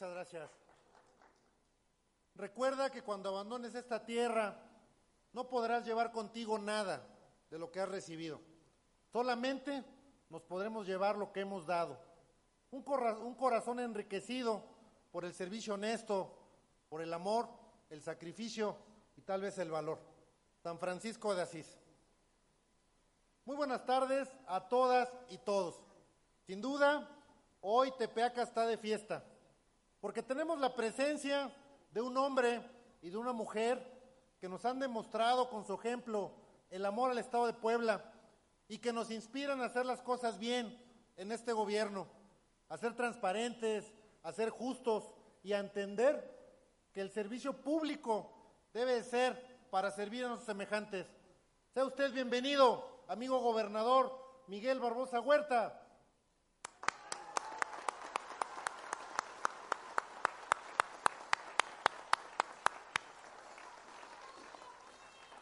Muchas 0.00 0.14
gracias. 0.14 0.50
Recuerda 2.34 2.88
que 2.88 3.02
cuando 3.02 3.28
abandones 3.28 3.74
esta 3.74 4.02
tierra 4.02 4.56
no 5.34 5.46
podrás 5.46 5.84
llevar 5.84 6.10
contigo 6.10 6.58
nada 6.58 7.06
de 7.50 7.58
lo 7.58 7.70
que 7.70 7.80
has 7.80 7.88
recibido. 7.90 8.40
Solamente 9.12 9.84
nos 10.30 10.40
podremos 10.40 10.86
llevar 10.86 11.18
lo 11.18 11.34
que 11.34 11.40
hemos 11.40 11.66
dado. 11.66 12.00
Un, 12.70 12.82
corazón 12.82 13.78
enriquecido 13.78 14.64
por 15.12 15.26
el 15.26 15.34
servicio 15.34 15.74
honesto, 15.74 16.34
por 16.88 17.02
el 17.02 17.12
amor, 17.12 17.50
el 17.90 18.00
sacrificio 18.00 18.78
y 19.18 19.20
tal 19.20 19.42
vez 19.42 19.58
el 19.58 19.70
valor. 19.70 19.98
San 20.62 20.78
Francisco 20.78 21.34
de 21.34 21.42
Asís. 21.42 21.78
Muy 23.44 23.54
buenas 23.54 23.84
tardes 23.84 24.30
a 24.46 24.66
todas 24.66 25.12
y 25.28 25.36
todos. 25.36 25.78
Sin 26.46 26.62
duda, 26.62 27.06
hoy 27.60 27.92
Tepeaca 27.98 28.40
está 28.40 28.66
de 28.66 28.78
fiesta, 28.78 29.22
porque 30.00 30.22
tenemos 30.22 30.58
la 30.58 30.74
presencia 30.74 31.54
de 31.90 32.00
un 32.00 32.16
hombre 32.16 32.62
y 33.02 33.10
de 33.10 33.16
una 33.16 33.32
mujer 33.32 34.00
que 34.40 34.48
nos 34.48 34.64
han 34.64 34.78
demostrado 34.78 35.50
con 35.50 35.64
su 35.64 35.74
ejemplo 35.74 36.32
el 36.70 36.86
amor 36.86 37.10
al 37.10 37.18
Estado 37.18 37.46
de 37.46 37.52
Puebla 37.52 38.12
y 38.68 38.78
que 38.78 38.92
nos 38.92 39.10
inspiran 39.10 39.60
a 39.60 39.66
hacer 39.66 39.84
las 39.84 40.00
cosas 40.00 40.38
bien 40.38 40.78
en 41.16 41.32
este 41.32 41.52
gobierno, 41.52 42.08
a 42.68 42.78
ser 42.78 42.94
transparentes, 42.94 43.92
a 44.22 44.32
ser 44.32 44.50
justos 44.50 45.10
y 45.42 45.52
a 45.52 45.58
entender 45.58 46.38
que 46.92 47.00
el 47.00 47.10
servicio 47.10 47.52
público 47.52 48.32
debe 48.72 49.02
ser 49.02 49.68
para 49.70 49.90
servir 49.90 50.24
a 50.24 50.28
nuestros 50.28 50.46
semejantes. 50.46 51.06
Sea 51.74 51.84
usted 51.84 52.12
bienvenido, 52.12 53.04
amigo 53.08 53.40
gobernador 53.40 54.44
Miguel 54.46 54.80
Barbosa 54.80 55.20
Huerta. 55.20 55.80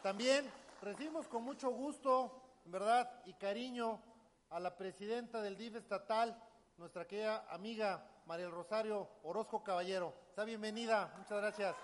También 0.09 0.51
recibimos 0.81 1.27
con 1.27 1.43
mucho 1.43 1.69
gusto, 1.69 2.31
verdad, 2.65 3.21
y 3.25 3.33
cariño 3.35 4.01
a 4.49 4.59
la 4.59 4.75
presidenta 4.75 5.39
del 5.39 5.55
DIF 5.55 5.75
estatal, 5.75 6.35
nuestra 6.77 7.05
querida 7.05 7.45
amiga 7.51 8.03
María 8.25 8.49
Rosario 8.49 9.07
Orozco 9.21 9.63
Caballero. 9.63 10.15
Sea 10.33 10.45
bienvenida, 10.45 11.13
muchas 11.15 11.37
gracias. 11.37 11.75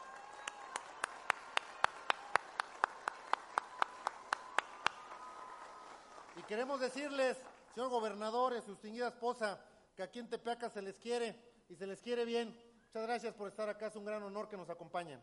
Y 6.35 6.41
queremos 6.47 6.79
decirles, 6.79 7.37
señor 7.75 7.89
gobernador 7.91 8.55
y 8.57 8.61
su 8.63 8.71
distinguida 8.71 9.09
esposa, 9.09 9.63
que 9.95 10.01
aquí 10.01 10.17
en 10.17 10.31
Tepeaca 10.31 10.71
se 10.71 10.81
les 10.81 10.97
quiere 10.97 11.39
y 11.69 11.75
se 11.75 11.85
les 11.85 12.01
quiere 12.01 12.25
bien. 12.25 12.59
Muchas 12.87 13.03
gracias 13.03 13.35
por 13.35 13.49
estar 13.49 13.69
acá, 13.69 13.85
es 13.85 13.95
un 13.95 14.05
gran 14.05 14.23
honor 14.23 14.49
que 14.49 14.57
nos 14.57 14.71
acompañen. 14.71 15.21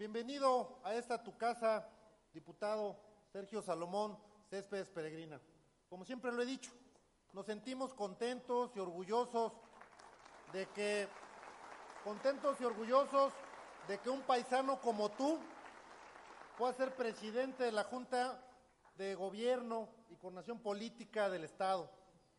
Bienvenido 0.00 0.80
a 0.82 0.94
esta 0.94 1.22
tu 1.22 1.36
casa, 1.36 1.86
diputado 2.32 2.98
Sergio 3.30 3.60
Salomón 3.60 4.18
Céspedes 4.48 4.88
Peregrina. 4.88 5.38
Como 5.90 6.06
siempre 6.06 6.32
lo 6.32 6.40
he 6.40 6.46
dicho, 6.46 6.70
nos 7.34 7.44
sentimos 7.44 7.92
contentos 7.92 8.70
y 8.74 8.78
orgullosos 8.78 9.52
de 10.54 10.66
que 10.68 11.06
contentos 12.02 12.58
y 12.62 12.64
orgullosos 12.64 13.34
de 13.88 13.98
que 13.98 14.08
un 14.08 14.22
paisano 14.22 14.80
como 14.80 15.10
tú 15.10 15.38
pueda 16.56 16.72
ser 16.72 16.96
presidente 16.96 17.64
de 17.64 17.72
la 17.72 17.84
Junta 17.84 18.42
de 18.96 19.14
Gobierno 19.14 19.90
y 20.08 20.16
Coordinación 20.16 20.60
Política 20.60 21.28
del 21.28 21.44
Estado. 21.44 21.90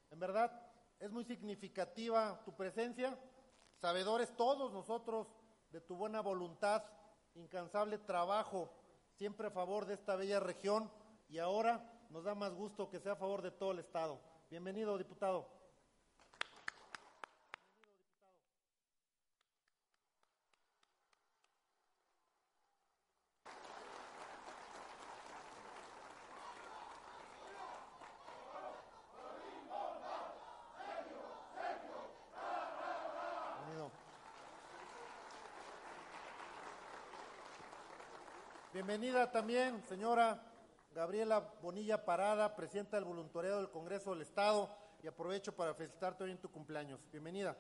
En 0.09 0.17
verdad, 0.17 0.51
es 0.99 1.11
muy 1.11 1.25
significativa 1.25 2.41
tu 2.43 2.55
presencia, 2.55 3.15
sabedores 3.79 4.35
todos 4.35 4.73
nosotros 4.73 5.27
de 5.71 5.79
tu 5.79 5.95
buena 5.95 6.21
voluntad 6.21 6.83
incansable 7.35 7.97
trabajo, 7.97 8.71
siempre 9.17 9.47
a 9.47 9.51
favor 9.51 9.85
de 9.85 9.93
esta 9.93 10.15
bella 10.15 10.39
región 10.39 10.91
y 11.29 11.37
ahora 11.37 11.87
nos 12.09 12.23
da 12.23 12.35
más 12.35 12.53
gusto 12.53 12.89
que 12.89 12.99
sea 12.99 13.13
a 13.13 13.17
favor 13.17 13.41
de 13.41 13.51
todo 13.51 13.71
el 13.71 13.79
Estado. 13.79 14.19
Bienvenido, 14.49 14.97
diputado. 14.97 15.47
Bienvenida 38.83 39.29
también, 39.29 39.83
señora 39.87 40.41
Gabriela 40.95 41.39
Bonilla 41.61 42.03
Parada, 42.03 42.55
presidenta 42.55 42.97
del 42.97 43.05
voluntariado 43.05 43.57
del 43.57 43.69
Congreso 43.69 44.09
del 44.09 44.23
Estado, 44.23 44.75
y 45.03 45.07
aprovecho 45.07 45.55
para 45.55 45.75
felicitarte 45.75 46.23
hoy 46.23 46.31
en 46.31 46.39
tu 46.39 46.49
cumpleaños. 46.49 46.99
Bienvenida. 47.11 47.55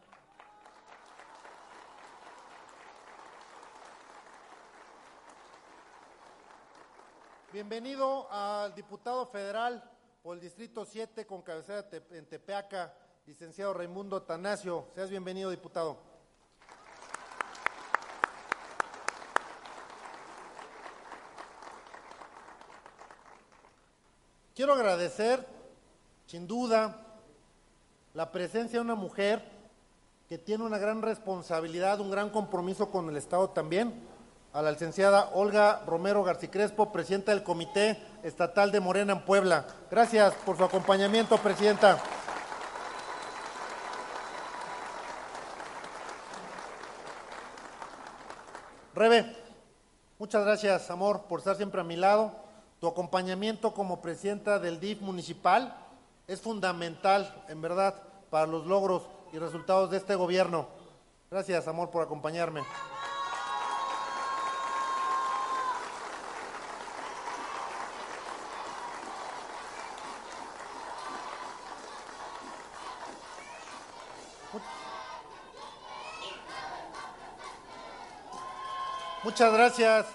Bienvenido 7.53 8.27
al 8.31 8.73
diputado 8.73 9.27
federal 9.27 9.87
por 10.23 10.37
el 10.37 10.41
Distrito 10.41 10.85
7 10.85 11.27
con 11.27 11.43
cabecera 11.43 11.87
en 12.09 12.25
Tepeaca, 12.25 12.95
licenciado 13.27 13.75
Raimundo 13.75 14.23
Tanasio. 14.23 14.87
Seas 14.95 15.11
bienvenido, 15.11 15.51
diputado. 15.51 16.10
Quiero 24.53 24.73
agradecer, 24.73 25.47
sin 26.27 26.45
duda, 26.45 26.97
la 28.13 28.33
presencia 28.33 28.79
de 28.79 28.85
una 28.85 28.95
mujer 28.95 29.41
que 30.27 30.37
tiene 30.37 30.65
una 30.65 30.77
gran 30.77 31.01
responsabilidad, 31.01 32.01
un 32.01 32.11
gran 32.11 32.29
compromiso 32.29 32.91
con 32.91 33.07
el 33.07 33.15
Estado 33.15 33.49
también, 33.51 33.93
a 34.51 34.61
la 34.61 34.71
licenciada 34.71 35.29
Olga 35.33 35.83
Romero 35.85 36.21
Garcicrespo, 36.21 36.91
presidenta 36.91 37.31
del 37.31 37.43
Comité 37.43 37.97
Estatal 38.23 38.73
de 38.73 38.81
Morena 38.81 39.13
en 39.13 39.21
Puebla. 39.21 39.65
Gracias 39.89 40.33
por 40.45 40.57
su 40.57 40.65
acompañamiento, 40.65 41.37
presidenta. 41.37 41.97
Rebe, 48.93 49.33
muchas 50.19 50.43
gracias, 50.43 50.91
amor, 50.91 51.21
por 51.29 51.39
estar 51.39 51.55
siempre 51.55 51.79
a 51.79 51.85
mi 51.85 51.95
lado. 51.95 52.40
Tu 52.81 52.87
acompañamiento 52.87 53.75
como 53.75 54.01
presidenta 54.01 54.57
del 54.57 54.79
DIF 54.79 55.01
municipal 55.01 55.77
es 56.25 56.41
fundamental, 56.41 57.45
en 57.47 57.61
verdad, 57.61 58.01
para 58.31 58.47
los 58.47 58.65
logros 58.65 59.03
y 59.31 59.37
resultados 59.37 59.91
de 59.91 59.97
este 59.97 60.15
gobierno. 60.15 60.67
Gracias, 61.29 61.67
amor, 61.67 61.91
por 61.91 62.01
acompañarme. 62.01 62.63
Muchas 79.23 79.53
gracias 79.53 80.07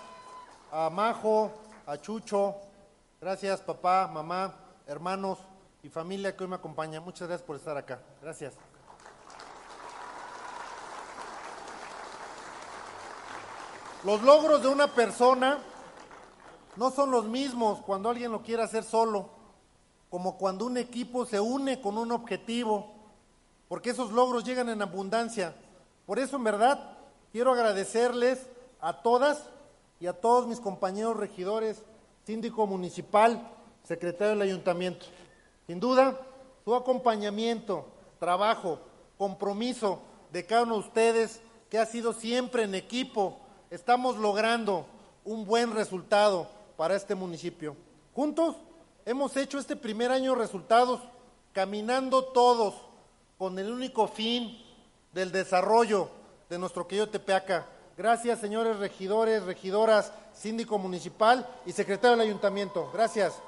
a 0.73 0.91
Majo, 0.91 1.53
a 1.87 2.01
Chucho, 2.01 2.57
gracias 3.21 3.61
papá, 3.61 4.11
mamá, 4.13 4.53
hermanos 4.89 5.39
y 5.85 5.89
familia 5.89 6.37
que 6.37 6.43
hoy 6.43 6.51
me 6.51 6.57
acompaña. 6.57 7.01
Muchas 7.01 7.29
gracias 7.29 7.47
por 7.47 7.55
estar 7.55 7.77
acá. 7.77 8.01
Gracias. 8.21 8.55
Los 14.05 14.21
logros 14.23 14.63
de 14.63 14.69
una 14.69 14.89
persona 14.89 15.59
no 16.75 16.91
son 16.91 17.13
los 17.13 17.27
mismos 17.27 17.81
cuando 17.83 18.11
alguien 18.11 18.33
lo 18.33 18.43
quiere 18.43 18.65
hacer 18.65 18.83
solo, 18.83 19.31
como 20.11 20.37
cuando 20.39 20.67
un 20.67 20.77
equipo 20.77 21.25
se 21.25 21.39
une 21.39 21.81
con 21.81 21.99
un 21.99 22.11
objetivo, 22.11 22.95
porque 23.69 23.91
esos 23.91 24.11
logros 24.11 24.43
llegan 24.43 24.69
en 24.71 24.83
abundancia. 24.83 25.55
Por 26.05 26.19
eso, 26.19 26.37
en 26.37 26.45
verdad, 26.45 26.99
quiero 27.31 27.53
agradecerles 27.53 28.49
a 28.81 29.03
todas 29.03 29.49
y 30.01 30.07
a 30.07 30.13
todos 30.13 30.47
mis 30.47 30.61
compañeros 30.61 31.17
regidores, 31.17 31.83
síndico 32.25 32.67
municipal, 32.67 33.51
secretario 33.85 34.35
del 34.35 34.43
ayuntamiento. 34.43 35.07
Sin 35.67 35.81
duda, 35.81 36.21
su 36.65 36.75
acompañamiento, 36.75 37.87
trabajo, 38.19 38.81
compromiso 39.17 40.01
de 40.33 40.45
cada 40.45 40.65
uno 40.65 40.75
de 40.75 40.81
ustedes, 40.81 41.41
que 41.71 41.79
ha 41.79 41.87
sido 41.87 42.13
siempre 42.13 42.65
en 42.65 42.75
equipo, 42.75 43.39
estamos 43.71 44.17
logrando 44.17 44.87
un 45.25 45.45
buen 45.45 45.73
resultado 45.73 46.49
para 46.77 46.95
este 46.95 47.15
municipio. 47.15 47.77
Juntos 48.15 48.57
hemos 49.05 49.37
hecho 49.37 49.59
este 49.59 49.77
primer 49.77 50.11
año 50.11 50.35
resultados 50.35 51.01
caminando 51.53 52.25
todos 52.25 52.75
con 53.39 53.59
el 53.59 53.71
único 53.71 54.09
fin 54.09 54.63
del 55.13 55.33
desarrollo 55.33 56.11
de 56.49 56.59
nuestro 56.59 56.87
querido 56.87 57.09
Tepeaca. 57.09 57.67
Gracias, 57.97 58.41
señores 58.41 58.79
regidores, 58.79 59.45
regidoras, 59.45 60.13
síndico 60.35 60.77
municipal 60.77 61.49
y 61.65 61.73
secretario 61.73 62.19
del 62.19 62.27
ayuntamiento. 62.27 62.91
Gracias. 62.93 63.41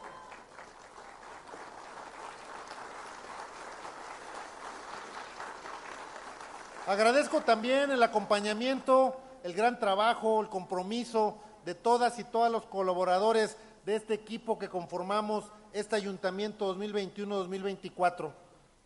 Agradezco 6.87 7.43
también 7.43 7.91
el 7.91 8.03
acompañamiento, 8.03 9.21
el 9.43 9.53
gran 9.53 9.79
trabajo, 9.79 10.41
el 10.41 10.49
compromiso 10.49 11.37
de 11.67 11.75
todas 11.75 12.19
y 12.19 12.25
todos 12.25 12.51
los 12.51 12.65
colaboradores 12.65 13.59
de 13.85 13.97
este 13.97 14.15
equipo 14.15 14.59
que 14.59 14.71
conformamos 14.71 15.45
este 15.75 15.97
ayuntamiento 15.97 16.75
2021-2024, 16.75 18.33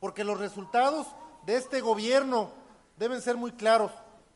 porque 0.01 0.25
los 0.25 0.41
resultados 0.41 1.07
de 1.47 1.55
este 1.55 1.81
gobierno 1.81 2.51
deben 2.97 3.23
ser 3.23 3.37
muy 3.37 3.53
claros. 3.53 3.93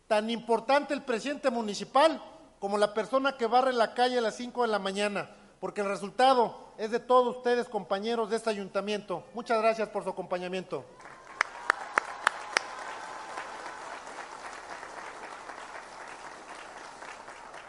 Tan 0.09 0.31
importante 0.31 0.95
el 0.95 1.03
presidente 1.03 1.51
municipal 1.51 2.23
como 2.61 2.79
la 2.79 2.95
persona 2.95 3.37
que 3.37 3.47
barre 3.47 3.73
la 3.73 3.93
calle 3.95 4.19
a 4.19 4.21
las 4.21 4.37
5 4.37 4.63
de 4.63 4.69
la 4.69 4.79
mañana, 4.79 5.31
porque 5.61 5.81
el 5.81 5.89
resultado 5.89 6.57
es 6.79 6.91
de 6.91 7.01
todos 7.01 7.37
ustedes, 7.37 7.69
compañeros 7.69 8.31
de 8.31 8.37
este 8.37 8.51
ayuntamiento. 8.51 9.25
Muchas 9.35 9.61
gracias 9.61 9.89
por 9.89 10.05
su 10.05 10.11
acompañamiento. 10.11 10.85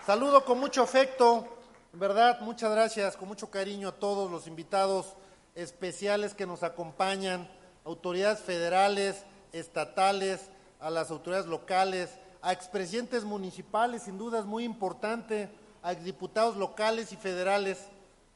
Saludo 0.06 0.46
con 0.46 0.60
mucho 0.60 0.84
afecto, 0.84 1.46
verdad, 1.92 2.40
muchas 2.40 2.72
gracias, 2.72 3.18
con 3.18 3.28
mucho 3.28 3.52
cariño 3.52 3.90
a 3.90 4.00
todos 4.00 4.32
los 4.32 4.48
invitados 4.48 5.16
especiales 5.54 6.34
que 6.34 6.46
nos 6.46 6.64
acompañan, 6.64 7.50
autoridades 7.84 8.40
federales, 8.40 9.26
estatales, 9.52 10.50
a 10.80 10.90
las 10.90 11.12
autoridades 11.12 11.48
locales, 11.48 12.12
a 12.48 12.54
expresidentes 12.54 13.26
municipales, 13.26 14.04
sin 14.04 14.18
duda 14.18 14.40
es 14.40 14.46
muy 14.46 14.64
importante, 14.64 15.50
a 15.84 15.92
exdiputados 15.92 16.56
locales 16.56 17.12
y 17.12 17.18
federales. 17.18 17.90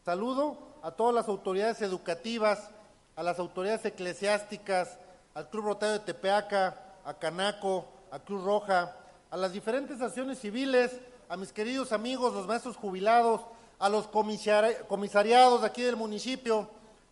Saludo 0.04 0.58
a 0.84 0.92
todas 0.92 1.16
las 1.16 1.30
autoridades 1.30 1.82
educativas, 1.82 2.72
a 3.16 3.24
las 3.24 3.40
autoridades 3.40 3.86
eclesiásticas, 3.86 4.98
al 5.34 5.50
Club 5.50 5.64
Rotario 5.64 5.94
de 5.94 6.04
Tepeaca, 6.04 6.76
a 7.06 7.14
Canaco, 7.14 7.86
a 8.12 8.20
Cruz 8.20 8.44
Roja, 8.44 8.98
a 9.30 9.38
las 9.38 9.54
diferentes 9.54 10.02
acciones 10.02 10.40
civiles, 10.40 10.92
a 11.30 11.38
mis 11.38 11.54
queridos 11.54 11.94
amigos, 11.94 12.34
los 12.34 12.48
maestros 12.48 12.76
jubilados, 12.76 13.40
a 13.80 13.88
los 13.88 14.10
comisariados 14.10 15.62
de 15.62 15.68
aquí 15.68 15.84
del 15.84 15.96
municipio, 15.96 16.68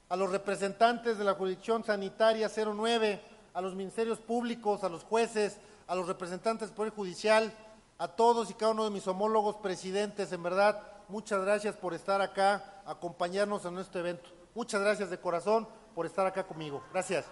a 0.09 0.17
los 0.17 0.31
representantes 0.31 1.17
de 1.17 1.23
la 1.23 1.35
jurisdicción 1.35 1.81
sanitaria 1.81 2.51
09, 2.53 3.21
a 3.53 3.61
los 3.61 3.73
ministerios 3.73 4.19
públicos, 4.19 4.83
a 4.83 4.89
los 4.89 5.05
jueces, 5.05 5.59
a 5.89 5.95
los 5.95 6.07
representantes 6.07 6.67
del 6.67 6.75
Poder 6.75 6.93
Judicial, 6.93 7.51
a 7.97 8.07
todos 8.07 8.51
y 8.51 8.53
cada 8.53 8.73
uno 8.73 8.83
de 8.83 8.91
mis 8.91 9.07
homólogos 9.07 9.55
presidentes, 9.55 10.31
en 10.31 10.43
verdad, 10.43 10.83
muchas 11.07 11.41
gracias 11.41 11.75
por 11.75 11.95
estar 11.95 12.21
acá, 12.21 12.81
acompañarnos 12.85 13.65
en 13.65 13.79
este 13.79 13.97
evento. 13.97 14.29
Muchas 14.53 14.81
gracias 14.81 15.09
de 15.09 15.19
corazón 15.19 15.67
por 15.95 16.05
estar 16.05 16.27
acá 16.27 16.43
conmigo. 16.43 16.83
Gracias. 16.93 17.25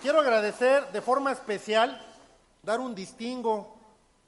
Quiero 0.00 0.20
agradecer 0.20 0.90
de 0.90 1.02
forma 1.02 1.32
especial, 1.32 2.00
dar 2.62 2.80
un 2.80 2.94
distingo 2.94 3.76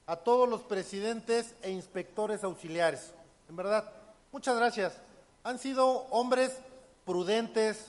a 0.07 0.17
todos 0.17 0.47
los 0.47 0.61
presidentes 0.61 1.55
e 1.63 1.71
inspectores 1.71 2.45
auxiliares. 2.45 3.15
En 3.49 3.57
verdad, 3.57 3.91
muchas 4.31 4.59
gracias. 4.59 5.08
Han 5.49 5.59
sido 5.59 5.89
hombres 6.11 6.55
prudentes, 7.07 7.87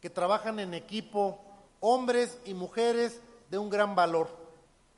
que 0.00 0.10
trabajan 0.10 0.58
en 0.58 0.74
equipo, 0.74 1.38
hombres 1.78 2.36
y 2.44 2.54
mujeres 2.54 3.20
de 3.48 3.56
un 3.56 3.70
gran 3.70 3.94
valor. 3.94 4.28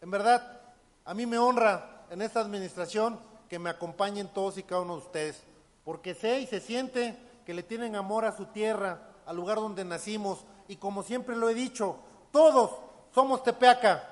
En 0.01 0.11
verdad, 0.11 0.63
a 1.05 1.13
mí 1.13 1.27
me 1.27 1.37
honra 1.37 2.07
en 2.09 2.23
esta 2.23 2.41
administración 2.41 3.21
que 3.51 3.59
me 3.59 3.69
acompañen 3.69 4.29
todos 4.29 4.57
y 4.57 4.63
cada 4.63 4.81
uno 4.81 4.97
de 4.97 5.03
ustedes, 5.03 5.43
porque 5.85 6.15
sé 6.15 6.41
y 6.41 6.47
se 6.47 6.61
siente 6.61 7.19
que 7.45 7.53
le 7.53 7.63
tienen 7.63 7.95
amor 7.95 8.25
a 8.25 8.35
su 8.35 8.47
tierra, 8.47 9.03
al 9.27 9.37
lugar 9.37 9.59
donde 9.59 9.85
nacimos, 9.85 10.39
y 10.69 10.77
como 10.77 11.03
siempre 11.03 11.37
lo 11.37 11.51
he 11.51 11.55
dicho, 11.55 11.97
todos 12.33 12.71
somos 13.15 13.43
Tepeaca. 13.43 14.10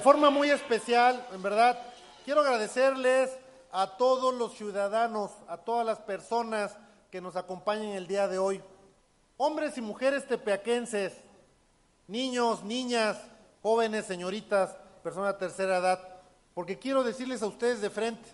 De 0.00 0.04
forma 0.04 0.30
muy 0.30 0.48
especial, 0.48 1.26
en 1.30 1.42
verdad, 1.42 1.78
quiero 2.24 2.40
agradecerles 2.40 3.36
a 3.70 3.98
todos 3.98 4.34
los 4.34 4.54
ciudadanos, 4.54 5.30
a 5.46 5.58
todas 5.58 5.84
las 5.84 5.98
personas 5.98 6.74
que 7.10 7.20
nos 7.20 7.36
acompañen 7.36 7.90
el 7.90 8.06
día 8.06 8.26
de 8.26 8.38
hoy. 8.38 8.62
Hombres 9.36 9.76
y 9.76 9.82
mujeres 9.82 10.26
tepeaquenses, 10.26 11.12
niños, 12.08 12.64
niñas, 12.64 13.18
jóvenes, 13.60 14.06
señoritas, 14.06 14.74
personas 15.02 15.34
de 15.34 15.40
tercera 15.40 15.76
edad, 15.76 16.00
porque 16.54 16.78
quiero 16.78 17.04
decirles 17.04 17.42
a 17.42 17.48
ustedes 17.48 17.82
de 17.82 17.90
frente, 17.90 18.30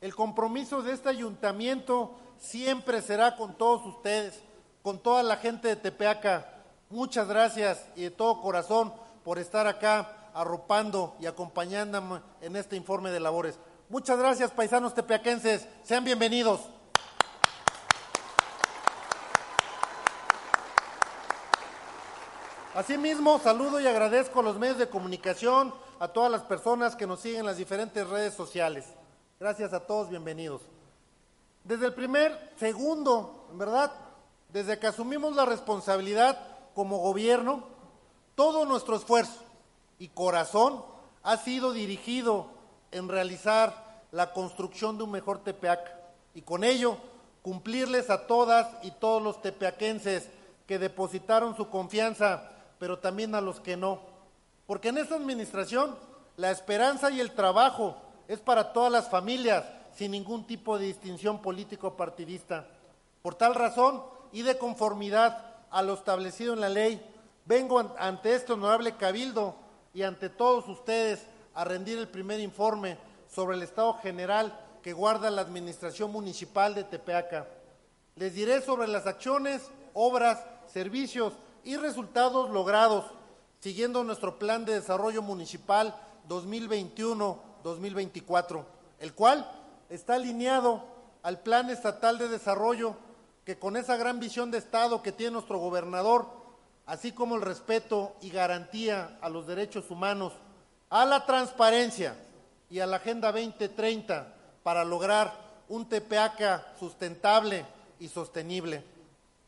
el 0.00 0.16
compromiso 0.16 0.82
de 0.82 0.94
este 0.94 1.10
ayuntamiento 1.10 2.18
siempre 2.38 3.00
será 3.02 3.36
con 3.36 3.54
todos 3.56 3.86
ustedes, 3.86 4.42
con 4.82 4.98
toda 4.98 5.22
la 5.22 5.36
gente 5.36 5.68
de 5.68 5.76
Tepeaca. 5.76 6.44
Muchas 6.90 7.28
gracias 7.28 7.86
y 7.94 8.02
de 8.02 8.10
todo 8.10 8.40
corazón 8.40 8.92
por 9.22 9.38
estar 9.38 9.68
acá 9.68 10.23
arropando 10.34 11.16
y 11.20 11.26
acompañándome 11.26 12.20
en 12.40 12.56
este 12.56 12.76
informe 12.76 13.10
de 13.10 13.20
labores. 13.20 13.58
Muchas 13.88 14.18
gracias, 14.18 14.50
paisanos 14.50 14.94
tepeaquenses. 14.94 15.66
Sean 15.84 16.04
bienvenidos. 16.04 16.60
Asimismo, 22.74 23.38
saludo 23.38 23.80
y 23.80 23.86
agradezco 23.86 24.40
a 24.40 24.42
los 24.42 24.58
medios 24.58 24.78
de 24.78 24.88
comunicación, 24.88 25.72
a 26.00 26.08
todas 26.08 26.30
las 26.30 26.42
personas 26.42 26.96
que 26.96 27.06
nos 27.06 27.20
siguen 27.20 27.40
en 27.40 27.46
las 27.46 27.56
diferentes 27.56 28.04
redes 28.08 28.34
sociales. 28.34 28.84
Gracias 29.38 29.72
a 29.72 29.86
todos, 29.86 30.08
bienvenidos. 30.08 30.60
Desde 31.62 31.86
el 31.86 31.94
primer 31.94 32.52
segundo, 32.58 33.46
en 33.52 33.58
verdad, 33.58 33.92
desde 34.48 34.80
que 34.80 34.88
asumimos 34.88 35.36
la 35.36 35.44
responsabilidad 35.44 36.36
como 36.74 36.98
gobierno, 36.98 37.62
todo 38.34 38.64
nuestro 38.64 38.96
esfuerzo 38.96 39.43
y 39.98 40.08
corazón 40.08 40.84
ha 41.22 41.36
sido 41.36 41.72
dirigido 41.72 42.48
en 42.90 43.08
realizar 43.08 44.02
la 44.12 44.32
construcción 44.32 44.98
de 44.98 45.04
un 45.04 45.10
mejor 45.10 45.42
Tepeac 45.42 45.92
y 46.34 46.42
con 46.42 46.64
ello 46.64 46.98
cumplirles 47.42 48.10
a 48.10 48.26
todas 48.26 48.68
y 48.82 48.90
todos 48.92 49.22
los 49.22 49.42
tepeaquenses 49.42 50.28
que 50.66 50.78
depositaron 50.78 51.56
su 51.56 51.68
confianza 51.68 52.50
pero 52.78 52.98
también 52.98 53.34
a 53.34 53.40
los 53.40 53.60
que 53.60 53.76
no. 53.76 54.00
Porque 54.66 54.88
en 54.88 54.98
esta 54.98 55.14
administración 55.14 55.96
la 56.36 56.50
esperanza 56.50 57.10
y 57.10 57.20
el 57.20 57.32
trabajo 57.32 57.96
es 58.28 58.40
para 58.40 58.72
todas 58.72 58.90
las 58.90 59.08
familias, 59.08 59.64
sin 59.94 60.10
ningún 60.10 60.46
tipo 60.46 60.78
de 60.78 60.86
distinción 60.86 61.40
político-partidista. 61.40 62.66
Por 63.22 63.36
tal 63.36 63.54
razón, 63.54 64.02
y 64.32 64.42
de 64.42 64.58
conformidad 64.58 65.54
a 65.70 65.82
lo 65.82 65.94
establecido 65.94 66.54
en 66.54 66.60
la 66.60 66.68
ley, 66.68 67.00
vengo 67.44 67.94
ante 67.98 68.34
este 68.34 68.52
honorable 68.52 68.96
cabildo 68.96 69.54
y 69.94 70.02
ante 70.02 70.28
todos 70.28 70.68
ustedes 70.68 71.24
a 71.54 71.64
rendir 71.64 71.98
el 71.98 72.08
primer 72.08 72.40
informe 72.40 72.98
sobre 73.32 73.56
el 73.56 73.62
estado 73.62 73.94
general 73.94 74.60
que 74.82 74.92
guarda 74.92 75.30
la 75.30 75.40
administración 75.42 76.10
municipal 76.12 76.74
de 76.74 76.84
Tepeaca. 76.84 77.46
Les 78.16 78.34
diré 78.34 78.60
sobre 78.60 78.86
las 78.88 79.06
acciones, 79.06 79.62
obras, 79.94 80.44
servicios 80.66 81.32
y 81.62 81.76
resultados 81.76 82.50
logrados 82.50 83.06
siguiendo 83.60 84.02
nuestro 84.04 84.38
plan 84.38 84.66
de 84.66 84.74
desarrollo 84.74 85.22
municipal 85.22 85.98
2021-2024, 86.28 88.62
el 89.00 89.14
cual 89.14 89.50
está 89.88 90.16
alineado 90.16 90.84
al 91.22 91.40
plan 91.40 91.70
estatal 91.70 92.18
de 92.18 92.28
desarrollo 92.28 92.94
que 93.46 93.58
con 93.58 93.78
esa 93.78 93.96
gran 93.96 94.20
visión 94.20 94.50
de 94.50 94.58
Estado 94.58 95.02
que 95.02 95.12
tiene 95.12 95.32
nuestro 95.32 95.56
gobernador, 95.58 96.43
así 96.86 97.12
como 97.12 97.36
el 97.36 97.42
respeto 97.42 98.14
y 98.20 98.30
garantía 98.30 99.18
a 99.20 99.28
los 99.28 99.46
derechos 99.46 99.90
humanos, 99.90 100.32
a 100.90 101.04
la 101.04 101.24
transparencia 101.26 102.16
y 102.70 102.80
a 102.80 102.86
la 102.86 102.96
Agenda 102.96 103.32
2030 103.32 104.34
para 104.62 104.84
lograr 104.84 105.32
un 105.68 105.88
TPACA 105.88 106.74
sustentable 106.78 107.64
y 107.98 108.08
sostenible. 108.08 108.84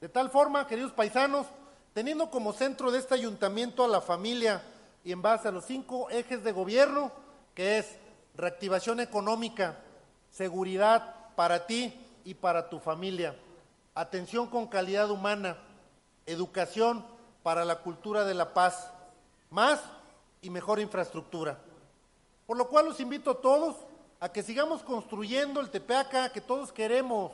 De 0.00 0.08
tal 0.08 0.30
forma, 0.30 0.66
queridos 0.66 0.92
paisanos, 0.92 1.46
teniendo 1.92 2.30
como 2.30 2.52
centro 2.52 2.90
de 2.90 2.98
este 2.98 3.14
ayuntamiento 3.14 3.84
a 3.84 3.88
la 3.88 4.00
familia 4.00 4.62
y 5.04 5.12
en 5.12 5.22
base 5.22 5.48
a 5.48 5.52
los 5.52 5.64
cinco 5.64 6.10
ejes 6.10 6.44
de 6.44 6.52
gobierno, 6.52 7.12
que 7.54 7.78
es 7.78 7.96
reactivación 8.34 9.00
económica, 9.00 9.78
seguridad 10.30 11.14
para 11.36 11.66
ti 11.66 11.94
y 12.24 12.34
para 12.34 12.68
tu 12.68 12.80
familia, 12.80 13.34
atención 13.94 14.48
con 14.48 14.66
calidad 14.66 15.10
humana, 15.10 15.56
educación 16.26 17.04
para 17.46 17.64
la 17.64 17.76
cultura 17.76 18.24
de 18.24 18.34
la 18.34 18.52
paz, 18.52 18.90
más 19.50 19.78
y 20.42 20.50
mejor 20.50 20.80
infraestructura. 20.80 21.56
Por 22.44 22.56
lo 22.56 22.66
cual 22.68 22.86
los 22.86 22.98
invito 22.98 23.30
a 23.30 23.40
todos 23.40 23.76
a 24.18 24.32
que 24.32 24.42
sigamos 24.42 24.82
construyendo 24.82 25.60
el 25.60 25.70
Tepeaca 25.70 26.32
que 26.32 26.40
todos 26.40 26.72
queremos, 26.72 27.30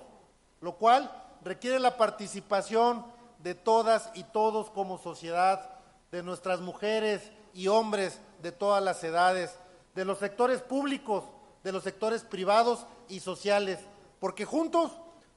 lo 0.60 0.74
cual 0.74 1.10
requiere 1.42 1.78
la 1.78 1.96
participación 1.96 3.06
de 3.38 3.54
todas 3.54 4.10
y 4.12 4.24
todos 4.24 4.68
como 4.68 4.98
sociedad, 4.98 5.78
de 6.10 6.22
nuestras 6.22 6.60
mujeres 6.60 7.32
y 7.54 7.68
hombres 7.68 8.20
de 8.42 8.52
todas 8.52 8.84
las 8.84 9.02
edades, 9.04 9.56
de 9.94 10.04
los 10.04 10.18
sectores 10.18 10.60
públicos, 10.60 11.24
de 11.64 11.72
los 11.72 11.84
sectores 11.84 12.22
privados 12.22 12.84
y 13.08 13.20
sociales, 13.20 13.78
porque 14.20 14.44
juntos, 14.44 14.92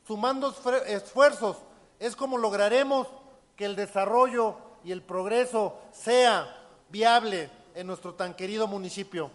sumando 0.05 0.53
esfuerzos, 0.85 1.55
es 1.97 2.13
como 2.17 2.37
lograremos 2.37 3.07
que 3.55 3.63
el 3.63 3.77
desarrollo 3.77 4.64
y 4.85 4.91
el 4.91 5.01
progreso 5.01 5.79
sea 5.91 6.47
viable 6.89 7.49
en 7.73 7.87
nuestro 7.87 8.13
tan 8.13 8.35
querido 8.35 8.67
municipio. 8.67 9.31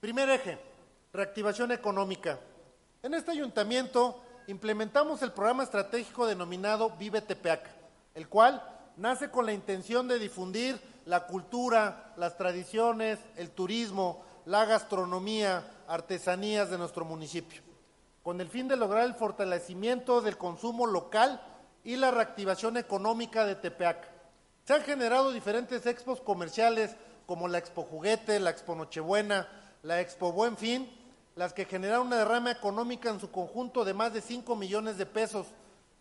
Primer 0.00 0.30
eje, 0.30 0.58
reactivación 1.12 1.70
económica. 1.70 2.40
En 3.02 3.12
este 3.12 3.32
ayuntamiento 3.32 4.22
implementamos 4.46 5.20
el 5.20 5.32
programa 5.32 5.62
estratégico 5.64 6.26
denominado 6.26 6.90
Vive 6.98 7.20
Tepeaca, 7.20 7.70
el 8.14 8.26
cual 8.28 8.62
nace 8.96 9.30
con 9.30 9.44
la 9.44 9.52
intención 9.52 10.08
de 10.08 10.18
difundir 10.18 10.80
la 11.04 11.26
cultura, 11.26 12.14
las 12.16 12.38
tradiciones, 12.38 13.18
el 13.36 13.50
turismo, 13.50 14.24
la 14.46 14.64
gastronomía, 14.64 15.62
artesanías 15.88 16.70
de 16.70 16.78
nuestro 16.78 17.04
municipio, 17.04 17.60
con 18.22 18.40
el 18.40 18.48
fin 18.48 18.66
de 18.66 18.76
lograr 18.76 19.04
el 19.04 19.14
fortalecimiento 19.14 20.22
del 20.22 20.38
consumo 20.38 20.86
local 20.86 21.42
y 21.84 21.96
la 21.96 22.10
reactivación 22.10 22.78
económica 22.78 23.44
de 23.44 23.56
Tepeaca. 23.56 24.13
Se 24.64 24.72
han 24.72 24.82
generado 24.82 25.30
diferentes 25.30 25.84
expos 25.84 26.22
comerciales 26.22 26.96
como 27.26 27.48
la 27.48 27.58
Expo 27.58 27.82
Juguete, 27.82 28.40
la 28.40 28.48
Expo 28.48 28.74
Nochebuena, 28.74 29.46
la 29.82 30.00
Expo 30.00 30.32
Buen 30.32 30.56
Fin, 30.56 30.90
las 31.36 31.52
que 31.52 31.66
generaron 31.66 32.06
una 32.06 32.16
derrama 32.16 32.50
económica 32.50 33.10
en 33.10 33.20
su 33.20 33.30
conjunto 33.30 33.84
de 33.84 33.92
más 33.92 34.14
de 34.14 34.22
5 34.22 34.56
millones 34.56 34.96
de 34.96 35.04
pesos, 35.04 35.48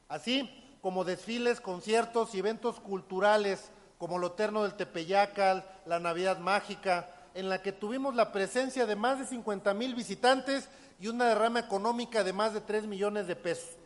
así 0.07 0.49
como 0.81 1.03
desfiles, 1.03 1.59
conciertos 1.59 2.33
y 2.33 2.39
eventos 2.39 2.79
culturales 2.79 3.69
como 3.97 4.17
lo 4.17 4.27
Eterno 4.27 4.63
del 4.63 4.75
Tepeyacal, 4.75 5.65
la 5.85 5.99
Navidad 5.99 6.39
Mágica, 6.39 7.09
en 7.33 7.49
la 7.49 7.61
que 7.61 7.73
tuvimos 7.73 8.15
la 8.15 8.31
presencia 8.31 8.85
de 8.85 8.95
más 8.95 9.19
de 9.19 9.25
50 9.25 9.73
mil 9.73 9.93
visitantes 9.93 10.69
y 11.01 11.07
una 11.07 11.25
derrama 11.25 11.59
económica 11.59 12.23
de 12.23 12.31
más 12.31 12.53
de 12.53 12.61
3 12.61 12.87
millones 12.87 13.27
de 13.27 13.35
pesos. 13.35 13.77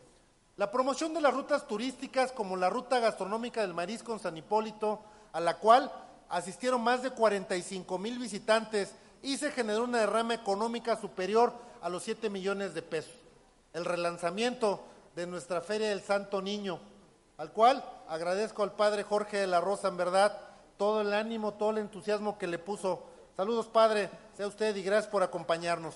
La 0.58 0.72
promoción 0.72 1.14
de 1.14 1.20
las 1.20 1.32
rutas 1.32 1.68
turísticas 1.68 2.32
como 2.32 2.56
la 2.56 2.68
ruta 2.68 2.98
gastronómica 2.98 3.60
del 3.60 3.74
marisco 3.74 4.12
en 4.12 4.18
San 4.18 4.36
Hipólito, 4.36 4.98
a 5.32 5.38
la 5.38 5.58
cual 5.58 5.92
asistieron 6.28 6.82
más 6.82 7.00
de 7.00 7.12
45 7.12 7.96
mil 7.96 8.18
visitantes 8.18 8.92
y 9.22 9.36
se 9.36 9.52
generó 9.52 9.84
una 9.84 10.00
derrama 10.00 10.34
económica 10.34 10.96
superior 10.96 11.52
a 11.80 11.88
los 11.88 12.02
7 12.02 12.28
millones 12.28 12.74
de 12.74 12.82
pesos. 12.82 13.14
El 13.72 13.84
relanzamiento 13.84 14.80
de 15.14 15.28
nuestra 15.28 15.60
Feria 15.60 15.90
del 15.90 16.02
Santo 16.02 16.42
Niño, 16.42 16.80
al 17.36 17.52
cual 17.52 17.84
agradezco 18.08 18.64
al 18.64 18.72
padre 18.72 19.04
Jorge 19.04 19.36
de 19.36 19.46
la 19.46 19.60
Rosa, 19.60 19.86
en 19.86 19.96
verdad, 19.96 20.36
todo 20.76 21.02
el 21.02 21.14
ánimo, 21.14 21.54
todo 21.54 21.70
el 21.70 21.78
entusiasmo 21.78 22.36
que 22.36 22.48
le 22.48 22.58
puso. 22.58 23.04
Saludos, 23.36 23.68
padre, 23.68 24.10
sea 24.36 24.48
usted 24.48 24.74
y 24.74 24.82
gracias 24.82 25.08
por 25.08 25.22
acompañarnos. 25.22 25.94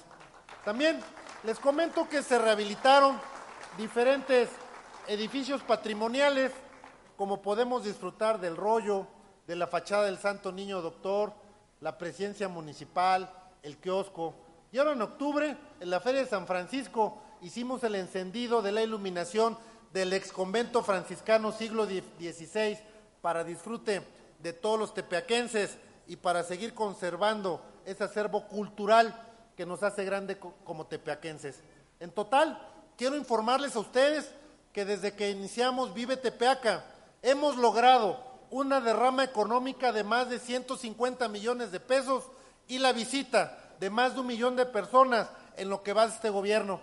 También 0.65 1.01
les 1.43 1.59
comento 1.59 2.09
que 2.09 2.23
se 2.23 2.39
rehabilitaron 2.39 3.19
diferentes 3.77 4.51
edificios 5.09 5.63
patrimoniales, 5.63 6.53
como 7.17 7.41
podemos 7.43 7.85
disfrutar 7.85 8.41
del 8.41 8.57
rollo, 8.57 9.07
de 9.47 9.57
la 9.57 9.67
fachada 9.67 10.05
del 10.05 10.19
Santo 10.19 10.53
Niño 10.53 10.83
Doctor, 10.83 11.33
la 11.81 11.97
presidencia 11.99 12.49
municipal, 12.49 13.33
el 13.63 13.79
kiosco. 13.79 14.35
Y 14.71 14.79
ahora 14.79 14.93
en 14.93 15.03
octubre, 15.03 15.57
en 15.81 15.91
la 15.91 16.01
Feria 16.01 16.21
de 16.21 16.29
San 16.29 16.47
Francisco, 16.47 17.19
hicimos 17.41 17.83
el 17.85 17.95
encendido 17.95 18.63
de 18.63 18.73
la 18.73 18.83
iluminación 18.83 19.59
del 19.93 20.13
ex 20.13 20.33
convento 20.33 20.83
franciscano 20.83 21.53
siglo 21.53 21.87
XVI 21.87 22.79
para 23.21 23.45
disfrute 23.45 24.03
de 24.39 24.53
todos 24.53 24.79
los 24.79 24.95
tepeaquenses 24.95 25.77
y 26.07 26.17
para 26.17 26.43
seguir 26.43 26.75
conservando 26.75 27.63
ese 27.85 28.05
acervo 28.05 28.47
cultural 28.49 29.15
que 29.57 29.67
nos 29.67 29.83
hace 29.83 30.05
grande 30.05 30.39
como 30.39 30.87
tepeaquenses. 30.87 31.61
En 32.01 32.11
total, 32.11 32.72
quiero 32.97 33.17
informarles 33.17 33.77
a 33.77 33.81
ustedes 33.81 34.31
que 34.73 34.85
desde 34.85 35.15
que 35.15 35.31
iniciamos 35.31 35.95
Vive 35.95 36.17
Tepeaca 36.17 36.85
hemos 37.23 37.57
logrado 37.57 38.19
una 38.51 38.81
derrama 38.81 39.25
económica 39.25 39.93
de 39.93 40.05
más 40.05 40.29
de 40.29 40.39
150 40.39 41.29
millones 41.29 41.73
de 41.73 41.81
pesos 41.81 42.25
y 42.69 42.79
la 42.79 42.93
visita 42.93 43.59
de 43.81 43.91
más 43.91 44.15
de 44.15 44.21
un 44.21 44.27
millón 44.27 44.57
de 44.57 44.67
personas 44.67 45.29
en 45.57 45.69
lo 45.69 45.83
que 45.83 45.93
va 45.93 46.07
de 46.07 46.15
este 46.15 46.31
gobierno, 46.31 46.81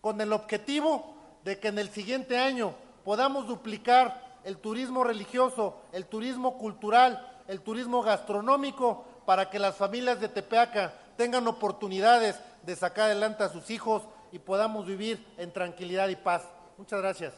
con 0.00 0.20
el 0.20 0.32
objetivo 0.32 1.14
de 1.44 1.58
que 1.58 1.68
en 1.68 1.78
el 1.78 1.90
siguiente 1.90 2.38
año 2.38 2.74
podamos 3.04 3.46
duplicar 3.46 4.38
el 4.44 4.58
turismo 4.58 5.04
religioso, 5.04 5.76
el 5.92 6.06
turismo 6.06 6.58
cultural, 6.58 7.26
el 7.48 7.60
turismo 7.60 8.02
gastronómico, 8.02 9.04
para 9.26 9.50
que 9.50 9.58
las 9.58 9.76
familias 9.76 10.20
de 10.20 10.28
Tepeaca 10.28 10.94
tengan 11.16 11.46
oportunidades 11.46 12.36
de 12.62 12.76
sacar 12.76 13.06
adelante 13.06 13.44
a 13.44 13.50
sus 13.50 13.70
hijos 13.70 14.02
y 14.32 14.38
podamos 14.38 14.86
vivir 14.86 15.24
en 15.36 15.52
tranquilidad 15.52 16.08
y 16.08 16.16
paz. 16.16 16.42
Muchas 16.76 17.00
gracias. 17.00 17.34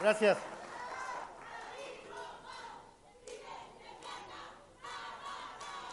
Gracias. 0.00 0.38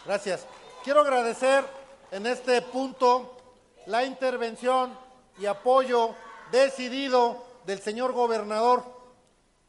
Gracias. 0.06 0.46
Quiero 0.82 1.00
agradecer 1.00 1.62
en 2.10 2.26
este 2.26 2.62
punto 2.62 3.36
la 3.84 4.04
intervención 4.04 4.96
y 5.38 5.44
apoyo 5.44 6.14
decidido 6.50 7.44
del 7.66 7.80
señor 7.80 8.12
gobernador, 8.12 8.82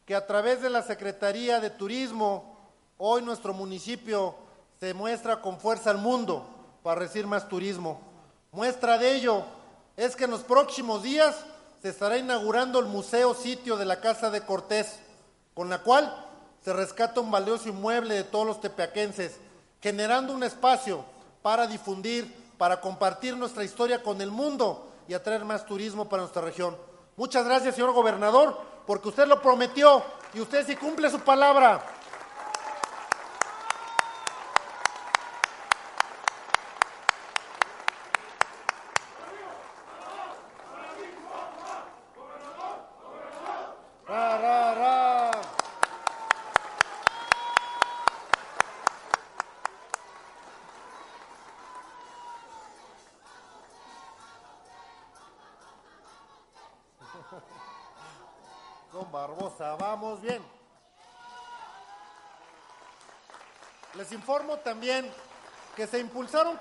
que 0.05 0.15
a 0.15 0.25
través 0.25 0.61
de 0.61 0.69
la 0.69 0.83
Secretaría 0.83 1.59
de 1.59 1.69
Turismo 1.69 2.48
Hoy 3.01 3.21
nuestro 3.21 3.53
municipio 3.53 4.35
se 4.77 4.93
muestra 4.93 5.41
con 5.41 5.57
fuerza 5.57 5.89
al 5.89 5.99
mundo 5.99 6.45
para 6.83 6.99
recibir 6.99 7.27
más 7.27 7.47
turismo. 7.47 8.01
Muestra 8.51 8.97
de 8.97 9.15
ello 9.15 9.45
es 9.95 10.17
que 10.17 10.25
en 10.25 10.31
los 10.31 10.41
próximos 10.41 11.01
días 11.01 11.33
se 11.81 11.87
estará 11.87 12.17
inaugurando 12.17 12.77
el 12.77 12.87
Museo 12.87 13.33
Sitio 13.33 13.77
de 13.77 13.85
la 13.85 14.01
Casa 14.01 14.29
de 14.29 14.41
Cortés, 14.41 14.99
con 15.53 15.69
la 15.69 15.77
cual 15.77 16.13
se 16.61 16.73
rescata 16.73 17.21
un 17.21 17.31
valioso 17.31 17.69
inmueble 17.69 18.15
de 18.15 18.25
todos 18.25 18.45
los 18.45 18.59
tepeaquenses, 18.59 19.39
generando 19.81 20.33
un 20.33 20.43
espacio 20.43 21.05
para 21.41 21.67
difundir, 21.67 22.51
para 22.57 22.81
compartir 22.81 23.37
nuestra 23.37 23.63
historia 23.63 24.03
con 24.03 24.19
el 24.19 24.29
mundo 24.29 24.91
y 25.07 25.13
atraer 25.13 25.45
más 25.45 25.65
turismo 25.65 26.09
para 26.09 26.23
nuestra 26.23 26.41
región. 26.41 26.77
Muchas 27.15 27.45
gracias, 27.45 27.75
señor 27.75 27.93
gobernador, 27.93 28.59
porque 28.85 29.07
usted 29.07 29.25
lo 29.25 29.41
prometió 29.41 30.03
y 30.33 30.41
usted 30.41 30.67
sí 30.67 30.75
cumple 30.75 31.09
su 31.09 31.21
palabra. 31.21 31.95
Don 58.91 59.11
Barbosa, 59.11 59.75
vamos 59.75 60.19
bien. 60.19 60.43
Les 63.93 64.11
informo 64.29 64.57
también 64.57 65.09
que 65.75 65.87
se 65.87 65.97
impulsaron 65.97 66.59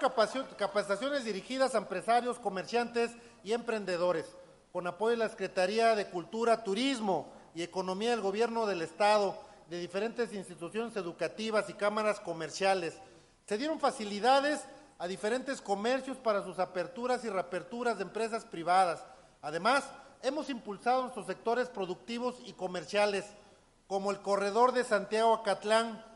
capacitaciones 0.56 1.24
dirigidas 1.24 1.74
a 1.74 1.78
empresarios, 1.78 2.38
comerciantes 2.38 3.10
y 3.44 3.52
emprendedores, 3.52 4.24
con 4.72 4.86
apoyo 4.86 5.10
de 5.10 5.16
la 5.18 5.28
Secretaría 5.28 5.94
de 5.94 6.08
Cultura, 6.08 6.64
Turismo 6.64 7.30
y 7.54 7.62
Economía 7.62 8.12
del 8.12 8.22
Gobierno 8.22 8.64
del 8.64 8.80
Estado, 8.80 9.38
de 9.68 9.78
diferentes 9.80 10.32
instituciones 10.32 10.96
educativas 10.96 11.68
y 11.68 11.74
cámaras 11.74 12.20
comerciales. 12.20 12.94
Se 13.44 13.58
dieron 13.58 13.78
facilidades 13.78 14.64
a 14.98 15.06
diferentes 15.06 15.60
comercios 15.60 16.16
para 16.16 16.42
sus 16.42 16.58
aperturas 16.58 17.22
y 17.26 17.28
reaperturas 17.28 17.98
de 17.98 18.04
empresas 18.04 18.46
privadas. 18.46 19.04
Además, 19.42 19.84
hemos 20.22 20.48
impulsado 20.48 21.02
nuestros 21.02 21.26
sectores 21.26 21.68
productivos 21.68 22.36
y 22.46 22.54
comerciales, 22.54 23.26
como 23.86 24.10
el 24.10 24.22
corredor 24.22 24.72
de 24.72 24.84
Santiago 24.84 25.34
a 25.34 25.42
Catlán. 25.42 26.07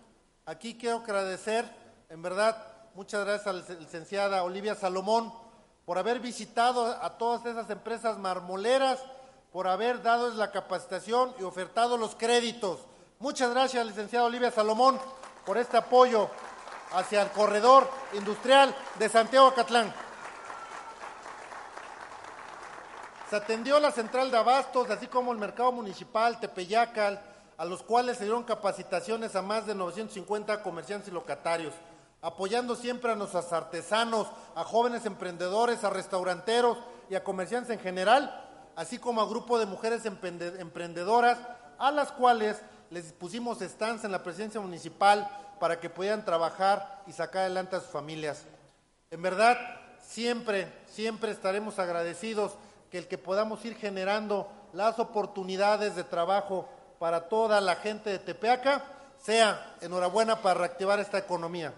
Aquí 0.44 0.74
quiero 0.76 0.96
agradecer, 0.96 1.64
en 2.08 2.20
verdad, 2.20 2.56
muchas 2.94 3.24
gracias 3.24 3.46
a 3.46 3.52
la 3.52 3.62
licenciada 3.78 4.42
Olivia 4.42 4.74
Salomón 4.74 5.32
por 5.84 5.98
haber 5.98 6.18
visitado 6.18 6.84
a 6.84 7.16
todas 7.16 7.46
esas 7.46 7.70
empresas 7.70 8.18
marmoleras, 8.18 8.98
por 9.52 9.68
haber 9.68 10.02
dado 10.02 10.30
la 10.30 10.50
capacitación 10.50 11.32
y 11.38 11.44
ofertado 11.44 11.96
los 11.96 12.16
créditos. 12.16 12.80
Muchas 13.20 13.50
gracias, 13.50 13.86
licenciada 13.86 14.26
Olivia 14.26 14.50
Salomón, 14.50 14.98
por 15.46 15.58
este 15.58 15.76
apoyo 15.76 16.28
hacia 16.92 17.22
el 17.22 17.30
corredor 17.30 17.88
industrial 18.12 18.74
de 18.98 19.08
Santiago 19.08 19.54
Catlán. 19.54 19.94
Se 23.30 23.36
atendió 23.36 23.78
la 23.78 23.92
central 23.92 24.32
de 24.32 24.38
abastos, 24.38 24.90
así 24.90 25.06
como 25.06 25.30
el 25.30 25.38
mercado 25.38 25.70
municipal 25.70 26.40
Tepeyacal, 26.40 27.31
a 27.62 27.64
los 27.64 27.84
cuales 27.84 28.18
se 28.18 28.24
dieron 28.24 28.42
capacitaciones 28.42 29.36
a 29.36 29.40
más 29.40 29.66
de 29.66 29.76
950 29.76 30.64
comerciantes 30.64 31.10
y 31.10 31.12
locatarios, 31.12 31.72
apoyando 32.20 32.74
siempre 32.74 33.12
a 33.12 33.14
nuestros 33.14 33.52
artesanos, 33.52 34.26
a 34.56 34.64
jóvenes 34.64 35.06
emprendedores, 35.06 35.84
a 35.84 35.90
restauranteros 35.90 36.76
y 37.08 37.14
a 37.14 37.22
comerciantes 37.22 37.70
en 37.70 37.78
general, 37.78 38.48
así 38.74 38.98
como 38.98 39.20
a 39.20 39.28
grupo 39.28 39.60
de 39.60 39.66
mujeres 39.66 40.04
emprendedoras, 40.06 41.38
a 41.78 41.92
las 41.92 42.10
cuales 42.10 42.60
les 42.90 43.12
pusimos 43.12 43.60
stands 43.60 44.02
en 44.02 44.10
la 44.10 44.24
presidencia 44.24 44.60
municipal 44.60 45.30
para 45.60 45.78
que 45.78 45.88
puedan 45.88 46.24
trabajar 46.24 47.04
y 47.06 47.12
sacar 47.12 47.42
adelante 47.42 47.76
a 47.76 47.80
sus 47.80 47.90
familias. 47.90 48.42
En 49.08 49.22
verdad, 49.22 49.56
siempre, 50.00 50.66
siempre 50.88 51.30
estaremos 51.30 51.78
agradecidos 51.78 52.54
que 52.90 52.98
el 52.98 53.06
que 53.06 53.18
podamos 53.18 53.64
ir 53.64 53.76
generando 53.76 54.50
las 54.72 54.98
oportunidades 54.98 55.94
de 55.94 56.02
trabajo 56.02 56.68
para 57.02 57.28
toda 57.28 57.60
la 57.60 57.74
gente 57.74 58.10
de 58.10 58.20
Tepeaca 58.20 58.84
sea 59.20 59.74
enhorabuena 59.80 60.40
para 60.40 60.60
reactivar 60.60 61.00
esta 61.00 61.18
economía. 61.18 61.74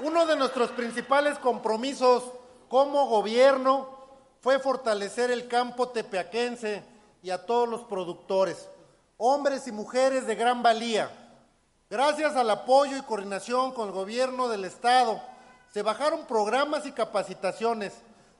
Uno 0.00 0.24
de 0.24 0.36
nuestros 0.36 0.70
principales 0.70 1.38
compromisos 1.38 2.24
como 2.70 3.08
gobierno 3.08 3.90
fue 4.40 4.58
fortalecer 4.58 5.30
el 5.30 5.48
campo 5.48 5.90
tepeaquense 5.90 6.82
y 7.22 7.28
a 7.28 7.44
todos 7.44 7.68
los 7.68 7.84
productores, 7.84 8.70
hombres 9.18 9.68
y 9.68 9.72
mujeres 9.72 10.26
de 10.26 10.34
gran 10.34 10.62
valía. 10.62 11.25
Gracias 11.88 12.34
al 12.34 12.50
apoyo 12.50 12.96
y 12.96 13.02
coordinación 13.02 13.70
con 13.70 13.86
el 13.86 13.94
gobierno 13.94 14.48
del 14.48 14.64
Estado, 14.64 15.22
se 15.72 15.82
bajaron 15.82 16.26
programas 16.26 16.84
y 16.84 16.90
capacitaciones, 16.90 17.92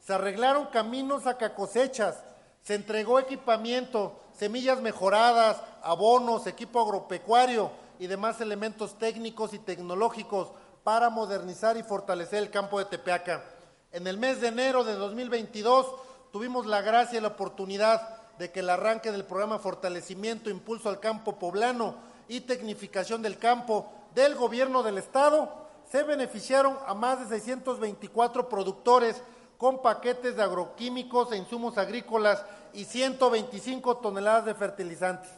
se 0.04 0.14
arreglaron 0.14 0.66
caminos 0.66 1.28
a 1.28 1.38
cosechas, 1.54 2.16
se 2.64 2.74
entregó 2.74 3.20
equipamiento, 3.20 4.18
semillas 4.36 4.80
mejoradas, 4.80 5.62
abonos, 5.80 6.48
equipo 6.48 6.80
agropecuario 6.80 7.70
y 8.00 8.08
demás 8.08 8.40
elementos 8.40 8.98
técnicos 8.98 9.54
y 9.54 9.60
tecnológicos 9.60 10.48
para 10.82 11.08
modernizar 11.08 11.76
y 11.76 11.84
fortalecer 11.84 12.42
el 12.42 12.50
campo 12.50 12.80
de 12.80 12.86
Tepeaca. 12.86 13.44
En 13.92 14.08
el 14.08 14.18
mes 14.18 14.40
de 14.40 14.48
enero 14.48 14.82
de 14.82 14.94
2022 14.94 15.86
tuvimos 16.32 16.66
la 16.66 16.82
gracia 16.82 17.20
y 17.20 17.22
la 17.22 17.28
oportunidad 17.28 18.16
de 18.38 18.50
que 18.50 18.58
el 18.58 18.70
arranque 18.70 19.12
del 19.12 19.24
programa 19.24 19.60
Fortalecimiento, 19.60 20.50
Impulso 20.50 20.88
al 20.88 20.98
Campo 20.98 21.38
Poblano 21.38 22.15
y 22.28 22.40
Tecnificación 22.40 23.22
del 23.22 23.38
Campo 23.38 23.90
del 24.14 24.34
Gobierno 24.34 24.82
del 24.82 24.98
Estado 24.98 25.66
se 25.90 26.02
beneficiaron 26.02 26.78
a 26.86 26.94
más 26.94 27.20
de 27.20 27.26
624 27.26 28.48
productores 28.48 29.22
con 29.58 29.80
paquetes 29.80 30.36
de 30.36 30.42
agroquímicos 30.42 31.32
e 31.32 31.36
insumos 31.36 31.78
agrícolas 31.78 32.44
y 32.72 32.84
125 32.84 33.98
toneladas 33.98 34.44
de 34.44 34.54
fertilizantes. 34.54 35.30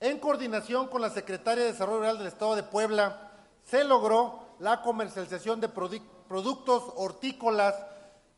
En 0.00 0.18
coordinación 0.18 0.88
con 0.88 1.02
la 1.02 1.10
Secretaria 1.10 1.64
de 1.64 1.72
Desarrollo 1.72 1.98
Rural 1.98 2.18
del 2.18 2.26
Estado 2.28 2.56
de 2.56 2.62
Puebla, 2.62 3.30
se 3.64 3.84
logró 3.84 4.40
la 4.58 4.82
comercialización 4.82 5.60
de 5.60 5.68
productos 5.68 6.82
hortícolas 6.96 7.74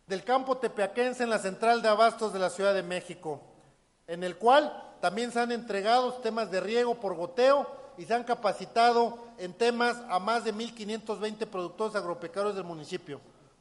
del 0.07 0.25
campo 0.25 0.59
tepeaquense 0.59 1.23
en 1.23 1.31
la 1.31 1.39
central 1.39 1.81
de 1.81 1.89
abastos 1.89 2.33
de 2.33 2.39
la 2.39 2.51
Ciudad 2.51 2.75
de 2.75 2.83
México, 2.83 3.41
en 4.07 4.25
el 4.25 4.37
cual 4.37 4.94
también 5.05 5.33
se 5.33 5.39
han 5.39 5.53
entregado 5.53 6.15
temas 6.15 6.51
de 6.51 6.61
riego 6.61 6.95
por 6.95 7.15
goteo 7.15 7.67
y 7.99 8.07
se 8.07 8.15
han 8.15 8.25
capacitado 8.25 9.19
en 9.37 9.53
temas 9.53 9.99
a 10.09 10.19
más 10.19 10.45
de 10.45 10.55
1.520 10.55 11.47
productores 11.47 11.95
agropecuarios 11.95 12.55
del 12.55 12.65
municipio, 12.65 13.21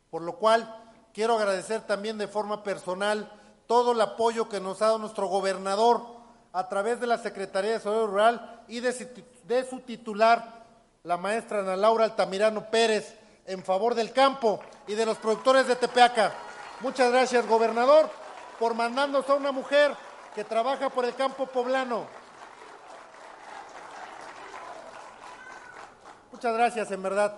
por 0.10 0.22
lo 0.22 0.38
cual 0.38 0.74
quiero 1.14 1.36
agradecer 1.36 1.82
también 1.82 2.18
de 2.18 2.30
forma 2.30 2.64
personal 2.64 3.30
todo 3.68 3.92
el 3.92 4.00
apoyo 4.00 4.48
que 4.48 4.62
nos 4.62 4.82
ha 4.82 4.86
dado 4.86 5.00
nuestro 5.00 5.28
gobernador 5.28 6.06
a 6.54 6.70
través 6.70 7.02
de 7.02 7.08
la 7.08 7.18
Secretaría 7.18 7.72
de 7.72 7.78
Desarrollo 7.80 8.08
Rural 8.08 8.62
y 8.70 8.80
de 8.80 9.68
su 9.70 9.80
titular, 9.82 10.64
la 11.04 11.18
maestra 11.18 11.60
Ana 11.60 11.76
Laura 11.76 12.06
Altamirano 12.06 12.70
Pérez, 12.72 13.18
en 13.46 13.66
favor 13.66 13.96
del 13.96 14.14
campo 14.14 14.62
y 14.88 14.94
de 14.94 15.06
los 15.06 15.18
productores 15.18 15.68
de 15.68 15.76
Tepeaca. 15.76 16.32
Muchas 16.80 17.12
gracias, 17.12 17.46
gobernador, 17.46 18.10
por 18.58 18.76
mandarnos 18.76 19.30
a 19.30 19.36
una 19.36 19.52
mujer 19.52 19.94
que 20.34 20.44
trabaja 20.44 20.90
por 20.90 21.06
el 21.06 21.16
campo 21.16 21.46
poblano. 21.48 22.06
Muchas 26.32 26.54
gracias, 26.54 26.92
en 26.92 27.02
verdad. 27.04 27.38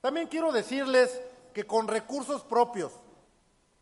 También 0.00 0.28
quiero 0.28 0.52
decirles 0.52 1.20
que 1.54 1.66
con 1.66 1.88
recursos 1.88 2.42
propios, 2.42 2.92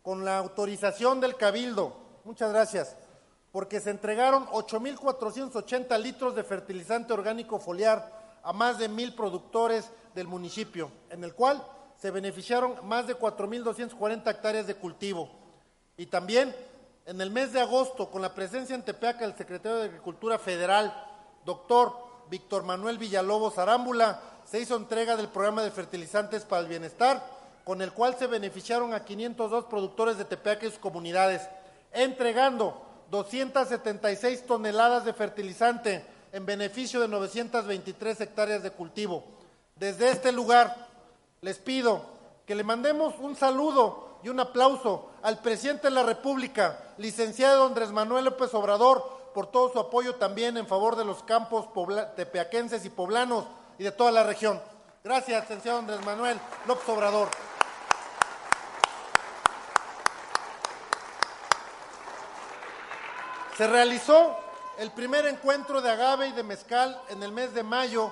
con 0.01 0.23
la 0.23 0.37
autorización 0.37 1.19
del 1.19 1.35
Cabildo, 1.35 1.95
muchas 2.23 2.51
gracias, 2.51 2.95
porque 3.51 3.79
se 3.79 3.91
entregaron 3.91 4.47
8.480 4.47 5.99
litros 5.99 6.33
de 6.33 6.43
fertilizante 6.43 7.13
orgánico 7.13 7.59
foliar 7.59 8.39
a 8.41 8.53
más 8.53 8.79
de 8.79 8.87
mil 8.87 9.13
productores 9.13 9.91
del 10.15 10.27
municipio, 10.27 10.89
en 11.09 11.23
el 11.23 11.33
cual 11.33 11.61
se 11.97 12.11
beneficiaron 12.11 12.75
más 12.87 13.07
de 13.07 13.17
4.240 13.17 14.31
hectáreas 14.31 14.67
de 14.67 14.75
cultivo. 14.75 15.29
Y 15.97 16.05
también 16.05 16.55
en 17.07 17.21
el 17.21 17.31
mes 17.31 17.53
de 17.53 17.61
agosto, 17.61 18.11
con 18.11 18.21
la 18.21 18.35
presencia 18.35 18.75
en 18.75 18.83
Tepeaca 18.83 19.21
del 19.25 19.37
secretario 19.37 19.77
de 19.77 19.85
Agricultura 19.85 20.37
Federal, 20.37 20.93
doctor 21.45 21.95
Víctor 22.29 22.63
Manuel 22.63 22.97
Villalobos 22.97 23.57
Arámbula, 23.57 24.19
se 24.43 24.59
hizo 24.59 24.75
entrega 24.75 25.15
del 25.15 25.29
programa 25.29 25.63
de 25.63 25.71
fertilizantes 25.71 26.43
para 26.43 26.63
el 26.63 26.67
bienestar, 26.67 27.25
con 27.63 27.81
el 27.81 27.93
cual 27.93 28.17
se 28.19 28.27
beneficiaron 28.27 28.93
a 28.93 29.05
502 29.05 29.65
productores 29.65 30.17
de 30.17 30.25
Tepeaca 30.25 30.65
y 30.65 30.69
sus 30.69 30.79
comunidades, 30.79 31.47
entregando 31.93 32.81
276 33.09 34.45
toneladas 34.45 35.05
de 35.05 35.13
fertilizante 35.13 36.05
en 36.33 36.45
beneficio 36.45 36.99
de 36.99 37.07
923 37.07 38.19
hectáreas 38.19 38.63
de 38.63 38.71
cultivo. 38.71 39.23
Desde 39.77 40.09
este 40.09 40.33
lugar 40.33 40.75
les 41.39 41.57
pido 41.57 42.01
que 42.45 42.53
le 42.53 42.65
mandemos 42.65 43.15
un 43.19 43.37
saludo 43.37 44.06
y 44.27 44.29
un 44.29 44.41
aplauso 44.41 45.09
al 45.23 45.39
presidente 45.39 45.87
de 45.87 45.91
la 45.91 46.03
República, 46.03 46.77
licenciado 46.97 47.65
Andrés 47.65 47.93
Manuel 47.93 48.25
López 48.25 48.53
Obrador, 48.53 49.31
por 49.33 49.47
todo 49.47 49.71
su 49.71 49.79
apoyo 49.79 50.15
también 50.15 50.57
en 50.57 50.67
favor 50.67 50.97
de 50.97 51.05
los 51.05 51.23
campos 51.23 51.69
tepeaquenses 52.17 52.83
y 52.83 52.89
poblanos 52.89 53.45
y 53.79 53.85
de 53.85 53.93
toda 53.93 54.11
la 54.11 54.23
región. 54.23 54.61
Gracias, 55.01 55.43
licenciado 55.43 55.79
Andrés 55.79 56.05
Manuel 56.05 56.37
López 56.67 56.89
Obrador. 56.89 57.29
Se 63.55 63.65
realizó 63.65 64.35
el 64.77 64.91
primer 64.91 65.25
encuentro 65.25 65.81
de 65.81 65.89
agave 65.89 66.27
y 66.27 66.31
de 66.33 66.43
mezcal 66.43 67.01
en 67.07 67.23
el 67.23 67.31
mes 67.31 67.53
de 67.53 67.63
mayo 67.63 68.11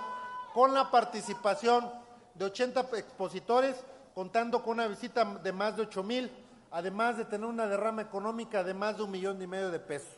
con 0.53 0.73
la 0.73 0.89
participación 0.89 1.91
de 2.35 2.45
80 2.45 2.87
expositores, 2.93 3.75
contando 4.15 4.63
con 4.63 4.79
una 4.79 4.87
visita 4.87 5.25
de 5.25 5.51
más 5.51 5.75
de 5.75 5.81
8 5.81 6.01
mil, 6.01 6.31
además 6.71 7.17
de 7.17 7.25
tener 7.25 7.45
una 7.45 7.67
derrama 7.67 8.01
económica 8.01 8.63
de 8.63 8.73
más 8.73 8.95
de 8.95 9.03
un 9.03 9.11
millón 9.11 9.41
y 9.41 9.45
medio 9.45 9.69
de 9.69 9.79
pesos. 9.79 10.15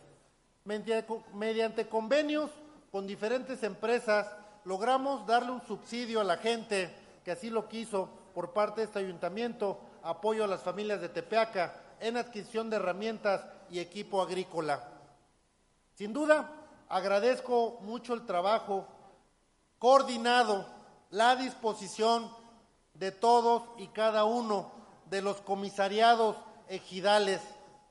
Mediante 1.34 1.90
convenios 1.90 2.52
con 2.92 3.08
diferentes 3.08 3.64
empresas, 3.64 4.28
logramos 4.66 5.26
darle 5.26 5.52
un 5.52 5.66
subsidio 5.66 6.22
a 6.22 6.24
la 6.24 6.38
gente 6.38 6.94
que 7.26 7.32
así 7.32 7.50
lo 7.50 7.68
quiso 7.68 8.08
por 8.36 8.54
parte 8.54 8.82
de 8.82 8.86
este 8.86 9.00
ayuntamiento, 9.00 9.80
apoyo 10.04 10.44
a 10.44 10.48
las 10.48 10.62
familias 10.62 11.02
de 11.02 11.10
Tepeaca 11.10 11.74
en 12.00 12.18
adquisición 12.18 12.70
de 12.70 12.76
herramientas 12.76 13.44
y 13.72 13.80
equipo 13.80 14.22
agrícola. 14.22 14.88
Sin 15.96 16.14
duda, 16.14 16.52
agradezco 16.88 17.80
mucho 17.82 18.14
el 18.14 18.28
trabajo 18.28 18.88
coordinado, 19.80 20.68
la 21.10 21.36
disposición 21.36 22.30
de 23.00 23.12
todos 23.12 23.64
y 23.78 23.88
cada 23.88 24.24
uno 24.26 24.72
de 25.06 25.22
los 25.22 25.42
comisariados 25.42 26.36
ejidales. 26.68 27.42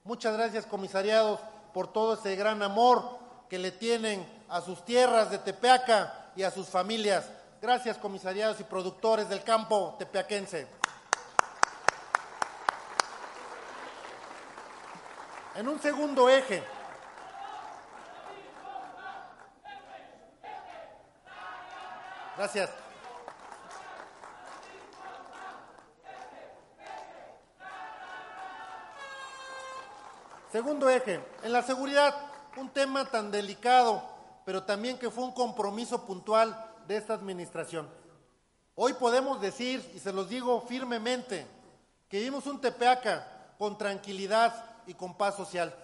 Muchas 0.05 0.37
gracias, 0.37 0.67
comisariados, 0.67 1.41
por 1.73 1.93
todo 1.93 2.15
ese 2.15 2.37
gran 2.37 2.63
amor 2.63 3.19
que 3.49 3.59
le 3.59 3.71
tienen 3.71 4.27
a 4.49 4.61
sus 4.61 4.85
tierras 4.85 5.31
de 5.31 5.39
Tepeaca 5.39 6.31
y 6.35 6.43
a 6.43 6.51
sus 6.51 6.69
familias. 6.69 7.31
Gracias, 7.61 7.99
comisariados 7.99 8.61
y 8.61 8.65
productores 8.65 9.29
del 9.29 9.43
campo 9.43 9.97
tepeaquense. 9.99 10.67
En 15.55 15.69
un 15.69 15.81
segundo 15.81 16.29
eje, 16.29 16.63
Gracias. 22.37 22.86
Segundo 30.57 30.89
eje, 30.89 31.21
en 31.43 31.53
la 31.53 31.63
seguridad, 31.63 32.15
un 32.57 32.71
tema 32.71 33.05
tan 33.05 33.31
delicado, 33.31 34.03
pero 34.47 34.63
también 34.63 34.99
que 34.99 35.11
fue 35.11 35.25
un 35.25 35.33
compromiso 35.33 36.07
puntual 36.07 36.59
de 36.89 36.97
esta 36.97 37.13
administración. 37.13 37.87
Hoy 38.75 38.95
podemos 38.95 39.39
decir, 39.39 39.87
y 39.95 39.99
se 39.99 40.15
los 40.15 40.31
digo 40.31 40.63
firmemente, 40.63 41.47
que 42.09 42.21
vimos 42.21 42.47
un 42.47 42.59
Tepeaca 42.59 43.53
con 43.59 43.77
tranquilidad 43.77 44.65
y 44.87 44.95
con 44.95 45.19
paz 45.19 45.37
social. 45.37 45.75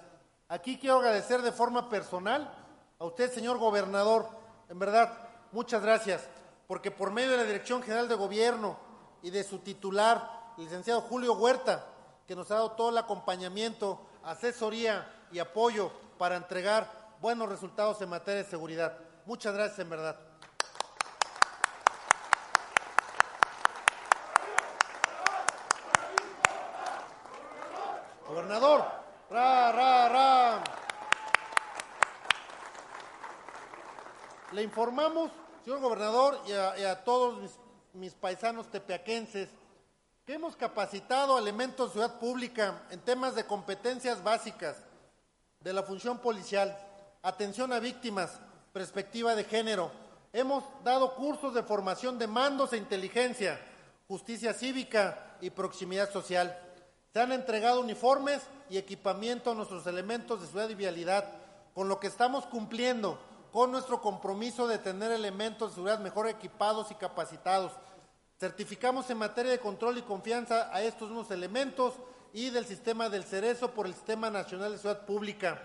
Aquí 0.48 0.78
quiero 0.78 1.00
agradecer 1.00 1.42
de 1.42 1.52
forma 1.52 1.90
personal 1.90 2.50
a 2.98 3.04
usted, 3.04 3.30
señor 3.30 3.58
gobernador, 3.58 4.26
en 4.70 4.78
verdad, 4.78 5.12
muchas 5.52 5.82
gracias, 5.82 6.26
porque 6.66 6.90
por 6.90 7.10
medio 7.10 7.32
de 7.32 7.36
la 7.36 7.44
Dirección 7.44 7.82
General 7.82 8.08
de 8.08 8.14
Gobierno 8.14 8.78
y 9.20 9.28
de 9.28 9.44
su 9.44 9.58
titular, 9.58 10.54
el 10.56 10.64
licenciado 10.64 11.02
Julio 11.02 11.34
Huerta, 11.34 11.84
que 12.26 12.34
nos 12.34 12.50
ha 12.50 12.54
dado 12.54 12.72
todo 12.72 12.88
el 12.88 12.96
acompañamiento, 12.96 14.06
asesoría 14.24 15.06
y 15.30 15.38
apoyo 15.38 15.90
para 16.18 16.36
entregar 16.36 16.90
buenos 17.20 17.48
resultados 17.48 18.00
en 18.02 18.08
materia 18.08 18.42
de 18.42 18.48
seguridad. 18.48 18.98
Muchas 19.26 19.54
gracias, 19.54 19.78
en 19.78 19.90
verdad. 19.90 20.16
Gobernador, 28.28 28.84
ra, 29.30 29.72
ra, 29.72 30.08
ra. 30.08 30.64
Le 34.52 34.62
informamos, 34.62 35.30
señor 35.64 35.80
gobernador, 35.80 36.40
y 36.46 36.52
a, 36.52 37.04
todos 37.04 37.40
mis, 37.40 37.58
mis, 37.94 38.14
paisanos 38.14 38.70
tepeaquenses, 38.70 39.48
que 40.24 40.34
hemos 40.34 40.54
capacitado 40.54 41.36
elementos 41.36 41.88
de 41.88 41.92
ciudad 41.94 42.20
pública 42.20 42.82
en 42.90 43.00
temas 43.00 43.34
de 43.34 43.44
competencias 43.44 44.22
básicas 44.22 44.76
de 45.58 45.72
la 45.72 45.82
función 45.82 46.18
policial, 46.18 46.78
atención 47.22 47.72
a 47.72 47.80
víctimas, 47.80 48.38
perspectiva 48.72 49.34
de 49.34 49.42
género. 49.42 49.90
Hemos 50.32 50.62
dado 50.84 51.16
cursos 51.16 51.54
de 51.54 51.64
formación 51.64 52.20
de 52.20 52.28
mandos 52.28 52.72
e 52.72 52.76
inteligencia, 52.76 53.60
justicia 54.06 54.54
cívica 54.54 55.36
y 55.40 55.50
proximidad 55.50 56.12
social. 56.12 56.56
Se 57.12 57.20
han 57.20 57.32
entregado 57.32 57.80
uniformes 57.80 58.42
y 58.70 58.78
equipamiento 58.78 59.50
a 59.50 59.54
nuestros 59.54 59.88
elementos 59.88 60.40
de 60.40 60.46
seguridad 60.46 60.70
y 60.70 60.74
vialidad, 60.76 61.28
con 61.74 61.88
lo 61.88 61.98
que 61.98 62.06
estamos 62.06 62.46
cumpliendo 62.46 63.18
con 63.52 63.72
nuestro 63.72 64.00
compromiso 64.00 64.68
de 64.68 64.78
tener 64.78 65.10
elementos 65.10 65.70
de 65.70 65.74
seguridad 65.74 65.98
mejor 65.98 66.28
equipados 66.28 66.92
y 66.92 66.94
capacitados. 66.94 67.72
Certificamos 68.42 69.08
en 69.08 69.18
materia 69.18 69.52
de 69.52 69.60
control 69.60 69.98
y 69.98 70.02
confianza 70.02 70.68
a 70.74 70.82
estos 70.82 71.08
nuevos 71.08 71.30
elementos 71.30 71.94
y 72.32 72.50
del 72.50 72.66
sistema 72.66 73.08
del 73.08 73.22
Cerezo 73.22 73.70
por 73.70 73.86
el 73.86 73.94
Sistema 73.94 74.30
Nacional 74.30 74.72
de 74.72 74.78
Seguridad 74.78 75.06
Pública. 75.06 75.62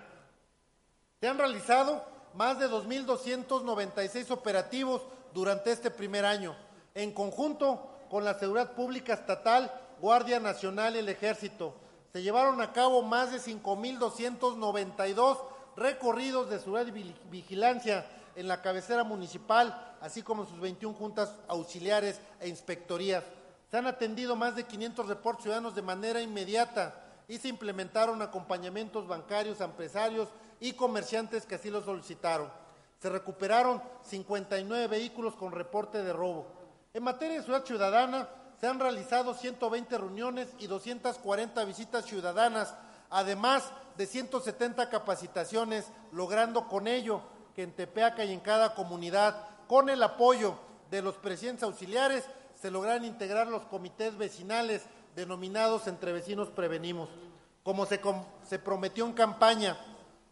Se 1.19 1.27
han 1.27 1.39
realizado 1.39 2.05
más 2.35 2.59
de 2.59 2.69
2.296 2.69 4.29
operativos 4.29 5.01
durante 5.33 5.71
este 5.71 5.89
primer 5.89 6.23
año, 6.23 6.55
en 6.93 7.13
conjunto 7.13 7.97
con 8.11 8.23
la 8.23 8.35
Seguridad 8.35 8.73
Pública 8.73 9.15
Estatal 9.15 9.71
Guardia 9.99 10.39
Nacional 10.39 10.95
y 10.95 10.99
el 10.99 11.09
Ejército. 11.09 11.73
Se 12.13 12.21
llevaron 12.21 12.61
a 12.61 12.73
cabo 12.73 13.01
más 13.01 13.31
de 13.31 13.39
5.292 13.39 15.39
recorridos 15.75 16.51
de 16.51 16.59
seguridad 16.59 16.95
y 16.95 17.15
vigilancia 17.31 18.05
en 18.35 18.47
la 18.47 18.61
cabecera 18.61 19.03
municipal, 19.03 19.86
así 20.01 20.21
como 20.21 20.45
sus 20.45 20.59
21 20.59 20.95
juntas 20.95 21.33
auxiliares 21.47 22.19
e 22.39 22.47
inspectorías. 22.47 23.23
Se 23.69 23.77
han 23.77 23.87
atendido 23.87 24.35
más 24.35 24.55
de 24.55 24.63
500 24.63 25.07
reportes 25.07 25.43
ciudadanos 25.43 25.75
de 25.75 25.81
manera 25.81 26.21
inmediata 26.21 27.03
y 27.27 27.37
se 27.37 27.49
implementaron 27.49 28.21
acompañamientos 28.21 29.07
bancarios 29.07 29.61
empresarios 29.61 30.29
y 30.59 30.73
comerciantes 30.73 31.45
que 31.45 31.55
así 31.55 31.69
lo 31.69 31.83
solicitaron. 31.83 32.49
Se 32.99 33.09
recuperaron 33.09 33.81
59 34.03 34.87
vehículos 34.87 35.35
con 35.35 35.51
reporte 35.51 36.01
de 36.01 36.13
robo. 36.13 36.47
En 36.93 37.03
materia 37.03 37.35
de 37.35 37.41
seguridad 37.41 37.65
ciudadana, 37.65 38.29
se 38.59 38.67
han 38.67 38.79
realizado 38.79 39.33
120 39.33 39.97
reuniones 39.97 40.47
y 40.57 40.67
240 40.67 41.63
visitas 41.65 42.05
ciudadanas, 42.05 42.73
además 43.09 43.71
de 43.97 44.07
170 44.07 44.89
capacitaciones, 44.89 45.85
logrando 46.11 46.67
con 46.67 46.87
ello 46.87 47.21
que 47.55 47.63
en 47.63 47.73
Tepeaca 47.73 48.23
y 48.23 48.33
en 48.33 48.39
cada 48.39 48.73
comunidad, 48.73 49.46
con 49.67 49.89
el 49.89 50.01
apoyo 50.03 50.55
de 50.89 51.01
los 51.01 51.15
presidentes 51.15 51.63
auxiliares, 51.63 52.23
se 52.59 52.71
logran 52.71 53.05
integrar 53.05 53.47
los 53.47 53.63
comités 53.65 54.17
vecinales 54.17 54.83
denominados 55.15 55.87
Entre 55.87 56.11
Vecinos 56.11 56.49
Prevenimos. 56.49 57.09
Como 57.63 57.85
se, 57.85 58.59
prometió 58.59 59.05
en 59.05 59.13
campaña, 59.13 59.77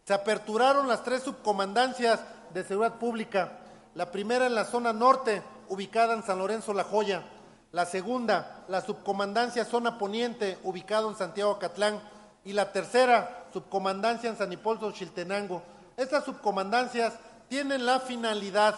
se 0.05 0.13
aperturaron 0.13 0.87
las 0.87 1.03
tres 1.03 1.23
subcomandancias 1.23 2.21
de 2.53 2.63
seguridad 2.63 2.97
pública, 2.97 3.59
la 3.93 4.11
primera 4.11 4.45
en 4.45 4.55
la 4.55 4.65
zona 4.65 4.93
norte, 4.93 5.43
ubicada 5.67 6.13
en 6.13 6.23
San 6.23 6.37
Lorenzo 6.37 6.73
La 6.73 6.83
Joya, 6.85 7.23
la 7.71 7.85
segunda, 7.85 8.63
la 8.69 8.81
subcomandancia 8.81 9.65
zona 9.65 9.97
poniente, 9.97 10.57
ubicado 10.63 11.09
en 11.09 11.17
Santiago 11.17 11.59
Catlán, 11.59 11.99
y 12.45 12.53
la 12.53 12.71
tercera, 12.71 13.47
subcomandancia 13.51 14.29
en 14.29 14.37
San 14.37 14.53
Hipólito 14.53 14.91
Chiltenango. 14.91 15.63
Estas 15.97 16.23
subcomandancias 16.23 17.15
tienen 17.49 17.85
la 17.85 17.99
finalidad 17.99 18.75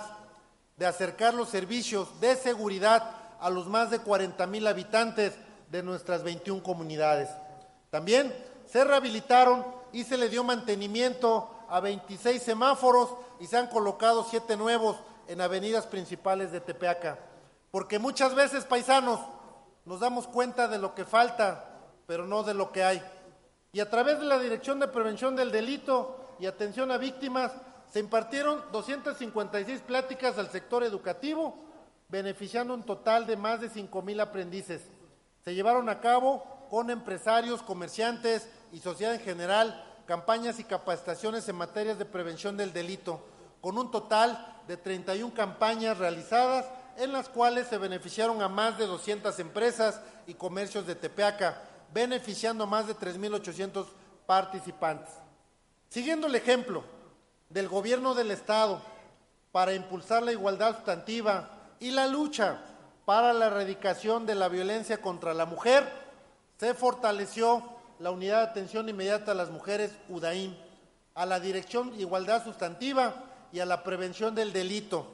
de 0.77 0.85
acercar 0.85 1.33
los 1.33 1.49
servicios 1.49 2.19
de 2.21 2.35
seguridad 2.35 3.11
a 3.39 3.49
los 3.49 3.67
más 3.67 3.89
de 3.89 3.99
40 3.99 4.45
mil 4.47 4.65
habitantes 4.67 5.33
de 5.69 5.83
nuestras 5.83 6.23
21 6.23 6.63
comunidades. 6.63 7.29
También 7.89 8.33
se 8.65 8.83
rehabilitaron 8.83 9.65
y 9.91 10.03
se 10.03 10.17
le 10.17 10.29
dio 10.29 10.43
mantenimiento 10.43 11.49
a 11.69 11.79
26 11.79 12.41
semáforos 12.41 13.09
y 13.39 13.47
se 13.47 13.57
han 13.57 13.67
colocado 13.67 14.25
siete 14.29 14.55
nuevos 14.55 14.97
en 15.27 15.41
avenidas 15.41 15.85
principales 15.85 16.51
de 16.51 16.61
Tepeaca. 16.61 17.19
Porque 17.71 17.99
muchas 17.99 18.33
veces, 18.35 18.63
paisanos, 18.63 19.19
nos 19.85 19.99
damos 19.99 20.27
cuenta 20.27 20.67
de 20.67 20.77
lo 20.77 20.95
que 20.95 21.05
falta, 21.05 21.65
pero 22.05 22.25
no 22.25 22.43
de 22.43 22.53
lo 22.53 22.71
que 22.71 22.83
hay. 22.83 23.01
Y 23.71 23.79
a 23.79 23.89
través 23.89 24.19
de 24.19 24.25
la 24.25 24.39
Dirección 24.39 24.79
de 24.79 24.87
Prevención 24.87 25.35
del 25.35 25.51
Delito 25.51 26.35
y 26.39 26.45
Atención 26.45 26.91
a 26.91 26.97
Víctimas, 26.97 27.51
se 27.91 28.00
impartieron 28.00 28.63
256 28.71 29.82
pláticas 29.82 30.38
al 30.38 30.52
sector 30.52 30.84
educativo, 30.84 31.56
beneficiando 32.10 32.73
un 32.73 32.84
total 32.84 33.26
de 33.26 33.38
más 33.38 33.62
de 33.62 33.69
5 33.69 34.02
mil 34.02 34.19
aprendices. 34.19 34.82
Se 35.43 35.56
llevaron 35.56 35.88
a 35.89 36.00
cabo 36.00 36.67
con 36.69 36.89
empresarios, 36.89 37.62
comerciantes 37.62 38.47
y 38.71 38.80
sociedad 38.80 39.15
en 39.15 39.21
general 39.21 39.84
campañas 40.06 40.60
y 40.60 40.63
capacitaciones 40.63 41.47
en 41.50 41.58
materias 41.58 42.00
de 42.00 42.06
prevención 42.06 42.56
del 42.56 42.71
delito, 42.73 43.21
con 43.62 43.78
un 43.78 43.91
total 43.91 44.62
de 44.67 44.78
31 44.78 45.34
campañas 45.34 45.97
realizadas 45.97 46.65
en 46.97 47.12
las 47.12 47.30
cuales 47.30 47.67
se 47.67 47.78
beneficiaron 47.78 48.41
a 48.41 48.47
más 48.47 48.78
de 48.78 48.88
200 48.88 49.38
empresas 49.39 50.02
y 50.26 50.34
comercios 50.34 50.88
de 50.88 50.95
Tepeaca, 50.95 51.62
beneficiando 51.93 52.63
a 52.63 52.67
más 52.67 52.88
de 52.88 52.95
3.800 52.95 53.86
participantes. 54.26 55.13
Siguiendo 55.89 56.28
el 56.28 56.36
ejemplo 56.36 56.84
del 57.49 57.67
gobierno 57.67 58.13
del 58.13 58.31
Estado 58.31 58.81
para 59.51 59.73
impulsar 59.73 60.23
la 60.23 60.31
igualdad 60.31 60.75
sustantiva 60.75 61.49
y 61.79 61.91
la 61.91 62.07
lucha 62.07 62.60
para 63.05 63.33
la 63.33 63.47
erradicación 63.47 64.25
de 64.25 64.36
la 64.36 64.49
violencia 64.49 65.01
contra 65.01 65.33
la 65.33 65.45
mujer, 65.45 65.89
se 66.57 66.73
fortaleció 66.73 67.63
la 67.99 68.12
Unidad 68.12 68.38
de 68.38 68.49
Atención 68.49 68.89
Inmediata 68.89 69.31
a 69.31 69.36
las 69.36 69.49
Mujeres, 69.49 69.91
UDAIM, 70.10 70.55
a 71.15 71.25
la 71.25 71.39
Dirección 71.39 71.91
de 71.91 72.01
Igualdad 72.01 72.43
Sustantiva 72.43 73.23
y 73.51 73.60
a 73.60 73.65
la 73.65 73.83
Prevención 73.83 74.36
del 74.36 74.53
Delito. 74.53 75.07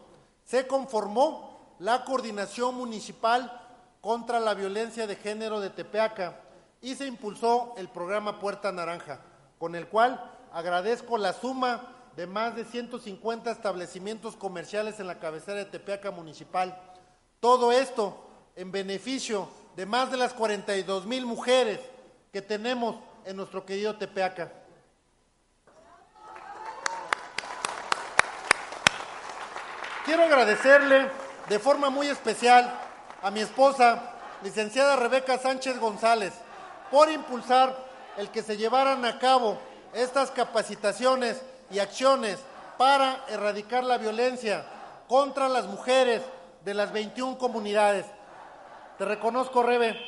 Se 0.43 0.67
conformó 0.67 1.75
la 1.79 2.03
Coordinación 2.03 2.75
Municipal 2.75 3.61
contra 4.01 4.39
la 4.39 4.53
Violencia 4.53 5.07
de 5.07 5.15
Género 5.15 5.61
de 5.61 5.69
Tepeaca 5.69 6.41
y 6.81 6.95
se 6.95 7.05
impulsó 7.05 7.73
el 7.77 7.87
programa 7.87 8.39
Puerta 8.39 8.71
Naranja, 8.71 9.19
con 9.59 9.75
el 9.75 9.87
cual 9.87 10.31
agradezco 10.51 11.17
la 11.17 11.31
suma 11.31 11.93
de 12.15 12.27
más 12.27 12.55
de 12.55 12.65
150 12.65 13.51
establecimientos 13.51 14.35
comerciales 14.35 14.99
en 14.99 15.07
la 15.07 15.19
cabecera 15.19 15.59
de 15.59 15.65
Tepeaca 15.65 16.11
Municipal. 16.11 16.79
Todo 17.39 17.71
esto 17.71 18.25
en 18.55 18.71
beneficio 18.71 19.49
de 19.75 19.85
más 19.85 20.11
de 20.11 20.17
las 20.17 20.33
42 20.33 21.05
mil 21.05 21.25
mujeres 21.25 21.79
que 22.31 22.41
tenemos 22.41 22.97
en 23.25 23.35
nuestro 23.35 23.65
querido 23.65 23.95
Tepeaca. 23.95 24.51
Quiero 30.05 30.23
agradecerle 30.23 31.09
de 31.49 31.59
forma 31.59 31.89
muy 31.89 32.07
especial 32.07 32.77
a 33.21 33.31
mi 33.31 33.39
esposa, 33.39 34.11
licenciada 34.43 34.97
Rebeca 34.97 35.37
Sánchez 35.37 35.79
González, 35.79 36.33
por 36.91 37.09
impulsar 37.09 37.75
el 38.17 38.29
que 38.29 38.43
se 38.43 38.57
llevaran 38.57 39.03
a 39.05 39.17
cabo 39.17 39.57
estas 39.93 40.29
capacitaciones 40.29 41.41
y 41.73 41.79
acciones 41.79 42.39
para 42.77 43.25
erradicar 43.27 43.83
la 43.83 43.97
violencia 43.97 44.65
contra 45.07 45.49
las 45.49 45.65
mujeres 45.65 46.21
de 46.63 46.73
las 46.73 46.93
21 46.93 47.37
comunidades. 47.37 48.05
Te 48.97 49.05
reconozco, 49.05 49.63
Rebe, 49.63 49.99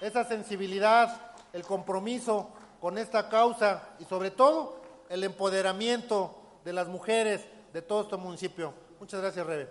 esa 0.00 0.24
sensibilidad, 0.24 1.32
el 1.52 1.64
compromiso 1.64 2.50
con 2.80 2.98
esta 2.98 3.28
causa 3.28 3.82
y 3.98 4.04
sobre 4.04 4.30
todo 4.30 4.82
el 5.08 5.24
empoderamiento 5.24 6.34
de 6.64 6.72
las 6.72 6.88
mujeres 6.88 7.46
de 7.72 7.82
todo 7.82 8.02
este 8.02 8.16
municipio. 8.16 8.74
Muchas 8.98 9.20
gracias, 9.20 9.46
Rebe. 9.46 9.70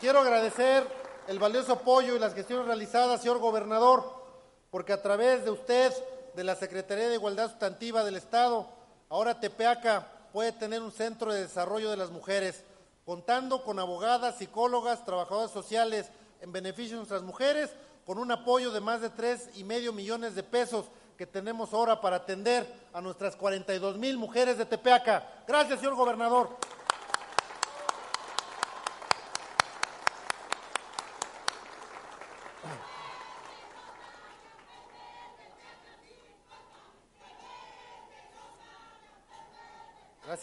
Quiero 0.00 0.18
agradecer 0.18 0.86
el 1.28 1.38
valioso 1.38 1.74
apoyo 1.74 2.16
y 2.16 2.18
las 2.18 2.34
gestiones 2.34 2.66
realizadas, 2.66 3.22
señor 3.22 3.38
gobernador, 3.38 4.21
porque 4.72 4.94
a 4.94 5.02
través 5.02 5.44
de 5.44 5.50
usted, 5.50 5.92
de 6.34 6.44
la 6.44 6.56
Secretaría 6.56 7.06
de 7.06 7.16
Igualdad 7.16 7.50
Sustantiva 7.50 8.02
del 8.02 8.16
Estado, 8.16 8.66
ahora 9.10 9.38
Tepeaca 9.38 10.08
puede 10.32 10.50
tener 10.50 10.80
un 10.80 10.90
centro 10.90 11.30
de 11.30 11.42
desarrollo 11.42 11.90
de 11.90 11.98
las 11.98 12.10
mujeres, 12.10 12.64
contando 13.04 13.64
con 13.64 13.78
abogadas, 13.78 14.38
psicólogas, 14.38 15.04
trabajadoras 15.04 15.50
sociales 15.50 16.10
en 16.40 16.52
beneficio 16.52 16.92
de 16.92 17.00
nuestras 17.00 17.20
mujeres, 17.20 17.68
con 18.06 18.16
un 18.16 18.32
apoyo 18.32 18.70
de 18.70 18.80
más 18.80 19.02
de 19.02 19.10
tres 19.10 19.50
y 19.56 19.62
medio 19.62 19.92
millones 19.92 20.34
de 20.34 20.42
pesos 20.42 20.86
que 21.18 21.26
tenemos 21.26 21.74
ahora 21.74 22.00
para 22.00 22.16
atender 22.16 22.66
a 22.94 23.02
nuestras 23.02 23.36
42 23.36 23.98
mil 23.98 24.16
mujeres 24.16 24.56
de 24.56 24.64
Tepeaca. 24.64 25.44
Gracias, 25.46 25.80
señor 25.80 25.96
gobernador. 25.96 26.48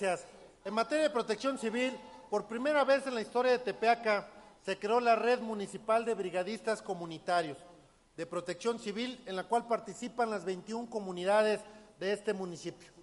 En 0.01 0.73
materia 0.73 1.03
de 1.03 1.09
protección 1.09 1.57
civil, 1.57 1.97
por 2.29 2.45
primera 2.45 2.85
vez 2.85 3.05
en 3.05 3.15
la 3.15 3.21
historia 3.21 3.51
de 3.51 3.59
Tepeaca 3.59 4.29
se 4.63 4.79
creó 4.79 5.01
la 5.01 5.15
red 5.15 5.41
municipal 5.41 6.05
de 6.05 6.13
brigadistas 6.13 6.81
comunitarios 6.81 7.57
de 8.15 8.25
protección 8.25 8.79
civil 8.79 9.21
en 9.25 9.35
la 9.35 9.43
cual 9.43 9.67
participan 9.67 10.29
las 10.29 10.45
21 10.45 10.89
comunidades 10.89 11.59
de 11.99 12.13
este 12.13 12.33
municipio. 12.33 12.93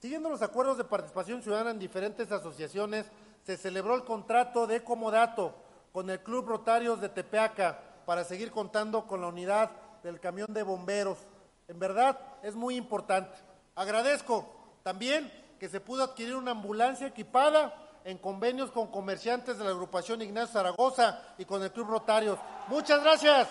Siguiendo 0.00 0.28
los 0.28 0.42
acuerdos 0.42 0.76
de 0.76 0.84
participación 0.84 1.40
ciudadana 1.40 1.70
en 1.70 1.78
diferentes 1.78 2.32
asociaciones, 2.32 3.06
se 3.44 3.56
celebró 3.56 3.94
el 3.94 4.02
contrato 4.02 4.66
de 4.66 4.82
comodato 4.82 5.54
con 5.92 6.10
el 6.10 6.20
Club 6.20 6.46
Rotarios 6.48 7.00
de 7.00 7.10
Tepeaca 7.10 7.78
para 8.06 8.24
seguir 8.24 8.50
contando 8.50 9.06
con 9.06 9.20
la 9.20 9.28
unidad 9.28 9.70
del 10.02 10.18
camión 10.18 10.52
de 10.52 10.64
bomberos. 10.64 11.18
En 11.68 11.78
verdad 11.78 12.18
es 12.42 12.56
muy 12.56 12.74
importante. 12.74 13.36
Agradezco 13.76 14.52
también 14.82 15.43
que 15.58 15.68
se 15.68 15.80
pudo 15.80 16.04
adquirir 16.04 16.36
una 16.36 16.52
ambulancia 16.52 17.06
equipada 17.06 17.74
en 18.04 18.18
convenios 18.18 18.70
con 18.70 18.88
comerciantes 18.90 19.58
de 19.58 19.64
la 19.64 19.70
agrupación 19.70 20.20
Ignacio 20.22 20.52
Zaragoza 20.52 21.20
y 21.38 21.44
con 21.44 21.62
el 21.62 21.72
Club 21.72 21.88
Rotarios. 21.88 22.38
Muchas 22.68 23.02
gracias 23.02 23.48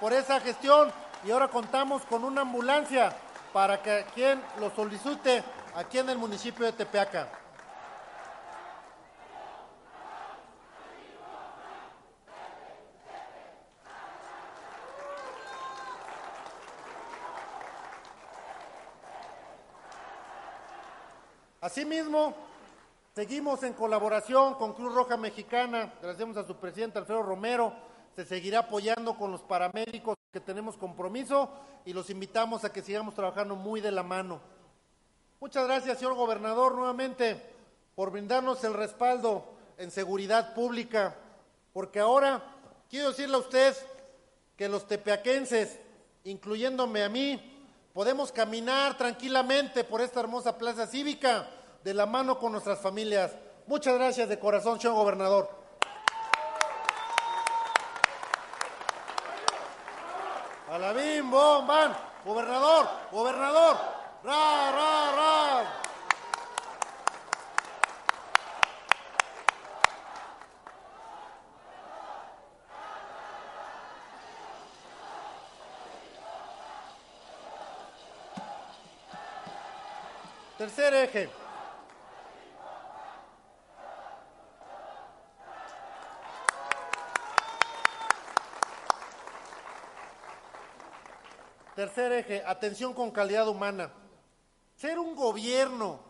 por 0.00 0.12
esa 0.12 0.40
gestión 0.40 0.92
y 1.24 1.30
ahora 1.30 1.48
contamos 1.48 2.02
con 2.04 2.24
una 2.24 2.42
ambulancia 2.42 3.12
para 3.52 3.82
que 3.82 4.04
quien 4.14 4.40
lo 4.60 4.70
solicite 4.70 5.42
aquí 5.74 5.98
en 5.98 6.10
el 6.10 6.18
municipio 6.18 6.66
de 6.66 6.72
Tepeaca. 6.72 7.45
Asimismo, 21.66 22.32
seguimos 23.12 23.60
en 23.64 23.72
colaboración 23.72 24.54
con 24.54 24.72
Cruz 24.72 24.94
Roja 24.94 25.16
Mexicana, 25.16 25.94
gracias 26.00 26.36
a 26.36 26.46
su 26.46 26.54
presidente 26.54 27.00
Alfredo 27.00 27.24
Romero, 27.24 27.72
se 28.14 28.24
seguirá 28.24 28.60
apoyando 28.60 29.18
con 29.18 29.32
los 29.32 29.42
paramédicos 29.42 30.16
que 30.32 30.38
tenemos 30.38 30.76
compromiso 30.76 31.50
y 31.84 31.92
los 31.92 32.08
invitamos 32.08 32.62
a 32.62 32.72
que 32.72 32.82
sigamos 32.82 33.16
trabajando 33.16 33.56
muy 33.56 33.80
de 33.80 33.90
la 33.90 34.04
mano. 34.04 34.40
Muchas 35.40 35.66
gracias, 35.66 35.98
señor 35.98 36.14
gobernador, 36.14 36.76
nuevamente 36.76 37.42
por 37.96 38.12
brindarnos 38.12 38.62
el 38.62 38.72
respaldo 38.72 39.44
en 39.76 39.90
seguridad 39.90 40.54
pública, 40.54 41.16
porque 41.72 41.98
ahora 41.98 42.44
quiero 42.88 43.08
decirle 43.08 43.34
a 43.34 43.40
usted 43.40 43.74
que 44.56 44.68
los 44.68 44.86
tepeaquenses, 44.86 45.80
incluyéndome 46.22 47.02
a 47.02 47.08
mí, 47.08 47.54
podemos 47.92 48.30
caminar 48.30 48.96
tranquilamente 48.96 49.82
por 49.82 50.00
esta 50.00 50.20
hermosa 50.20 50.56
plaza 50.56 50.86
cívica 50.86 51.48
de 51.86 51.94
la 51.94 52.04
mano 52.04 52.36
con 52.36 52.50
nuestras 52.50 52.80
familias. 52.80 53.30
Muchas 53.68 53.94
gracias 53.94 54.28
de 54.28 54.40
corazón, 54.40 54.80
señor 54.80 54.96
gobernador. 54.96 55.48
Alabín, 60.68 61.30
bom, 61.30 61.64
van. 61.64 61.96
Gobernador, 62.24 62.88
gobernador. 63.12 63.76
Ra, 64.24 64.72
ra, 64.72 65.12
ra. 65.14 65.82
Tercer 80.58 80.94
eje. 80.94 81.45
Tercer 91.86 92.10
eje, 92.10 92.42
atención 92.44 92.92
con 92.94 93.12
calidad 93.12 93.46
humana. 93.46 93.92
Ser 94.74 94.98
un 94.98 95.14
gobierno 95.14 96.00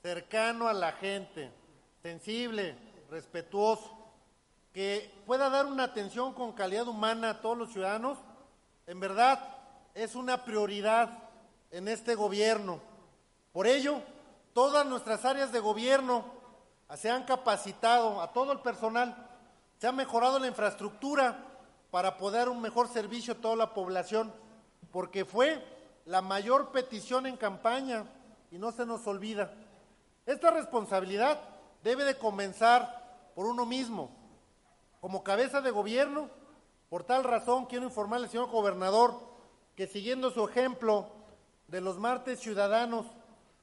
cercano 0.00 0.66
a 0.66 0.72
la 0.72 0.92
gente, 0.92 1.52
sensible, 2.00 2.74
respetuoso, 3.10 3.94
que 4.72 5.12
pueda 5.26 5.50
dar 5.50 5.66
una 5.66 5.84
atención 5.84 6.32
con 6.32 6.52
calidad 6.52 6.88
humana 6.88 7.28
a 7.28 7.40
todos 7.42 7.58
los 7.58 7.70
ciudadanos, 7.70 8.16
en 8.86 8.98
verdad 8.98 9.58
es 9.92 10.14
una 10.14 10.42
prioridad 10.42 11.10
en 11.70 11.88
este 11.88 12.14
gobierno. 12.14 12.80
Por 13.52 13.66
ello, 13.66 14.00
todas 14.54 14.86
nuestras 14.86 15.22
áreas 15.26 15.52
de 15.52 15.60
gobierno 15.60 16.24
se 16.96 17.10
han 17.10 17.24
capacitado 17.24 18.22
a 18.22 18.32
todo 18.32 18.52
el 18.52 18.60
personal, 18.60 19.14
se 19.76 19.86
ha 19.86 19.92
mejorado 19.92 20.38
la 20.38 20.46
infraestructura 20.46 21.36
para 21.90 22.16
poder 22.16 22.46
dar 22.46 22.48
un 22.48 22.62
mejor 22.62 22.88
servicio 22.88 23.34
a 23.34 23.36
toda 23.36 23.54
la 23.54 23.74
población 23.74 24.45
porque 24.96 25.26
fue 25.26 25.62
la 26.06 26.22
mayor 26.22 26.72
petición 26.72 27.26
en 27.26 27.36
campaña 27.36 28.06
y 28.50 28.56
no 28.56 28.72
se 28.72 28.86
nos 28.86 29.06
olvida. 29.06 29.52
Esta 30.24 30.50
responsabilidad 30.50 31.38
debe 31.84 32.04
de 32.04 32.16
comenzar 32.16 33.30
por 33.34 33.44
uno 33.44 33.66
mismo. 33.66 34.08
Como 35.02 35.22
cabeza 35.22 35.60
de 35.60 35.70
gobierno, 35.70 36.30
por 36.88 37.04
tal 37.04 37.24
razón 37.24 37.66
quiero 37.66 37.84
informarle 37.84 38.24
al 38.24 38.30
señor 38.30 38.48
gobernador 38.48 39.20
que 39.74 39.86
siguiendo 39.86 40.30
su 40.30 40.48
ejemplo 40.48 41.10
de 41.68 41.82
los 41.82 41.98
martes 41.98 42.40
ciudadanos, 42.40 43.04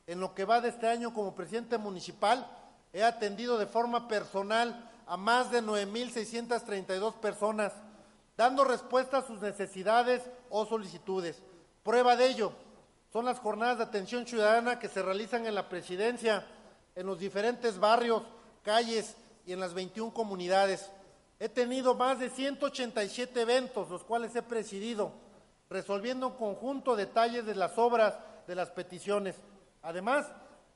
en 0.06 0.20
lo 0.20 0.36
que 0.36 0.46
va 0.46 0.62
de 0.62 0.70
este 0.70 0.88
año 0.88 1.16
como 1.16 1.34
presidente 1.34 1.80
municipal, 1.80 2.48
he 2.94 3.04
atendido 3.04 3.58
de 3.58 3.66
forma 3.66 4.08
personal 4.08 4.88
a 5.08 5.18
más 5.18 5.50
de 5.50 5.64
9.632 5.64 7.14
personas 7.16 7.74
dando 8.36 8.64
respuesta 8.64 9.18
a 9.18 9.28
sus 9.28 9.42
necesidades 9.42 10.22
o 10.56 10.68
solicitudes. 10.68 11.42
Prueba 11.82 12.16
de 12.16 12.28
ello 12.28 12.54
son 13.12 13.26
las 13.26 13.40
jornadas 13.40 13.80
de 13.80 13.86
atención 13.86 14.28
ciudadana 14.28 14.78
que 14.78 14.88
se 14.88 15.02
realizan 15.02 15.48
en 15.48 15.56
la 15.56 15.68
presidencia, 15.68 16.46
en 16.96 17.08
los 17.08 17.18
diferentes 17.18 17.80
barrios, 17.80 18.22
calles 18.62 19.16
y 19.48 19.54
en 19.54 19.60
las 19.60 19.74
21 19.74 20.14
comunidades. 20.14 20.92
He 21.40 21.50
tenido 21.50 21.96
más 21.96 22.20
de 22.20 22.30
187 22.30 23.42
eventos, 23.42 23.90
los 23.90 24.04
cuales 24.04 24.36
he 24.36 24.44
presidido, 24.44 25.12
resolviendo 25.72 26.28
en 26.28 26.34
conjunto 26.34 26.96
detalles 26.96 27.48
de 27.48 27.56
las 27.56 27.76
obras 27.80 28.14
de 28.46 28.54
las 28.54 28.70
peticiones. 28.70 29.36
Además, 29.82 30.28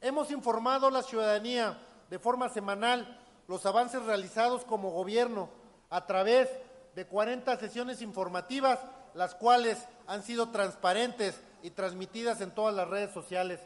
hemos 0.02 0.32
informado 0.32 0.88
a 0.88 0.92
la 0.92 1.04
ciudadanía 1.04 1.78
de 2.10 2.18
forma 2.18 2.50
semanal 2.50 3.22
los 3.48 3.64
avances 3.68 4.02
realizados 4.02 4.66
como 4.66 4.90
gobierno 4.90 5.50
a 5.92 6.08
través 6.08 6.50
de 6.96 7.06
40 7.06 7.58
sesiones 7.58 8.02
informativas, 8.02 8.80
las 9.14 9.36
cuales 9.36 9.78
han 10.08 10.24
sido 10.24 10.50
transparentes 10.50 11.40
y 11.64 11.72
transmitidas 11.72 12.42
en 12.42 12.52
todas 12.52 12.76
las 12.76 12.88
redes 12.88 13.14
sociales. 13.14 13.60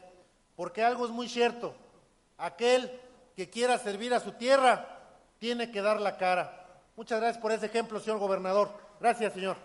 porque 0.56 0.84
algo 0.84 1.06
es 1.06 1.10
muy 1.10 1.28
cierto, 1.28 1.74
aquel 2.36 3.00
que 3.34 3.48
quiera 3.48 3.78
servir 3.78 4.12
a 4.12 4.20
su 4.20 4.32
tierra 4.32 4.86
tiene 5.38 5.70
que 5.70 5.80
dar 5.80 6.00
la 6.00 6.18
cara. 6.18 6.66
Muchas 6.94 7.20
gracias 7.20 7.42
por 7.42 7.52
ese 7.52 7.66
ejemplo, 7.66 7.98
señor 7.98 8.18
gobernador. 8.18 8.70
Gracias, 9.00 9.32
señor. 9.32 9.56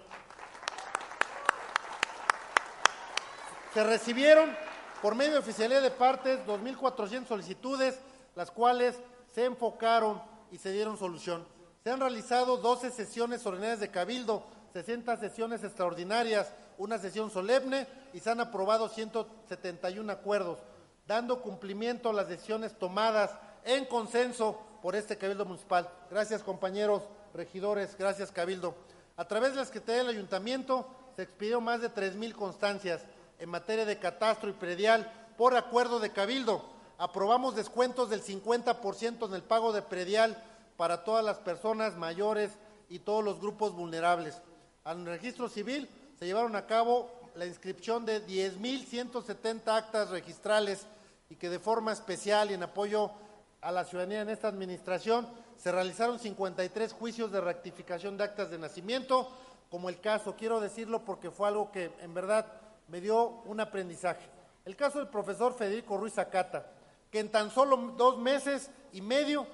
Se 3.74 3.84
recibieron 3.84 4.56
por 5.02 5.14
medio 5.14 5.34
de 5.34 5.40
oficialía 5.40 5.82
de 5.82 5.92
partes 5.92 6.40
2.400 6.48 7.28
solicitudes, 7.28 8.00
las 8.36 8.50
cuales 8.50 8.96
se 9.36 9.46
enfocaron 9.46 10.22
y 10.52 10.58
se 10.58 10.72
dieron 10.72 10.98
solución. 10.98 11.46
Se 11.84 11.92
han 11.92 12.00
realizado 12.00 12.58
12 12.58 12.92
sesiones 12.92 13.46
ordinarias 13.46 13.80
de 13.80 13.92
cabildo, 13.92 14.44
60 14.74 15.18
sesiones 15.18 15.64
extraordinarias, 15.64 16.54
una 16.78 16.98
sesión 16.98 17.32
solemne 17.32 17.88
y 18.14 18.20
se 18.20 18.30
han 18.30 18.40
aprobado 18.40 18.90
171 18.90 20.12
acuerdos, 20.12 20.60
dando 21.08 21.42
cumplimiento 21.42 22.10
a 22.10 22.14
las 22.14 22.28
decisiones 22.28 22.78
tomadas 22.78 23.32
en 23.64 23.86
consenso 23.86 24.60
por 24.82 24.96
este 24.96 25.18
Cabildo 25.18 25.46
Municipal. 25.46 25.90
Gracias, 26.10 26.44
compañeros 26.44 27.04
regidores, 27.34 27.96
gracias, 27.98 28.32
Cabildo. 28.32 28.76
A 29.16 29.28
través 29.28 29.52
de 29.52 29.58
la 29.58 29.66
Secretaría 29.66 30.04
del 30.04 30.16
Ayuntamiento 30.16 30.88
se 31.16 31.24
expidió 31.24 31.60
más 31.60 31.82
de 31.82 31.92
3.000 31.92 32.34
constancias 32.34 33.02
en 33.40 33.50
materia 33.50 33.86
de 33.86 34.00
catastro 34.00 34.50
y 34.50 34.54
predial 34.54 35.12
por 35.38 35.56
acuerdo 35.56 36.00
de 36.00 36.12
Cabildo. 36.12 36.64
Aprobamos 36.98 37.56
descuentos 37.56 38.10
del 38.10 38.24
50% 38.24 39.28
en 39.28 39.34
el 39.34 39.44
pago 39.44 39.72
de 39.72 39.82
predial 39.82 40.42
para 40.78 41.04
todas 41.04 41.24
las 41.24 41.38
personas 41.40 41.96
mayores 41.96 42.52
y 42.90 43.00
todos 43.00 43.24
los 43.24 43.40
grupos 43.40 43.74
vulnerables. 43.74 44.42
Al 44.88 45.06
registro 45.06 45.50
civil 45.50 45.90
se 46.18 46.26
llevaron 46.26 46.56
a 46.56 46.66
cabo 46.66 47.12
la 47.36 47.46
inscripción 47.46 48.06
de 48.06 48.26
10.170 48.26 49.68
actas 49.68 50.12
registrales 50.12 50.88
y 51.30 51.36
que 51.36 51.50
de 51.50 51.60
forma 51.60 51.92
especial 51.92 52.52
y 52.52 52.54
en 52.54 52.64
apoyo 52.64 53.12
a 53.60 53.74
la 53.74 53.84
ciudadanía 53.84 54.22
en 54.22 54.30
esta 54.30 54.48
administración 54.48 55.28
se 55.58 55.74
realizaron 55.74 56.20
53 56.20 56.94
juicios 56.94 57.34
de 57.34 57.42
rectificación 57.42 58.16
de 58.16 58.24
actas 58.24 58.50
de 58.50 58.60
nacimiento, 58.60 59.30
como 59.70 59.90
el 59.90 60.00
caso, 60.00 60.38
quiero 60.38 60.62
decirlo 60.62 61.04
porque 61.04 61.32
fue 61.32 61.50
algo 61.50 61.70
que 61.70 61.92
en 62.00 62.14
verdad 62.14 62.46
me 62.88 63.02
dio 63.02 63.42
un 63.44 63.60
aprendizaje. 63.60 64.26
El 64.64 64.78
caso 64.78 65.00
del 65.00 65.10
profesor 65.10 65.54
Federico 65.54 65.98
Ruiz 65.98 66.18
Acata, 66.18 66.66
que 67.12 67.20
en 67.20 67.30
tan 67.30 67.52
solo 67.52 67.76
dos 67.98 68.18
meses 68.20 68.70
y 68.94 69.02
medio 69.02 69.48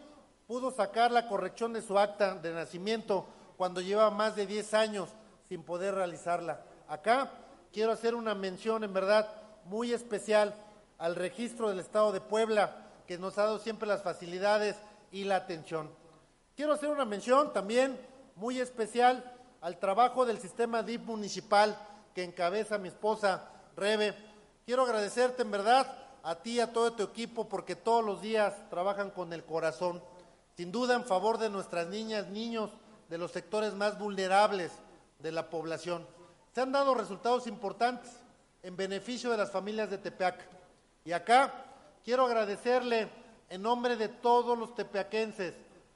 pudo 0.46 0.70
sacar 0.70 1.12
la 1.12 1.28
corrección 1.28 1.74
de 1.74 1.82
su 1.82 1.98
acta 1.98 2.36
de 2.36 2.54
nacimiento 2.54 3.26
cuando 3.58 3.82
lleva 3.82 4.12
más 4.12 4.36
de 4.36 4.46
10 4.46 4.74
años 4.76 5.10
sin 5.54 5.62
poder 5.62 5.94
realizarla. 5.94 6.62
Acá 6.88 7.30
quiero 7.72 7.92
hacer 7.92 8.16
una 8.16 8.34
mención 8.34 8.84
en 8.84 8.92
verdad 8.92 9.30
muy 9.66 9.94
especial 9.94 10.56
al 10.98 11.16
registro 11.16 11.70
del 11.70 11.78
Estado 11.78 12.12
de 12.12 12.22
Puebla, 12.22 12.88
que 13.06 13.20
nos 13.20 13.38
ha 13.38 13.44
dado 13.44 13.60
siempre 13.60 13.88
las 13.88 14.02
facilidades 14.02 14.76
y 15.12 15.26
la 15.26 15.36
atención. 15.36 15.92
Quiero 16.56 16.74
hacer 16.74 16.90
una 16.90 17.06
mención 17.06 17.54
también 17.54 18.00
muy 18.36 18.60
especial 18.60 19.32
al 19.62 19.78
trabajo 19.78 20.26
del 20.26 20.40
sistema 20.40 20.82
DIP 20.82 21.06
municipal 21.06 21.78
que 22.16 22.24
encabeza 22.24 22.80
mi 22.80 22.88
esposa 22.88 23.48
Rebe. 23.78 24.16
Quiero 24.66 24.82
agradecerte 24.86 25.44
en 25.44 25.52
verdad 25.52 25.86
a 26.24 26.34
ti 26.34 26.54
y 26.54 26.62
a 26.62 26.74
todo 26.74 26.94
tu 26.94 27.04
equipo 27.04 27.48
porque 27.48 27.76
todos 27.76 28.04
los 28.04 28.24
días 28.24 28.56
trabajan 28.72 29.12
con 29.12 29.32
el 29.34 29.44
corazón, 29.44 30.02
sin 30.58 30.72
duda 30.72 30.96
en 30.96 31.04
favor 31.04 31.38
de 31.38 31.52
nuestras 31.52 31.86
niñas, 31.90 32.30
niños, 32.30 32.72
de 33.08 33.20
los 33.20 33.30
sectores 33.32 33.76
más 33.76 34.00
vulnerables 34.00 34.72
de 35.24 35.32
la 35.32 35.50
población. 35.50 36.06
Se 36.54 36.62
han 36.62 36.74
dado 36.74 36.94
resultados 36.94 37.48
importantes 37.48 38.12
en 38.62 38.76
beneficio 38.76 39.32
de 39.32 39.38
las 39.38 39.50
familias 39.50 39.90
de 39.90 39.98
Tepeac. 39.98 40.36
Y 41.06 41.14
acá 41.14 41.66
quiero 42.04 42.26
agradecerle 42.26 43.10
en 43.50 43.62
nombre 43.62 43.96
de 43.96 44.10
todos 44.10 44.58
los 44.58 44.76
tepeaquenses 44.76 45.56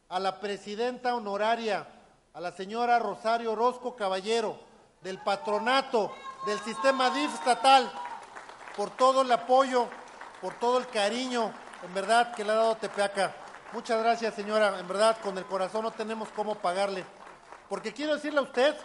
a 0.09 0.19
la 0.19 0.39
presidenta 0.39 1.13
honoraria, 1.13 1.85
a 2.33 2.39
la 2.39 2.51
señora 2.53 2.99
Rosario 2.99 3.51
Orozco 3.51 3.95
Caballero, 3.95 4.57
del 5.01 5.21
patronato, 5.21 6.11
del 6.45 6.59
sistema 6.59 7.09
DIF 7.09 7.33
estatal, 7.33 7.91
por 8.77 8.91
todo 8.91 9.23
el 9.23 9.31
apoyo, 9.31 9.87
por 10.41 10.53
todo 10.57 10.77
el 10.77 10.87
cariño, 10.87 11.53
en 11.83 11.93
verdad, 11.93 12.33
que 12.33 12.45
le 12.45 12.51
ha 12.51 12.55
dado 12.55 12.77
Tepeaca. 12.77 13.35
Muchas 13.73 14.01
gracias, 14.01 14.33
señora. 14.35 14.79
En 14.79 14.87
verdad, 14.87 15.17
con 15.21 15.37
el 15.37 15.45
corazón 15.45 15.83
no 15.83 15.91
tenemos 15.91 16.29
cómo 16.29 16.55
pagarle. 16.55 17.05
Porque 17.67 17.93
quiero 17.93 18.15
decirle 18.15 18.39
a 18.39 18.43
usted 18.43 18.75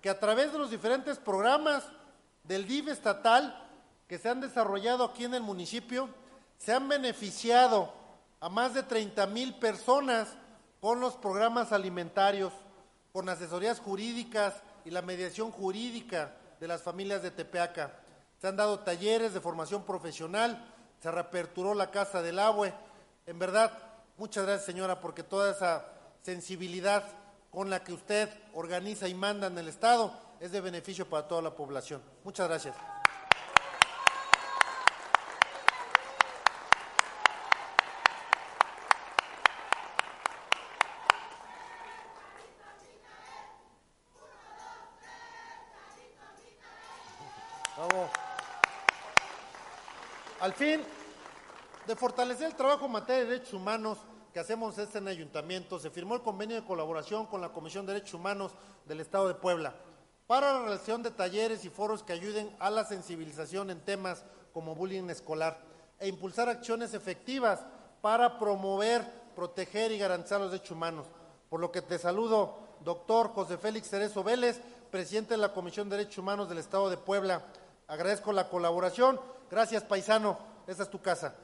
que 0.00 0.10
a 0.10 0.18
través 0.18 0.52
de 0.52 0.58
los 0.58 0.70
diferentes 0.70 1.18
programas 1.18 1.84
del 2.44 2.66
DIF 2.66 2.88
estatal 2.88 3.68
que 4.08 4.18
se 4.18 4.28
han 4.28 4.40
desarrollado 4.40 5.04
aquí 5.04 5.24
en 5.24 5.34
el 5.34 5.42
municipio, 5.42 6.08
se 6.58 6.72
han 6.72 6.88
beneficiado 6.88 7.92
a 8.40 8.48
más 8.48 8.74
de 8.74 8.82
30 8.82 9.26
mil 9.26 9.54
personas 9.54 10.28
con 10.80 11.00
los 11.00 11.14
programas 11.14 11.72
alimentarios, 11.72 12.52
con 13.12 13.28
asesorías 13.28 13.80
jurídicas 13.80 14.54
y 14.84 14.90
la 14.90 15.02
mediación 15.02 15.50
jurídica 15.50 16.32
de 16.58 16.68
las 16.68 16.82
familias 16.82 17.22
de 17.22 17.30
Tepeaca. 17.30 17.92
Se 18.40 18.48
han 18.48 18.56
dado 18.56 18.80
talleres 18.80 19.34
de 19.34 19.40
formación 19.40 19.84
profesional, 19.84 20.64
se 21.02 21.10
reaperturó 21.10 21.74
la 21.74 21.90
Casa 21.90 22.22
del 22.22 22.38
Agua. 22.38 22.72
En 23.26 23.38
verdad, 23.38 23.76
muchas 24.16 24.44
gracias 24.44 24.66
señora, 24.66 25.00
porque 25.00 25.22
toda 25.22 25.50
esa 25.50 25.84
sensibilidad 26.22 27.04
con 27.50 27.68
la 27.68 27.82
que 27.82 27.92
usted 27.92 28.28
organiza 28.54 29.08
y 29.08 29.14
manda 29.14 29.48
en 29.48 29.58
el 29.58 29.68
Estado 29.68 30.12
es 30.40 30.52
de 30.52 30.60
beneficio 30.60 31.08
para 31.08 31.26
toda 31.26 31.42
la 31.42 31.54
población. 31.54 32.02
Muchas 32.24 32.48
gracias. 32.48 32.76
Al 50.40 50.54
fin 50.54 50.82
de 51.86 51.96
fortalecer 51.96 52.46
el 52.46 52.54
trabajo 52.54 52.86
en 52.86 52.92
materia 52.92 53.24
de 53.24 53.30
derechos 53.30 53.52
humanos 53.52 53.98
que 54.32 54.40
hacemos 54.40 54.78
este 54.78 54.98
en 54.98 55.08
ayuntamiento, 55.08 55.78
se 55.78 55.90
firmó 55.90 56.14
el 56.14 56.22
convenio 56.22 56.56
de 56.56 56.66
colaboración 56.66 57.26
con 57.26 57.40
la 57.40 57.50
Comisión 57.50 57.86
de 57.86 57.94
Derechos 57.94 58.14
Humanos 58.14 58.52
del 58.86 59.00
Estado 59.00 59.28
de 59.28 59.34
Puebla 59.34 59.74
para 60.26 60.52
la 60.52 60.60
realización 60.60 61.02
de 61.02 61.10
talleres 61.10 61.64
y 61.64 61.70
foros 61.70 62.02
que 62.02 62.12
ayuden 62.12 62.54
a 62.60 62.70
la 62.70 62.84
sensibilización 62.84 63.70
en 63.70 63.80
temas 63.80 64.24
como 64.52 64.74
bullying 64.74 65.10
escolar 65.10 65.58
e 65.98 66.08
impulsar 66.08 66.48
acciones 66.48 66.94
efectivas 66.94 67.60
para 68.00 68.38
promover, 68.38 69.04
proteger 69.34 69.90
y 69.92 69.98
garantizar 69.98 70.40
los 70.40 70.52
derechos 70.52 70.72
humanos. 70.72 71.06
Por 71.48 71.60
lo 71.60 71.72
que 71.72 71.82
te 71.82 71.98
saludo, 71.98 72.58
doctor 72.84 73.32
José 73.34 73.58
Félix 73.58 73.88
Cerezo 73.88 74.22
Vélez, 74.22 74.60
presidente 74.90 75.34
de 75.34 75.38
la 75.38 75.52
Comisión 75.52 75.88
de 75.88 75.96
Derechos 75.96 76.18
Humanos 76.18 76.48
del 76.48 76.58
Estado 76.58 76.88
de 76.88 76.96
Puebla. 76.96 77.42
Agradezco 77.88 78.32
la 78.32 78.48
colaboración 78.48 79.18
Gracias, 79.50 79.82
paisano. 79.82 80.38
Esa 80.66 80.84
es 80.84 80.90
tu 80.90 81.00
casa. 81.00 81.34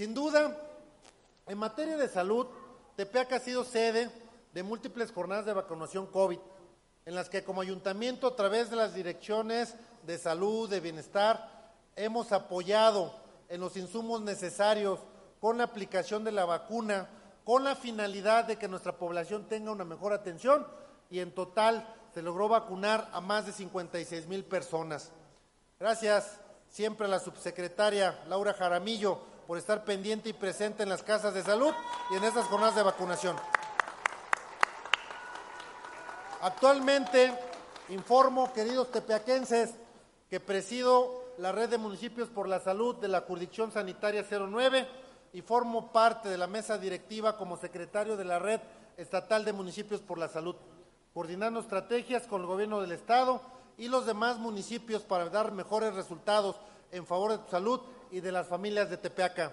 Sin 0.00 0.14
duda, 0.14 0.56
en 1.46 1.58
materia 1.58 1.98
de 1.98 2.08
salud, 2.08 2.46
Tepeaca 2.96 3.36
ha 3.36 3.38
sido 3.38 3.64
sede 3.64 4.10
de 4.54 4.62
múltiples 4.62 5.12
jornadas 5.12 5.44
de 5.44 5.52
vacunación 5.52 6.06
COVID, 6.06 6.38
en 7.04 7.14
las 7.14 7.28
que 7.28 7.44
como 7.44 7.60
ayuntamiento, 7.60 8.26
a 8.26 8.34
través 8.34 8.70
de 8.70 8.76
las 8.76 8.94
direcciones 8.94 9.74
de 10.06 10.16
salud, 10.16 10.70
de 10.70 10.80
bienestar, 10.80 11.74
hemos 11.96 12.32
apoyado 12.32 13.14
en 13.50 13.60
los 13.60 13.76
insumos 13.76 14.22
necesarios 14.22 15.00
con 15.38 15.58
la 15.58 15.64
aplicación 15.64 16.24
de 16.24 16.32
la 16.32 16.46
vacuna 16.46 17.10
con 17.44 17.62
la 17.62 17.76
finalidad 17.76 18.46
de 18.46 18.56
que 18.56 18.68
nuestra 18.68 18.96
población 18.96 19.48
tenga 19.48 19.70
una 19.70 19.84
mejor 19.84 20.14
atención 20.14 20.66
y 21.10 21.20
en 21.20 21.34
total 21.34 21.86
se 22.14 22.22
logró 22.22 22.48
vacunar 22.48 23.10
a 23.12 23.20
más 23.20 23.44
de 23.44 23.52
56 23.52 24.28
mil 24.28 24.44
personas. 24.44 25.12
Gracias 25.78 26.40
siempre 26.70 27.04
a 27.04 27.10
la 27.10 27.18
subsecretaria 27.18 28.18
Laura 28.28 28.54
Jaramillo 28.54 29.28
por 29.50 29.58
estar 29.58 29.82
pendiente 29.82 30.28
y 30.28 30.32
presente 30.32 30.84
en 30.84 30.88
las 30.88 31.02
casas 31.02 31.34
de 31.34 31.42
salud 31.42 31.74
y 32.12 32.14
en 32.14 32.22
estas 32.22 32.46
jornadas 32.46 32.76
de 32.76 32.84
vacunación. 32.84 33.36
Actualmente 36.40 37.36
informo, 37.88 38.52
queridos 38.52 38.92
tepeaquenses, 38.92 39.74
que 40.28 40.38
presido 40.38 41.24
la 41.36 41.50
red 41.50 41.68
de 41.68 41.78
municipios 41.78 42.28
por 42.28 42.46
la 42.46 42.60
salud 42.60 42.94
de 42.98 43.08
la 43.08 43.22
jurisdicción 43.22 43.72
sanitaria 43.72 44.24
09 44.30 44.86
y 45.32 45.42
formo 45.42 45.90
parte 45.90 46.28
de 46.28 46.38
la 46.38 46.46
mesa 46.46 46.78
directiva 46.78 47.36
como 47.36 47.56
secretario 47.56 48.16
de 48.16 48.26
la 48.26 48.38
Red 48.38 48.60
Estatal 48.98 49.44
de 49.44 49.52
Municipios 49.52 50.00
por 50.00 50.16
la 50.16 50.28
Salud, 50.28 50.54
coordinando 51.12 51.58
estrategias 51.58 52.28
con 52.28 52.42
el 52.42 52.46
gobierno 52.46 52.80
del 52.80 52.92
Estado 52.92 53.42
y 53.76 53.88
los 53.88 54.06
demás 54.06 54.38
municipios 54.38 55.02
para 55.02 55.28
dar 55.28 55.50
mejores 55.50 55.92
resultados 55.92 56.54
en 56.92 57.04
favor 57.04 57.32
de 57.32 57.38
tu 57.38 57.50
salud 57.50 57.80
y 58.10 58.20
de 58.20 58.32
las 58.32 58.46
familias 58.46 58.90
de 58.90 58.96
Tepeaca. 58.96 59.52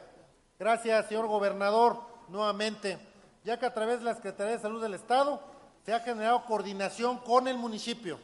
Gracias, 0.59 1.07
señor 1.07 1.27
gobernador, 1.27 1.99
nuevamente. 2.27 2.97
ya 3.43 3.57
que 3.57 3.65
a 3.65 3.73
través 3.73 3.99
de 3.99 4.05
la 4.05 4.15
Secretaría 4.15 4.53
de 4.53 4.61
Salud 4.61 4.81
del 4.81 4.93
Estado 4.93 5.39
se 5.85 5.93
ha 5.93 6.01
generado 6.01 6.43
coordinación 6.45 7.19
con 7.19 7.47
el 7.47 7.57
municipio 7.57 8.19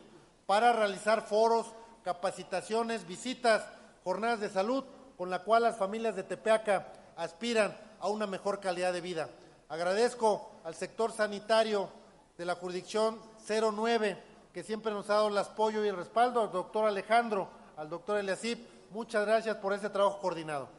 para 0.45 0.73
realizar 0.73 1.21
foros, 1.21 1.67
capacitaciones, 2.03 3.07
visitas, 3.07 3.63
jornadas 4.03 4.41
de 4.41 4.49
salud, 4.49 4.83
con 5.17 5.29
la 5.29 5.39
cual 5.39 5.63
las 5.63 5.77
familias 5.77 6.15
de 6.15 6.23
Tepeaca 6.23 6.91
aspiran 7.15 7.77
a 8.01 8.09
una 8.09 8.27
mejor 8.27 8.59
calidad 8.59 8.91
de 8.91 8.99
vida. 8.99 9.29
Agradezco 9.69 10.51
al 10.65 10.75
sector 10.75 11.13
sanitario 11.13 11.89
de 12.37 12.45
la 12.45 12.55
jurisdicción 12.55 13.19
09, 13.47 14.21
que 14.53 14.63
siempre 14.63 14.91
nos 14.91 15.09
ha 15.09 15.15
dado 15.15 15.29
el 15.29 15.37
apoyo 15.37 15.85
y 15.85 15.87
el 15.87 15.95
respaldo, 15.95 16.41
al 16.41 16.51
doctor 16.51 16.85
Alejandro, 16.85 17.47
al 17.77 17.89
doctor 17.89 18.17
Eliasip. 18.17 18.72
Muchas 18.93 19.25
gracias 19.25 19.57
por 19.57 19.73
ese 19.73 19.89
trabajo 19.89 20.19
coordinado. 20.19 20.69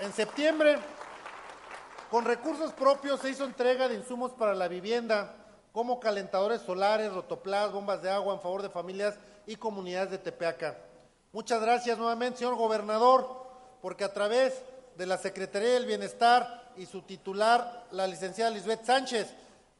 En 0.00 0.12
septiembre, 0.12 0.76
con 2.10 2.24
recursos 2.24 2.72
propios 2.72 3.20
se 3.20 3.30
hizo 3.30 3.44
entrega 3.44 3.86
de 3.86 3.94
insumos 3.94 4.32
para 4.32 4.56
la 4.56 4.66
vivienda, 4.66 5.36
como 5.70 6.00
calentadores 6.00 6.62
solares, 6.62 7.12
rotoplas, 7.12 7.70
bombas 7.70 8.02
de 8.02 8.10
agua 8.10 8.34
en 8.34 8.40
favor 8.40 8.60
de 8.60 8.70
familias 8.70 9.20
y 9.46 9.54
comunidades 9.54 10.10
de 10.10 10.18
Tepeaca. 10.18 10.76
Muchas 11.30 11.60
gracias 11.60 11.96
nuevamente, 11.96 12.40
señor 12.40 12.56
gobernador, 12.56 13.46
porque 13.82 14.02
a 14.02 14.12
través 14.12 14.64
de 14.96 15.06
la 15.06 15.16
Secretaría 15.16 15.74
del 15.74 15.86
Bienestar 15.86 16.72
y 16.76 16.86
su 16.86 17.02
titular, 17.02 17.86
la 17.92 18.08
licenciada 18.08 18.50
Lisbeth 18.50 18.84
Sánchez, 18.84 19.32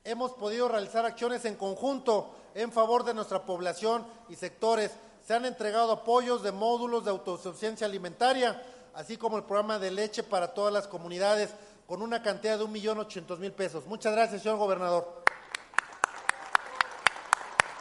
hemos 0.04 0.30
podido 0.34 0.68
realizar 0.68 1.04
acciones 1.04 1.44
en 1.44 1.56
conjunto 1.56 2.36
en 2.56 2.72
favor 2.72 3.04
de 3.04 3.12
nuestra 3.12 3.44
población 3.44 4.06
y 4.30 4.34
sectores. 4.34 4.90
Se 5.22 5.34
han 5.34 5.44
entregado 5.44 5.92
apoyos 5.92 6.42
de 6.42 6.52
módulos 6.52 7.04
de 7.04 7.10
autosuficiencia 7.10 7.86
alimentaria, 7.86 8.62
así 8.94 9.18
como 9.18 9.36
el 9.36 9.44
programa 9.44 9.78
de 9.78 9.90
leche 9.90 10.22
para 10.22 10.54
todas 10.54 10.72
las 10.72 10.88
comunidades, 10.88 11.50
con 11.86 12.00
una 12.00 12.22
cantidad 12.22 12.56
de 12.56 12.64
un 12.64 12.72
millón 12.72 12.98
ochocientos 12.98 13.38
mil 13.38 13.52
pesos. 13.52 13.84
Muchas 13.86 14.14
gracias, 14.14 14.42
señor 14.42 14.56
gobernador. 14.56 15.22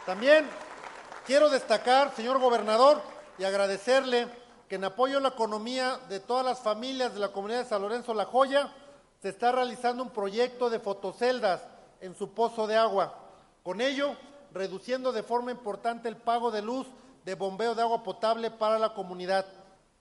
También 0.04 0.46
quiero 1.24 1.48
destacar, 1.48 2.14
señor 2.14 2.38
gobernador, 2.38 3.00
y 3.38 3.44
agradecerle 3.44 4.28
que 4.68 4.74
en 4.74 4.84
apoyo 4.84 5.18
a 5.18 5.20
la 5.22 5.28
economía 5.28 5.98
de 6.10 6.20
todas 6.20 6.44
las 6.44 6.60
familias 6.60 7.14
de 7.14 7.20
la 7.20 7.32
comunidad 7.32 7.60
de 7.60 7.68
San 7.68 7.80
Lorenzo 7.80 8.12
La 8.12 8.26
Joya, 8.26 8.70
se 9.22 9.30
está 9.30 9.52
realizando 9.52 10.02
un 10.02 10.10
proyecto 10.10 10.68
de 10.68 10.80
fotoceldas 10.80 11.62
en 12.02 12.14
su 12.14 12.34
pozo 12.34 12.66
de 12.66 12.76
agua. 12.76 13.14
Con 13.62 13.80
ello, 13.80 14.14
reduciendo 14.52 15.12
de 15.12 15.22
forma 15.22 15.50
importante 15.50 16.08
el 16.08 16.16
pago 16.16 16.50
de 16.50 16.62
luz 16.62 16.86
de 17.24 17.34
bombeo 17.34 17.74
de 17.74 17.82
agua 17.82 18.02
potable 18.02 18.50
para 18.50 18.78
la 18.78 18.94
comunidad. 18.94 19.46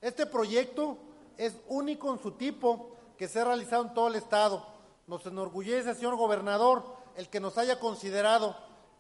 Este 0.02 0.26
proyecto 0.26 0.98
es 1.38 1.56
único 1.68 2.12
en 2.14 2.22
su 2.22 2.32
tipo 2.32 2.96
que 3.18 3.28
se 3.28 3.40
ha 3.40 3.46
realizado 3.46 3.84
en 3.84 3.94
todo 3.94 4.08
el 4.08 4.16
Estado. 4.16 4.66
Nos 5.08 5.26
enorgullece, 5.26 5.96
señor 5.96 6.16
gobernador, 6.16 6.84
el 7.16 7.30
que 7.30 7.40
nos 7.40 7.58
haya 7.58 7.80
considerado 7.80 8.56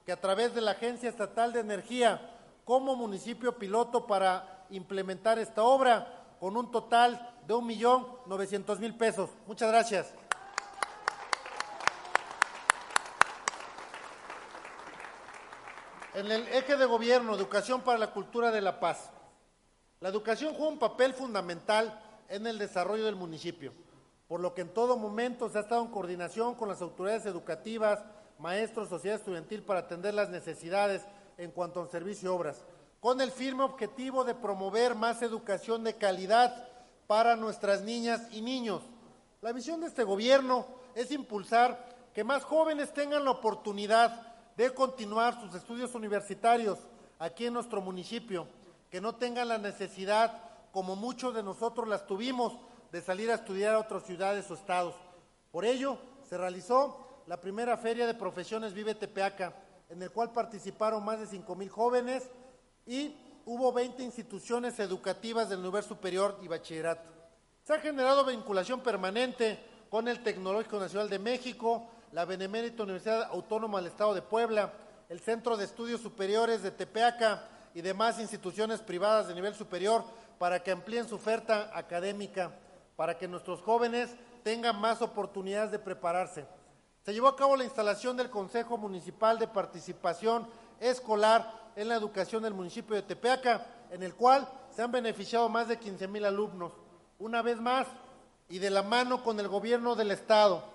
que 0.05 0.11
a 0.11 0.21
través 0.21 0.53
de 0.55 0.61
la 0.61 0.71
Agencia 0.71 1.09
Estatal 1.09 1.53
de 1.53 1.59
Energía, 1.59 2.31
como 2.63 2.95
municipio 2.95 3.57
piloto 3.57 4.07
para 4.07 4.65
implementar 4.69 5.37
esta 5.39 5.63
obra, 5.63 6.35
con 6.39 6.57
un 6.57 6.71
total 6.71 7.35
de 7.47 7.53
un 7.53 7.65
millón 7.65 8.07
novecientos 8.25 8.79
mil 8.79 8.95
pesos. 8.95 9.29
Muchas 9.47 9.69
gracias. 9.69 10.13
En 16.16 16.32
el 16.32 16.47
eje 16.47 16.78
de 16.78 16.86
gobierno, 16.86 17.36
educación 17.36 17.82
para 17.82 17.97
la 17.97 18.13
cultura 18.13 18.49
de 18.49 18.61
la 18.61 18.80
paz. 18.80 19.09
La 19.99 20.07
educación 20.07 20.53
juega 20.53 20.72
un 20.72 20.80
papel 20.80 21.13
fundamental 21.13 22.01
en 22.30 22.47
el 22.47 22.57
desarrollo 22.57 23.03
del 23.03 23.18
municipio, 23.18 23.74
por 24.30 24.39
lo 24.39 24.53
que 24.53 24.61
en 24.61 24.74
todo 24.74 24.95
momento 24.95 25.49
se 25.49 25.57
ha 25.57 25.61
estado 25.61 25.82
en 25.82 25.91
coordinación 25.91 26.55
con 26.55 26.70
las 26.70 26.82
autoridades 26.82 27.26
educativas, 27.26 27.99
maestros, 28.39 28.88
sociedad 28.88 29.18
estudiantil 29.18 29.63
para 29.63 29.82
atender 29.82 30.13
las 30.13 30.30
necesidades 30.30 31.01
en 31.38 31.51
cuanto 31.51 31.82
a 31.82 31.88
servicio 31.89 32.32
y 32.32 32.34
obras, 32.34 32.63
con 33.01 33.20
el 33.20 33.30
firme 33.30 33.63
objetivo 33.63 34.24
de 34.24 34.36
promover 34.36 34.95
más 34.95 35.22
educación 35.22 35.84
de 35.84 35.97
calidad 35.97 36.70
para 37.07 37.36
nuestras 37.36 37.82
niñas 37.82 38.22
y 38.32 38.41
niños. 38.41 38.84
La 39.41 39.51
visión 39.51 39.82
de 39.82 39.88
este 39.88 40.05
gobierno 40.05 40.66
es 40.95 41.11
impulsar 41.11 41.89
que 42.13 42.24
más 42.24 42.45
jóvenes 42.45 42.93
tengan 42.93 43.26
la 43.26 43.32
oportunidad 43.32 44.34
de 44.58 44.74
continuar 44.74 45.39
sus 45.39 45.53
estudios 45.53 45.93
universitarios 45.95 46.80
aquí 47.20 47.45
en 47.45 47.53
nuestro 47.53 47.82
municipio, 47.82 48.47
que 48.89 49.01
no 49.01 49.16
tengan 49.16 49.47
la 49.47 49.58
necesidad, 49.58 50.41
como 50.72 50.95
muchos 50.95 51.34
de 51.34 51.43
nosotros 51.43 51.88
las 51.88 52.06
tuvimos, 52.06 52.53
de 52.91 53.01
salir 53.01 53.30
a 53.32 53.36
estudiar 53.36 53.76
a 53.76 53.80
otras 53.80 54.03
ciudades 54.03 54.49
o 54.49 54.53
estados. 54.53 54.95
Por 55.51 55.66
ello, 55.66 55.97
se 56.30 56.38
realizó 56.38 57.24
la 57.28 57.39
primera 57.39 57.78
feria 57.78 58.08
de 58.08 58.14
profesiones 58.14 58.74
Vive 58.74 58.95
Tepeaca, 58.95 59.53
en 59.89 60.01
el 60.01 60.12
cual 60.12 60.32
participaron 60.32 61.03
más 61.03 61.20
de 61.20 61.28
cinco 61.28 61.56
mil 61.56 61.70
jóvenes 61.70 62.30
y 62.86 63.16
hubo 63.45 63.72
20 63.72 64.03
instituciones 64.03 64.80
educativas 64.80 65.49
del 65.49 65.62
nivel 65.62 65.84
superior 65.84 66.39
y 66.41 66.47
bachillerato. 66.47 67.10
Se 67.64 67.74
ha 67.74 67.80
generado 67.80 68.26
vinculación 68.26 68.82
permanente 68.82 69.60
con 69.89 70.08
el 70.08 70.22
Tecnológico 70.24 70.80
Nacional 70.80 71.10
de 71.10 71.20
México, 71.20 71.88
la 72.16 72.24
Benemérita 72.24 72.84
Universidad 72.84 73.24
Autónoma 73.24 73.80
del 73.80 73.88
Estado 73.88 74.13
de 74.13 74.22
Puebla, 74.22 74.72
el 75.09 75.20
Centro 75.20 75.57
de 75.57 75.66
Estudios 75.66 75.99
Superiores 75.99 76.63
de 76.63 76.72
Tepeaca 76.72 77.43
y 77.74 77.82
demás 77.82 78.22
instituciones 78.22 78.80
privadas 78.80 79.28
de 79.28 79.36
nivel 79.36 79.53
superior 79.53 80.01
para 80.39 80.63
que 80.63 80.72
amplíen 80.72 81.09
su 81.09 81.16
oferta 81.16 81.72
académica, 81.74 82.51
para 82.95 83.18
que 83.18 83.28
nuestros 83.28 83.61
jóvenes 83.61 84.16
tengan 84.43 84.80
más 84.80 85.01
oportunidades 85.01 85.72
de 85.72 85.80
prepararse. 85.80 86.45
Se 87.03 87.13
llevó 87.13 87.28
a 87.28 87.36
cabo 87.36 87.57
la 87.57 87.66
instalación 87.66 88.16
del 88.16 88.30
Consejo 88.30 88.78
Municipal 88.78 89.38
de 89.38 89.49
Participación 89.49 90.47
Escolar 90.80 91.51
en 91.76 91.89
la 91.89 91.95
Educación 91.95 92.43
del 92.43 92.53
municipio 92.53 92.95
de 92.95 93.01
Tepeaca, 93.01 93.66
en 93.91 94.03
el 94.03 94.16
cual 94.16 94.47
se 94.74 94.82
han 94.82 94.91
beneficiado 94.93 95.49
más 95.49 95.68
de 95.68 95.80
15 95.80 96.07
mil 96.07 96.24
alumnos. 96.24 96.72
Una 97.20 97.41
vez 97.41 97.59
más, 97.59 97.88
y 98.47 98.59
de 98.59 98.70
la 98.70 98.84
mano 98.84 99.22
con 99.22 99.38
el 99.41 99.49
gobierno 99.49 99.95
del 99.95 100.11
Estado, 100.11 100.74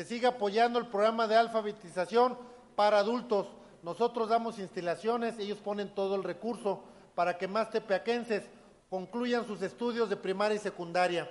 se 0.00 0.06
sigue 0.06 0.26
apoyando 0.26 0.78
el 0.78 0.86
programa 0.86 1.26
de 1.26 1.36
alfabetización 1.36 2.38
para 2.74 3.00
adultos. 3.00 3.48
Nosotros 3.82 4.30
damos 4.30 4.58
instalaciones, 4.58 5.38
ellos 5.38 5.58
ponen 5.58 5.94
todo 5.94 6.14
el 6.14 6.24
recurso 6.24 6.80
para 7.14 7.36
que 7.36 7.46
más 7.46 7.68
tepeaquenses 7.68 8.44
concluyan 8.88 9.46
sus 9.46 9.60
estudios 9.60 10.08
de 10.08 10.16
primaria 10.16 10.56
y 10.56 10.58
secundaria. 10.58 11.30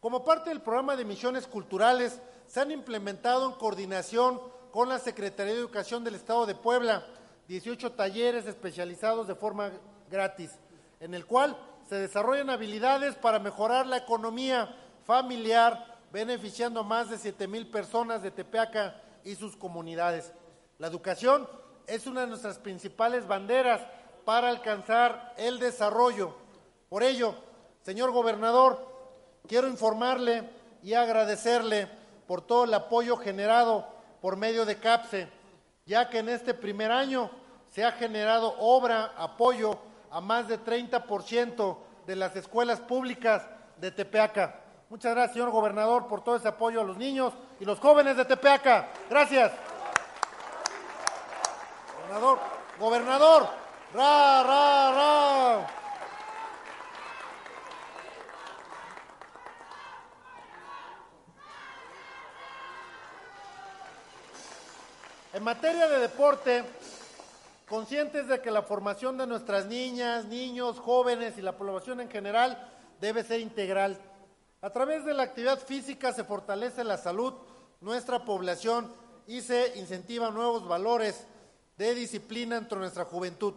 Como 0.00 0.24
parte 0.24 0.50
del 0.50 0.60
programa 0.60 0.96
de 0.96 1.04
misiones 1.04 1.46
culturales, 1.46 2.20
se 2.48 2.58
han 2.58 2.72
implementado 2.72 3.46
en 3.46 3.54
coordinación 3.54 4.40
con 4.72 4.88
la 4.88 4.98
Secretaría 4.98 5.52
de 5.52 5.60
Educación 5.60 6.02
del 6.02 6.16
Estado 6.16 6.44
de 6.44 6.56
Puebla 6.56 7.06
18 7.46 7.92
talleres 7.92 8.46
especializados 8.46 9.28
de 9.28 9.36
forma 9.36 9.70
gratis, 10.10 10.58
en 10.98 11.14
el 11.14 11.24
cual 11.24 11.56
se 11.88 11.94
desarrollan 11.94 12.50
habilidades 12.50 13.14
para 13.14 13.38
mejorar 13.38 13.86
la 13.86 13.98
economía 13.98 14.74
familiar, 15.04 15.97
beneficiando 16.12 16.80
a 16.80 16.84
más 16.84 17.10
de 17.10 17.18
7 17.18 17.46
mil 17.46 17.66
personas 17.68 18.22
de 18.22 18.30
Tepeaca 18.30 19.00
y 19.24 19.34
sus 19.34 19.56
comunidades. 19.56 20.32
La 20.78 20.86
educación 20.86 21.48
es 21.86 22.06
una 22.06 22.22
de 22.22 22.28
nuestras 22.28 22.58
principales 22.58 23.26
banderas 23.26 23.82
para 24.24 24.48
alcanzar 24.48 25.34
el 25.36 25.58
desarrollo. 25.58 26.34
Por 26.88 27.02
ello, 27.02 27.34
señor 27.82 28.10
gobernador, 28.10 28.86
quiero 29.46 29.68
informarle 29.68 30.48
y 30.82 30.94
agradecerle 30.94 31.88
por 32.26 32.42
todo 32.42 32.64
el 32.64 32.74
apoyo 32.74 33.16
generado 33.16 33.86
por 34.20 34.36
medio 34.36 34.64
de 34.64 34.78
CAPSE, 34.78 35.28
ya 35.86 36.10
que 36.10 36.18
en 36.18 36.28
este 36.28 36.54
primer 36.54 36.92
año 36.92 37.30
se 37.70 37.84
ha 37.84 37.92
generado 37.92 38.54
obra, 38.58 39.14
apoyo 39.16 39.78
a 40.10 40.20
más 40.20 40.48
de 40.48 40.58
30% 40.58 41.78
de 42.06 42.16
las 42.16 42.36
escuelas 42.36 42.80
públicas 42.80 43.46
de 43.78 43.90
Tepeaca. 43.90 44.60
Muchas 44.90 45.14
gracias, 45.14 45.34
señor 45.34 45.50
gobernador, 45.50 46.06
por 46.06 46.24
todo 46.24 46.36
ese 46.36 46.48
apoyo 46.48 46.80
a 46.80 46.84
los 46.84 46.96
niños 46.96 47.34
y 47.60 47.66
los 47.66 47.78
jóvenes 47.78 48.16
de 48.16 48.24
Tepeaca. 48.24 48.88
Gracias. 49.10 49.52
Gobernador, 51.94 52.38
gobernador, 52.80 53.48
ra, 53.92 54.42
ra, 54.42 54.92
ra. 54.92 55.66
En 65.34 65.44
materia 65.44 65.86
de 65.86 65.98
deporte, 65.98 66.64
conscientes 67.68 68.26
de 68.26 68.40
que 68.40 68.50
la 68.50 68.62
formación 68.62 69.18
de 69.18 69.26
nuestras 69.26 69.66
niñas, 69.66 70.24
niños, 70.24 70.80
jóvenes 70.80 71.36
y 71.36 71.42
la 71.42 71.58
población 71.58 72.00
en 72.00 72.08
general 72.08 72.72
debe 73.02 73.22
ser 73.22 73.40
integral. 73.40 74.00
A 74.60 74.70
través 74.70 75.04
de 75.04 75.14
la 75.14 75.22
actividad 75.22 75.60
física 75.60 76.12
se 76.12 76.24
fortalece 76.24 76.82
la 76.82 76.96
salud, 76.96 77.32
nuestra 77.80 78.24
población 78.24 78.92
y 79.28 79.40
se 79.40 79.78
incentivan 79.78 80.34
nuevos 80.34 80.66
valores 80.66 81.24
de 81.76 81.94
disciplina 81.94 82.56
entre 82.56 82.78
nuestra 82.78 83.04
juventud. 83.04 83.54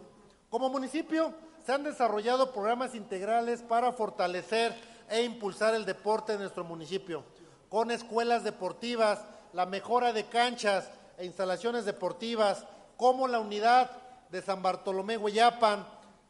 Como 0.48 0.68
municipio 0.68 1.34
se 1.66 1.72
han 1.72 1.82
desarrollado 1.82 2.52
programas 2.52 2.94
integrales 2.94 3.62
para 3.62 3.92
fortalecer 3.92 4.76
e 5.10 5.22
impulsar 5.22 5.74
el 5.74 5.84
deporte 5.84 6.34
en 6.34 6.38
nuestro 6.38 6.62
municipio, 6.62 7.24
con 7.68 7.90
escuelas 7.90 8.44
deportivas, 8.44 9.24
la 9.52 9.66
mejora 9.66 10.12
de 10.12 10.26
canchas 10.26 10.88
e 11.18 11.24
instalaciones 11.24 11.84
deportivas, 11.84 12.64
como 12.96 13.26
la 13.26 13.40
unidad 13.40 13.90
de 14.30 14.40
San 14.40 14.62
Bartolomé 14.62 15.16
Hueyapan, 15.16 15.84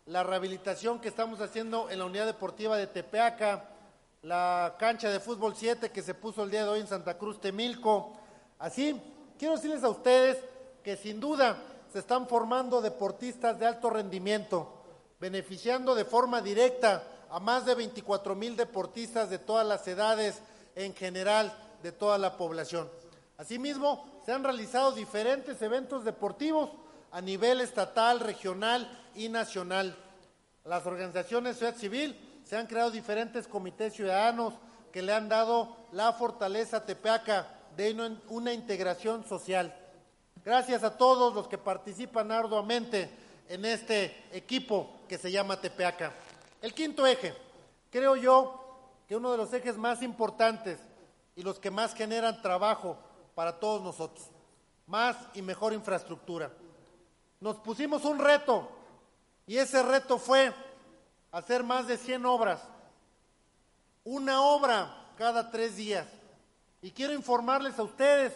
la 0.06 0.22
rehabilitación 0.22 0.98
que 0.98 1.08
estamos 1.08 1.42
haciendo 1.42 1.90
en 1.90 1.98
la 1.98 2.06
unidad 2.06 2.26
deportiva 2.26 2.78
de 2.78 2.86
Tepeaca, 2.86 3.68
la 4.22 4.76
cancha 4.78 5.10
de 5.10 5.18
fútbol 5.18 5.54
7 5.56 5.90
que 5.90 6.00
se 6.00 6.14
puso 6.14 6.44
el 6.44 6.50
día 6.50 6.62
de 6.62 6.68
hoy 6.68 6.80
en 6.80 6.86
Santa 6.86 7.18
Cruz 7.18 7.40
Temilco. 7.40 8.12
Así, 8.60 9.00
quiero 9.36 9.56
decirles 9.56 9.82
a 9.82 9.88
ustedes 9.88 10.38
que 10.84 10.96
sin 10.96 11.18
duda 11.18 11.56
se 11.92 11.98
están 11.98 12.28
formando 12.28 12.80
deportistas 12.80 13.58
de 13.58 13.66
alto 13.66 13.90
rendimiento, 13.90 14.84
beneficiando 15.18 15.96
de 15.96 16.04
forma 16.04 16.40
directa 16.40 17.02
a 17.30 17.40
más 17.40 17.66
de 17.66 17.74
24 17.74 18.36
mil 18.36 18.56
deportistas 18.56 19.28
de 19.28 19.38
todas 19.38 19.66
las 19.66 19.86
edades 19.88 20.40
en 20.76 20.94
general 20.94 21.52
de 21.82 21.90
toda 21.90 22.16
la 22.16 22.36
población. 22.36 22.88
Asimismo, 23.38 24.22
se 24.24 24.30
han 24.30 24.44
realizado 24.44 24.92
diferentes 24.92 25.60
eventos 25.62 26.04
deportivos 26.04 26.70
a 27.10 27.20
nivel 27.20 27.60
estatal, 27.60 28.20
regional 28.20 28.88
y 29.16 29.28
nacional. 29.28 29.96
Las 30.64 30.86
organizaciones 30.86 31.56
de 31.58 31.66
sociedad 31.66 31.80
civil 31.80 32.31
se 32.52 32.58
han 32.58 32.66
creado 32.66 32.90
diferentes 32.90 33.48
comités 33.48 33.94
ciudadanos 33.94 34.52
que 34.92 35.00
le 35.00 35.14
han 35.14 35.26
dado 35.26 35.74
la 35.90 36.12
fortaleza 36.12 36.76
a 36.76 36.84
Tepeaca 36.84 37.48
de 37.74 38.18
una 38.28 38.52
integración 38.52 39.24
social. 39.24 39.74
Gracias 40.44 40.84
a 40.84 40.98
todos 40.98 41.34
los 41.34 41.48
que 41.48 41.56
participan 41.56 42.30
arduamente 42.30 43.08
en 43.48 43.64
este 43.64 44.28
equipo 44.32 45.00
que 45.08 45.16
se 45.16 45.32
llama 45.32 45.62
Tepeaca. 45.62 46.12
El 46.60 46.74
quinto 46.74 47.06
eje, 47.06 47.34
creo 47.90 48.16
yo 48.16 48.60
que 49.08 49.16
uno 49.16 49.32
de 49.32 49.38
los 49.38 49.50
ejes 49.54 49.78
más 49.78 50.02
importantes 50.02 50.78
y 51.34 51.42
los 51.42 51.58
que 51.58 51.70
más 51.70 51.94
generan 51.94 52.42
trabajo 52.42 52.98
para 53.34 53.58
todos 53.58 53.80
nosotros, 53.80 54.26
más 54.86 55.16
y 55.32 55.40
mejor 55.40 55.72
infraestructura. 55.72 56.52
Nos 57.40 57.56
pusimos 57.56 58.04
un 58.04 58.18
reto 58.18 58.68
y 59.46 59.56
ese 59.56 59.82
reto 59.82 60.18
fue 60.18 60.52
hacer 61.32 61.64
más 61.64 61.86
de 61.86 61.96
100 61.96 62.26
obras, 62.26 62.60
una 64.04 64.42
obra 64.42 64.94
cada 65.16 65.50
tres 65.50 65.76
días. 65.76 66.06
Y 66.82 66.90
quiero 66.90 67.14
informarles 67.14 67.78
a 67.78 67.82
ustedes 67.82 68.34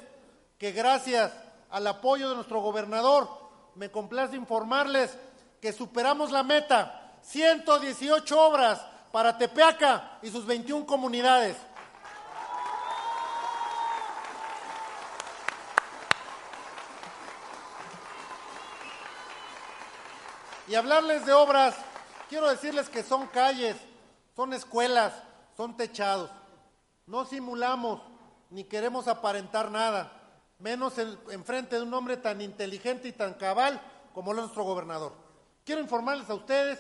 que 0.58 0.72
gracias 0.72 1.32
al 1.70 1.86
apoyo 1.86 2.30
de 2.30 2.36
nuestro 2.36 2.60
gobernador, 2.60 3.28
me 3.74 3.90
complace 3.90 4.34
informarles 4.34 5.16
que 5.60 5.72
superamos 5.72 6.32
la 6.32 6.42
meta, 6.42 7.18
118 7.22 8.40
obras 8.40 8.80
para 9.12 9.36
Tepeaca 9.36 10.18
y 10.22 10.30
sus 10.30 10.46
21 10.46 10.86
comunidades. 10.86 11.56
Y 20.68 20.74
hablarles 20.74 21.24
de 21.26 21.32
obras, 21.32 21.76
quiero 22.28 22.48
decirles 22.48 22.88
que 22.88 23.02
son 23.02 23.26
calles, 23.28 23.76
son 24.34 24.52
escuelas, 24.52 25.12
son 25.56 25.76
techados. 25.76 26.30
No 27.06 27.24
simulamos 27.24 28.00
ni 28.50 28.64
queremos 28.64 29.08
aparentar 29.08 29.70
nada 29.70 30.16
menos 30.58 30.94
en, 30.98 31.44
frente 31.44 31.76
de 31.76 31.82
un 31.82 31.92
hombre 31.92 32.16
tan 32.16 32.40
inteligente 32.40 33.08
y 33.08 33.12
tan 33.12 33.34
cabal 33.34 33.80
como 34.14 34.32
nuestro 34.32 34.64
gobernador. 34.64 35.12
Quiero 35.64 35.80
informarles 35.80 36.30
a 36.30 36.34
ustedes 36.34 36.78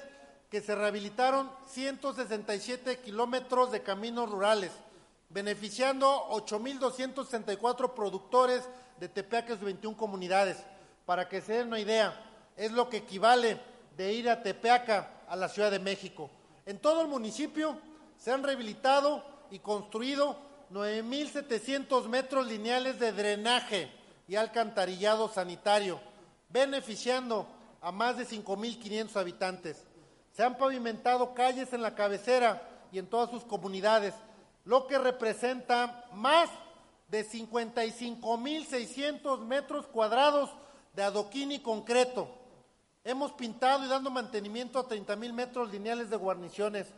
que 0.50 0.60
se 0.60 0.74
rehabilitaron 0.74 1.50
167 1.66 3.00
kilómetros 3.00 3.72
de 3.72 3.82
caminos 3.82 4.30
rurales, 4.30 4.72
beneficiando 5.28 6.28
8.264 6.30 7.94
productores 7.94 8.66
de 8.98 9.08
Tepeaca 9.08 9.54
21 9.56 9.96
comunidades. 9.96 10.58
Para 11.04 11.28
que 11.28 11.40
se 11.40 11.54
den 11.54 11.68
una 11.68 11.80
idea, 11.80 12.14
es 12.56 12.72
lo 12.72 12.88
que 12.88 12.98
equivale 12.98 13.60
de 13.96 14.12
ir 14.12 14.30
a 14.30 14.42
Tepeaca, 14.42 15.10
a 15.28 15.36
la 15.36 15.48
Ciudad 15.48 15.70
de 15.70 15.78
México. 15.78 16.30
En 16.64 16.78
todo 16.78 17.02
el 17.02 17.08
municipio 17.08 17.78
se 18.18 18.32
han 18.32 18.42
rehabilitado 18.42 19.22
y 19.50 19.60
construido 19.60 20.36
9.700 20.72 22.08
metros 22.08 22.46
lineales 22.46 22.98
de 22.98 23.12
drenaje 23.12 23.90
y 24.28 24.36
alcantarillado 24.36 25.28
sanitario, 25.28 26.00
beneficiando 26.48 27.46
a 27.80 27.92
más 27.92 28.16
de 28.16 28.26
5.500 28.26 29.16
habitantes. 29.16 29.84
Se 30.32 30.42
han 30.42 30.58
pavimentado 30.58 31.34
calles 31.34 31.72
en 31.72 31.82
la 31.82 31.94
cabecera 31.94 32.68
y 32.90 32.98
en 32.98 33.06
todas 33.06 33.30
sus 33.30 33.44
comunidades, 33.44 34.14
lo 34.64 34.86
que 34.86 34.98
representa 34.98 36.06
más 36.12 36.50
de 37.08 37.24
55.600 37.24 39.38
metros 39.40 39.86
cuadrados 39.86 40.50
de 40.94 41.04
adoquín 41.04 41.52
y 41.52 41.60
concreto. 41.60 42.28
Hemos 43.08 43.30
pintado 43.30 43.84
y 43.84 43.88
dando 43.88 44.10
mantenimiento 44.10 44.80
a 44.80 44.88
30.000 44.88 45.32
metros 45.32 45.70
lineales 45.70 46.10
de 46.10 46.16
guarniciones. 46.16 46.88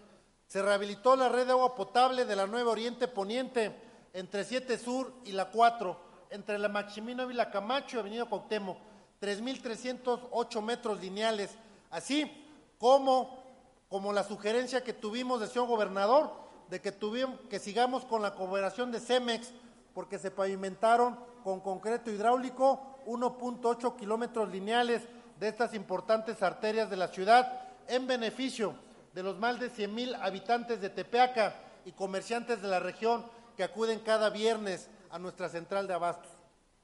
Se 0.46 0.62
rehabilitó 0.62 1.14
la 1.16 1.28
red 1.28 1.44
de 1.44 1.52
agua 1.52 1.74
potable 1.74 2.24
de 2.24 2.34
la 2.34 2.46
Nueva 2.46 2.70
Oriente 2.70 3.08
Poniente 3.08 3.78
entre 4.14 4.44
7 4.44 4.78
Sur 4.78 5.12
y 5.26 5.32
la 5.32 5.50
4, 5.50 6.00
entre 6.30 6.58
la 6.58 6.70
Maximino 6.70 7.30
la 7.30 7.50
Camacho 7.50 7.98
y 7.98 8.00
Avenida 8.00 8.24
Cuauhtémoc, 8.24 8.78
3.308 9.20 10.62
metros 10.62 10.98
lineales, 10.98 11.50
así 11.90 12.48
como, 12.78 13.44
como 13.90 14.14
la 14.14 14.24
sugerencia 14.24 14.82
que 14.82 14.94
tuvimos 14.94 15.40
del 15.40 15.50
señor 15.50 15.68
gobernador 15.68 16.32
de 16.70 16.80
que, 16.80 16.90
tuvimos, 16.90 17.38
que 17.50 17.58
sigamos 17.58 18.06
con 18.06 18.22
la 18.22 18.34
cooperación 18.34 18.90
de 18.90 19.00
CEMEX, 19.00 19.52
porque 19.92 20.18
se 20.18 20.30
pavimentaron 20.30 21.18
con 21.44 21.60
concreto 21.60 22.10
hidráulico 22.10 22.96
1.8 23.04 23.94
kilómetros 23.96 24.48
lineales 24.48 25.02
de 25.38 25.48
estas 25.48 25.74
importantes 25.74 26.42
arterias 26.42 26.90
de 26.90 26.96
la 26.96 27.08
ciudad 27.08 27.62
en 27.86 28.06
beneficio 28.06 28.74
de 29.14 29.22
los 29.22 29.38
más 29.38 29.58
de 29.58 29.70
100 29.70 29.94
mil 29.94 30.14
habitantes 30.16 30.80
de 30.80 30.90
Tepeaca 30.90 31.54
y 31.84 31.92
comerciantes 31.92 32.60
de 32.60 32.68
la 32.68 32.80
región 32.80 33.24
que 33.56 33.64
acuden 33.64 34.00
cada 34.00 34.30
viernes 34.30 34.88
a 35.10 35.18
nuestra 35.18 35.48
central 35.48 35.86
de 35.86 35.94
abastos. 35.94 36.30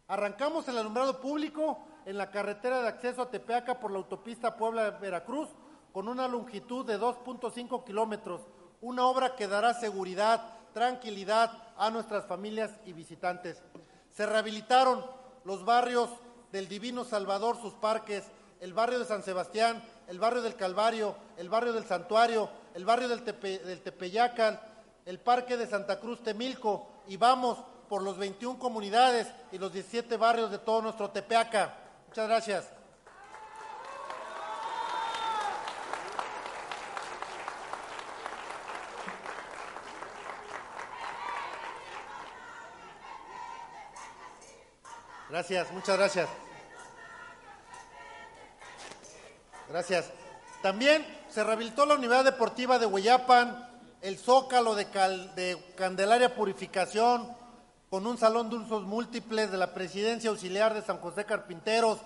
Arrancamos 0.08 0.68
el 0.68 0.78
alumbrado 0.78 1.20
público 1.20 1.78
en 2.06 2.18
la 2.18 2.30
carretera 2.30 2.82
de 2.82 2.88
acceso 2.88 3.22
a 3.22 3.30
Tepeaca 3.30 3.80
por 3.80 3.90
la 3.90 3.98
autopista 3.98 4.56
Puebla-Veracruz 4.56 5.48
con 5.92 6.08
una 6.08 6.28
longitud 6.28 6.84
de 6.84 6.98
2.5 6.98 7.84
kilómetros, 7.84 8.42
una 8.80 9.06
obra 9.06 9.36
que 9.36 9.46
dará 9.46 9.74
seguridad, 9.74 10.42
tranquilidad 10.72 11.52
a 11.76 11.90
nuestras 11.90 12.26
familias 12.26 12.72
y 12.84 12.92
visitantes. 12.92 13.62
Se 14.10 14.26
rehabilitaron 14.26 15.04
los 15.44 15.64
barrios 15.64 16.10
del 16.50 16.68
Divino 16.68 17.04
Salvador, 17.04 17.56
sus 17.60 17.74
parques, 17.74 18.24
el 18.64 18.72
barrio 18.72 18.98
de 18.98 19.04
San 19.04 19.22
Sebastián, 19.22 19.84
el 20.08 20.18
barrio 20.18 20.40
del 20.40 20.56
Calvario, 20.56 21.14
el 21.36 21.50
barrio 21.50 21.74
del 21.74 21.84
Santuario, 21.84 22.48
el 22.72 22.86
barrio 22.86 23.08
del, 23.08 23.22
Tepeyacan, 23.22 24.58
el 25.04 25.20
Parque 25.20 25.58
de 25.58 25.66
Santa 25.66 26.00
Cruz 26.00 26.22
Temilco 26.22 26.88
y 27.06 27.18
vamos 27.18 27.58
por 27.90 28.00
los 28.00 28.16
21 28.16 28.58
comunidades 28.58 29.28
y 29.52 29.58
los 29.58 29.70
17 29.70 30.16
barrios 30.16 30.50
de 30.50 30.56
todo 30.56 30.80
nuestro 30.80 31.10
Tepeaca. 31.10 31.74
Muchas 32.08 32.26
gracias. 32.26 32.70
Gracias, 45.28 45.70
muchas 45.70 45.98
gracias. 45.98 46.53
Gracias. 49.74 50.08
También 50.62 51.04
se 51.28 51.42
rehabilitó 51.42 51.84
la 51.84 51.96
unidad 51.96 52.24
deportiva 52.24 52.78
de 52.78 52.86
Hueyapan, 52.86 53.68
el 54.02 54.18
Zócalo 54.18 54.76
de, 54.76 54.84
de 55.34 55.58
Candelaria 55.74 56.32
Purificación, 56.32 57.26
con 57.90 58.06
un 58.06 58.16
salón 58.16 58.50
de 58.50 58.54
usos 58.54 58.84
múltiples 58.84 59.50
de 59.50 59.58
la 59.58 59.74
Presidencia 59.74 60.30
Auxiliar 60.30 60.74
de 60.74 60.82
San 60.82 60.98
José 60.98 61.24
Carpinteros. 61.24 61.98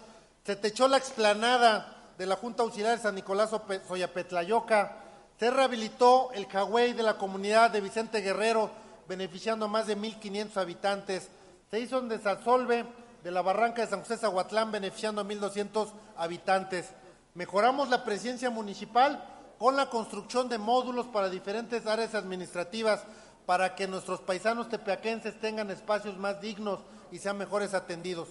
Se 0.47 0.57
techó 0.57 0.89
la 0.89 0.97
explanada 0.97 2.15
de 2.17 2.25
la 2.25 2.37
Junta 2.37 2.63
Auxiliar 2.63 2.97
de 2.97 3.03
San 3.03 3.15
Nicolás 3.15 3.51
Soyapetlayoca. 3.87 4.97
Se 5.39 5.51
rehabilitó 5.51 6.31
el 6.33 6.47
Jagüey 6.47 6.95
de 6.95 7.03
la 7.03 7.19
comunidad 7.19 7.71
de 7.71 7.83
Vicente 7.83 8.23
Guerrero, 8.23 8.71
beneficiando 9.07 9.67
a 9.67 9.69
más 9.69 9.87
de 9.87 9.95
1.500 9.95 10.57
habitantes. 10.57 11.29
Se 11.71 11.81
hizo 11.81 11.99
un 11.99 12.09
desasolve 12.09 12.87
de 13.23 13.31
la 13.31 13.43
barranca 13.43 13.83
de 13.83 13.89
San 13.89 14.01
José 14.01 14.17
Zahuatlán, 14.17 14.73
beneficiando 14.73 15.21
a 15.21 15.25
1.200 15.25 15.91
habitantes. 16.17 16.95
Mejoramos 17.39 17.89
la 17.89 18.03
presencia 18.03 18.51
municipal 18.51 19.25
con 19.61 19.77
la 19.77 19.89
construcción 19.91 20.49
de 20.49 20.59
módulos 20.59 21.07
para 21.07 21.31
diferentes 21.31 21.87
áreas 21.87 22.17
administrativas 22.17 23.05
para 23.47 23.77
que 23.77 23.87
nuestros 23.87 24.19
paisanos 24.19 24.69
tepeaquenses 24.69 25.39
tengan 25.39 25.71
espacios 25.71 26.19
más 26.19 26.41
dignos 26.41 26.81
y 27.13 27.21
sean 27.21 27.39
mejores 27.39 27.75
atendidos. 27.75 28.27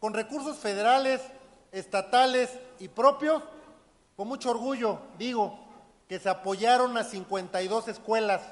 Con 0.00 0.12
recursos 0.12 0.58
federales, 0.58 1.20
estatales 1.70 2.50
y 2.80 2.88
propios, 2.88 3.44
con 4.16 4.26
mucho 4.26 4.50
orgullo 4.50 4.98
digo 5.18 5.56
que 6.08 6.18
se 6.18 6.28
apoyaron 6.28 6.96
a 6.96 7.04
52 7.04 7.86
escuelas 7.86 8.42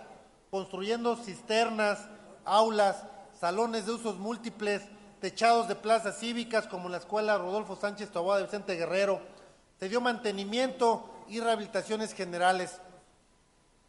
construyendo 0.53 1.17
cisternas, 1.17 1.99
aulas, 2.45 3.03
salones 3.41 3.87
de 3.87 3.93
usos 3.95 4.21
múltiples, 4.21 4.83
techados 5.21 5.67
de 5.67 5.75
plazas 5.75 6.21
cívicas 6.21 6.69
como 6.69 6.89
la 6.89 6.99
Escuela 6.99 7.39
Rodolfo 7.39 7.75
Sánchez 7.75 8.11
Taboada 8.13 8.39
de 8.39 8.45
Vicente 8.45 8.77
Guerrero. 8.77 9.40
Se 9.81 9.89
dio 9.89 10.03
mantenimiento 10.03 11.11
y 11.27 11.41
rehabilitaciones 11.41 12.13
generales. 12.13 12.79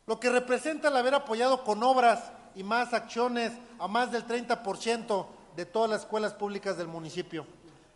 Lo 0.08 0.22
que 0.22 0.30
representa 0.30 0.88
el 0.88 0.96
haber 0.96 1.14
apoyado 1.14 1.66
con 1.66 1.84
obras 1.84 2.32
y 2.56 2.64
más 2.64 2.94
acciones 2.94 3.52
a 3.78 3.89
más 3.89 4.10
del 4.12 4.26
30% 4.26 5.26
de 5.58 5.66
todas 5.66 5.89
las 5.89 6.02
escuelas 6.02 6.34
públicas 6.34 6.78
del 6.78 6.88
municipio. 6.88 7.46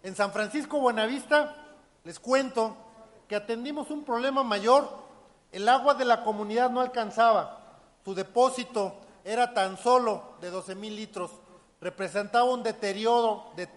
En 0.03 0.13
San 0.13 0.33
Francisco 0.33 0.79
Buenavista 0.79 1.55
les 2.03 2.19
cuento 2.19 2.75
que 3.29 3.35
atendimos 3.37 3.89
un 3.89 4.03
problema 4.03 4.43
mayor. 4.43 4.89
El 5.53 5.69
agua 5.69 5.93
de 5.93 6.03
la 6.03 6.21
comunidad 6.21 6.69
no 6.69 6.81
alcanzaba. 6.81 7.79
Su 8.03 8.13
depósito 8.13 8.95
era 9.23 9.53
tan 9.53 9.77
solo 9.77 10.35
de 10.41 10.51
12 10.51 10.75
mil 10.75 10.95
litros. 10.95 11.31
Representaba 11.79 12.43
un 12.43 12.61
deterioro, 12.61 13.51
de, 13.55 13.69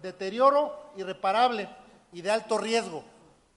deterioro 0.00 0.92
irreparable 0.96 1.68
y 2.12 2.22
de 2.22 2.30
alto 2.30 2.56
riesgo, 2.56 3.02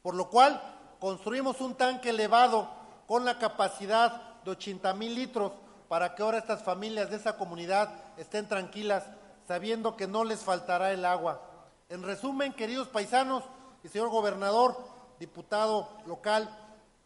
por 0.08 0.16
lo 0.16 0.30
cual 0.30 0.62
construimos 1.02 1.60
un 1.60 1.76
tanque 1.76 2.12
elevado 2.12 2.70
con 3.08 3.26
la 3.26 3.38
capacidad 3.40 4.40
de 4.46 4.52
80 4.52 4.94
mil 4.94 5.14
litros 5.14 5.52
para 5.90 6.16
que 6.16 6.24
ahora 6.24 6.38
estas 6.38 6.64
familias 6.64 7.10
de 7.10 7.18
esa 7.18 7.36
comunidad 7.36 7.90
estén 8.16 8.48
tranquilas, 8.48 9.04
sabiendo 9.50 9.98
que 9.98 10.08
no 10.08 10.24
les 10.24 10.40
faltará 10.40 10.94
el 10.94 11.04
agua. 11.04 11.42
En 11.90 12.04
resumen, 12.04 12.54
queridos 12.54 12.88
paisanos 12.88 13.44
y 13.84 13.90
señor 13.90 14.08
gobernador, 14.08 14.78
diputado 15.20 15.90
local, 16.06 16.58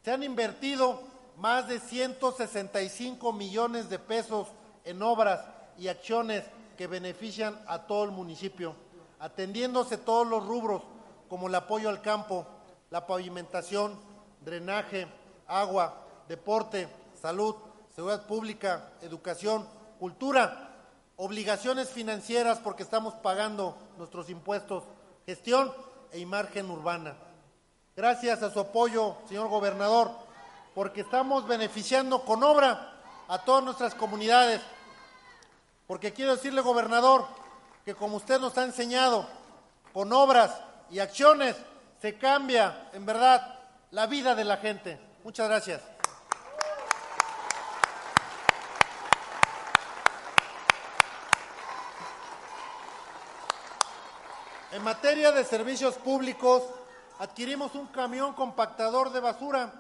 se 0.04 0.12
han 0.12 0.22
invertido 0.22 1.02
más 1.38 1.68
de 1.68 1.80
165 1.80 3.34
millones 3.34 3.90
de 3.90 3.98
pesos 3.98 4.48
en 4.86 5.02
obras 5.02 5.42
y 5.76 5.88
acciones 5.88 6.44
que 6.78 6.86
benefician 6.86 7.60
a 7.66 7.80
todo 7.80 8.04
el 8.04 8.12
municipio, 8.12 8.76
atendiéndose 9.18 9.98
todos 9.98 10.28
los 10.28 10.46
rubros 10.46 10.84
como 11.28 11.48
el 11.48 11.56
apoyo 11.56 11.90
al 11.90 12.04
campo, 12.04 12.46
la 12.92 13.08
pavimentación, 13.08 13.98
drenaje, 14.42 15.08
agua, 15.48 15.96
deporte, 16.28 16.90
salud, 17.20 17.56
seguridad 17.96 18.28
pública, 18.28 18.90
educación, 19.02 19.66
cultura, 19.98 20.76
obligaciones 21.16 21.90
financieras 21.90 22.60
porque 22.60 22.84
estamos 22.84 23.14
pagando 23.16 23.78
nuestros 23.98 24.30
impuestos, 24.30 24.84
gestión 25.26 25.74
e 26.12 26.20
imagen 26.20 26.70
urbana. 26.70 27.16
Gracias 27.96 28.44
a 28.44 28.52
su 28.52 28.60
apoyo, 28.60 29.16
señor 29.28 29.48
gobernador, 29.48 30.12
porque 30.76 31.02
estamos 31.02 31.48
beneficiando 31.48 32.24
con 32.26 32.44
obra 32.44 33.00
a 33.30 33.40
todas 33.40 33.64
nuestras 33.64 33.96
comunidades. 33.96 34.62
Porque 35.88 36.12
quiero 36.12 36.36
decirle, 36.36 36.60
gobernador, 36.60 37.26
que 37.86 37.96
como 37.96 38.18
usted 38.18 38.40
nos 38.42 38.58
ha 38.58 38.66
enseñado, 38.66 39.26
con 39.94 40.12
obras 40.12 40.60
y 40.90 41.00
acciones 41.00 41.56
se 42.02 42.18
cambia, 42.18 42.90
en 42.94 43.06
verdad, 43.06 43.60
la 43.92 44.08
vida 44.08 44.34
de 44.34 44.44
la 44.44 44.58
gente. 44.58 45.00
Muchas 45.24 45.48
gracias. 45.48 45.82
En 54.72 54.84
materia 54.84 55.32
de 55.32 55.44
servicios 55.44 55.94
públicos, 55.96 56.64
adquirimos 57.20 57.76
un 57.76 57.86
camión 57.88 58.34
compactador 58.34 59.12
de 59.12 59.20
basura. 59.20 59.72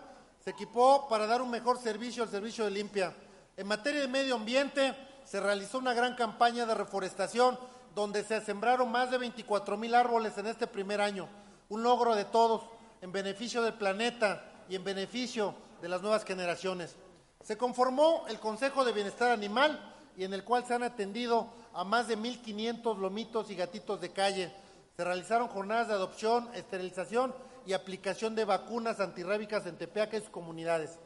Se 0.43 0.51
equipó 0.51 1.07
para 1.09 1.25
dar 1.25 1.41
un 1.41 1.49
mejor 1.49 1.79
servicio 1.79 2.21
al 2.21 2.29
servicio 2.29 2.65
de 2.65 2.71
limpia. 2.71 3.15
En 3.57 3.65
materia 3.65 4.01
de 4.01 4.07
medio 4.07 4.35
ambiente, 4.35 4.95
se 5.25 5.39
realizó 5.39 5.79
una 5.79 5.95
gran 5.95 6.13
campaña 6.13 6.67
de 6.67 6.75
reforestación 6.75 7.57
donde 7.95 8.23
se 8.23 8.41
sembraron 8.41 8.91
más 8.91 9.09
de 9.09 9.17
24 9.17 9.75
mil 9.75 9.95
árboles 9.95 10.37
en 10.37 10.45
este 10.45 10.67
primer 10.67 11.01
año. 11.01 11.40
Un 11.71 11.83
logro 11.83 12.15
de 12.15 12.25
todos 12.25 12.63
en 12.99 13.13
beneficio 13.13 13.61
del 13.61 13.75
planeta 13.75 14.43
y 14.67 14.75
en 14.75 14.83
beneficio 14.83 15.55
de 15.81 15.87
las 15.87 16.01
nuevas 16.01 16.25
generaciones. 16.25 16.97
Se 17.41 17.57
conformó 17.57 18.25
el 18.27 18.41
Consejo 18.41 18.83
de 18.83 18.91
Bienestar 18.91 19.31
Animal 19.31 19.95
y 20.17 20.25
en 20.25 20.33
el 20.33 20.43
cual 20.43 20.65
se 20.65 20.73
han 20.73 20.83
atendido 20.83 21.47
a 21.73 21.85
más 21.85 22.09
de 22.09 22.17
1.500 22.17 22.97
lomitos 22.97 23.49
y 23.49 23.55
gatitos 23.55 24.01
de 24.01 24.11
calle 24.11 24.51
se 24.97 25.05
realizaron 25.05 25.47
jornadas 25.47 25.87
de 25.87 25.93
adopción, 25.93 26.49
esterilización 26.53 27.33
y 27.65 27.71
aplicación 27.71 28.35
de 28.35 28.43
vacunas 28.43 28.99
antirrábicas 28.99 29.65
en 29.65 29.77
Tepeaca 29.77 30.17
y 30.17 30.19
sus 30.19 30.29
comunidades. 30.29 30.99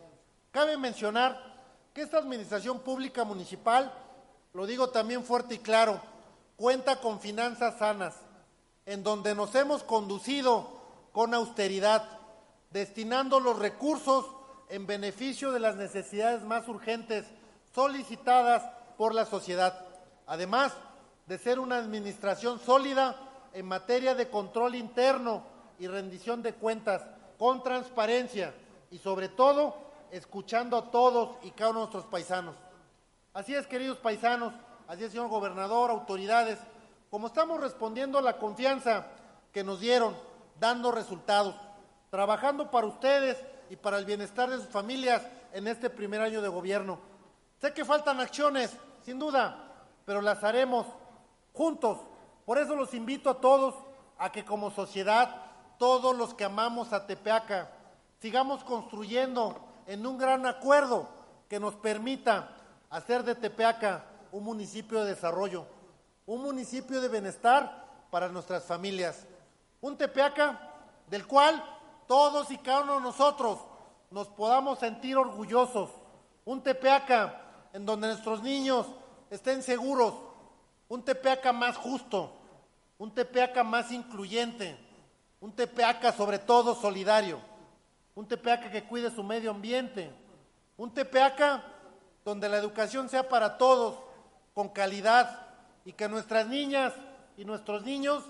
Cabe 0.49 0.77
mencionar 0.77 1.39
que 1.93 2.01
esta 2.01 2.17
administración 2.17 2.79
pública 2.79 3.23
municipal, 3.23 3.93
lo 4.53 4.65
digo 4.65 4.89
también 4.89 5.23
fuerte 5.23 5.53
y 5.53 5.59
claro, 5.59 6.01
cuenta 6.55 6.99
con 6.99 7.19
finanzas 7.19 7.77
sanas, 7.77 8.15
en 8.85 9.03
donde 9.03 9.35
nos 9.35 9.53
hemos 9.55 9.83
conducido 9.83 10.69
con 11.11 11.33
austeridad, 11.33 12.07
destinando 12.71 13.39
los 13.39 13.57
recursos 13.57 14.25
en 14.69 14.85
beneficio 14.85 15.51
de 15.51 15.59
las 15.59 15.75
necesidades 15.75 16.43
más 16.43 16.67
urgentes 16.67 17.25
solicitadas 17.73 18.63
por 18.97 19.13
la 19.13 19.25
sociedad, 19.25 19.85
además 20.27 20.73
de 21.25 21.37
ser 21.37 21.59
una 21.59 21.77
administración 21.77 22.59
sólida 22.59 23.15
en 23.53 23.65
materia 23.65 24.15
de 24.15 24.29
control 24.29 24.75
interno 24.75 25.43
y 25.79 25.87
rendición 25.87 26.41
de 26.41 26.53
cuentas 26.53 27.01
con 27.37 27.63
transparencia 27.63 28.53
y 28.91 28.97
sobre 28.97 29.29
todo 29.29 29.75
escuchando 30.11 30.77
a 30.77 30.91
todos 30.91 31.37
y 31.43 31.51
cada 31.51 31.71
uno 31.71 31.79
de 31.79 31.85
nuestros 31.85 32.05
paisanos. 32.05 32.55
Así 33.33 33.53
es, 33.53 33.67
queridos 33.67 33.97
paisanos, 33.97 34.53
así 34.87 35.03
es, 35.03 35.11
señor 35.11 35.27
gobernador, 35.27 35.89
autoridades, 35.89 36.59
como 37.15 37.27
estamos 37.27 37.61
respondiendo 37.61 38.19
a 38.19 38.21
la 38.21 38.37
confianza 38.37 39.05
que 39.53 39.63
nos 39.63 39.79
dieron, 39.79 40.13
dando 40.59 40.91
resultados, 40.91 41.55
trabajando 42.09 42.69
para 42.69 42.87
ustedes 42.87 43.41
y 43.69 43.77
para 43.77 43.99
el 43.99 44.03
bienestar 44.03 44.49
de 44.49 44.57
sus 44.57 44.67
familias 44.67 45.25
en 45.53 45.65
este 45.69 45.89
primer 45.89 46.19
año 46.19 46.41
de 46.41 46.49
gobierno. 46.49 46.99
Sé 47.61 47.73
que 47.73 47.85
faltan 47.85 48.19
acciones, 48.19 48.75
sin 49.05 49.17
duda, 49.17 49.55
pero 50.03 50.19
las 50.19 50.43
haremos 50.43 50.87
juntos 51.53 51.99
por 52.45 52.57
eso 52.57 52.75
los 52.75 52.93
invito 52.93 53.29
a 53.29 53.39
todos 53.39 53.75
a 54.17 54.33
que 54.33 54.43
como 54.43 54.69
sociedad, 54.69 55.37
todos 55.79 56.17
los 56.17 56.33
que 56.33 56.43
amamos 56.43 56.91
a 56.91 57.07
Tepeaca, 57.07 57.71
sigamos 58.19 58.61
construyendo 58.65 59.55
en 59.87 60.05
un 60.05 60.17
gran 60.17 60.45
acuerdo 60.45 61.07
que 61.47 61.61
nos 61.61 61.75
permita 61.75 62.49
hacer 62.89 63.23
de 63.23 63.35
Tepeaca 63.35 64.03
un 64.33 64.43
municipio 64.43 64.99
de 64.99 65.11
desarrollo, 65.15 65.65
un 66.25 66.41
municipio 66.41 67.01
de 67.01 67.09
bienestar 67.09 67.85
para 68.09 68.29
nuestras 68.29 68.63
familias, 68.63 69.25
un 69.81 69.97
Tepeaca 69.97 70.59
del 71.07 71.27
cual 71.27 71.63
todos 72.07 72.49
y 72.51 72.57
cada 72.57 72.81
uno 72.81 72.95
de 72.95 73.01
nosotros 73.01 73.59
nos 74.09 74.27
podamos 74.29 74.79
sentir 74.79 75.17
orgullosos, 75.17 75.89
un 76.45 76.61
Tepeaca 76.61 77.41
en 77.73 77.85
donde 77.85 78.07
nuestros 78.07 78.41
niños 78.41 78.87
estén 79.29 79.61
seguros, 79.61 80.13
un 80.87 81.03
Tepeaca 81.03 81.51
más 81.53 81.77
justo, 81.77 82.31
un 82.97 83.13
Tepeaca 83.13 83.63
más 83.63 83.91
incluyente, 83.91 84.77
un 85.41 85.51
Tepeaca 85.51 86.11
sobre 86.11 86.39
todo 86.39 86.75
solidario, 86.75 87.39
un 88.15 88.27
Tepeaca 88.27 88.71
que 88.71 88.83
cuide 88.83 89.11
su 89.11 89.23
medio 89.23 89.51
ambiente, 89.51 90.11
un 90.77 90.93
Tepeaca 90.93 91.63
donde 92.23 92.49
la 92.49 92.57
educación 92.57 93.09
sea 93.09 93.29
para 93.29 93.57
todos, 93.57 93.99
con 94.53 94.69
calidad, 94.69 95.44
y 95.85 95.93
que 95.93 96.09
nuestras 96.09 96.47
niñas 96.47 96.93
y 97.37 97.45
nuestros 97.45 97.83
niños 97.83 98.23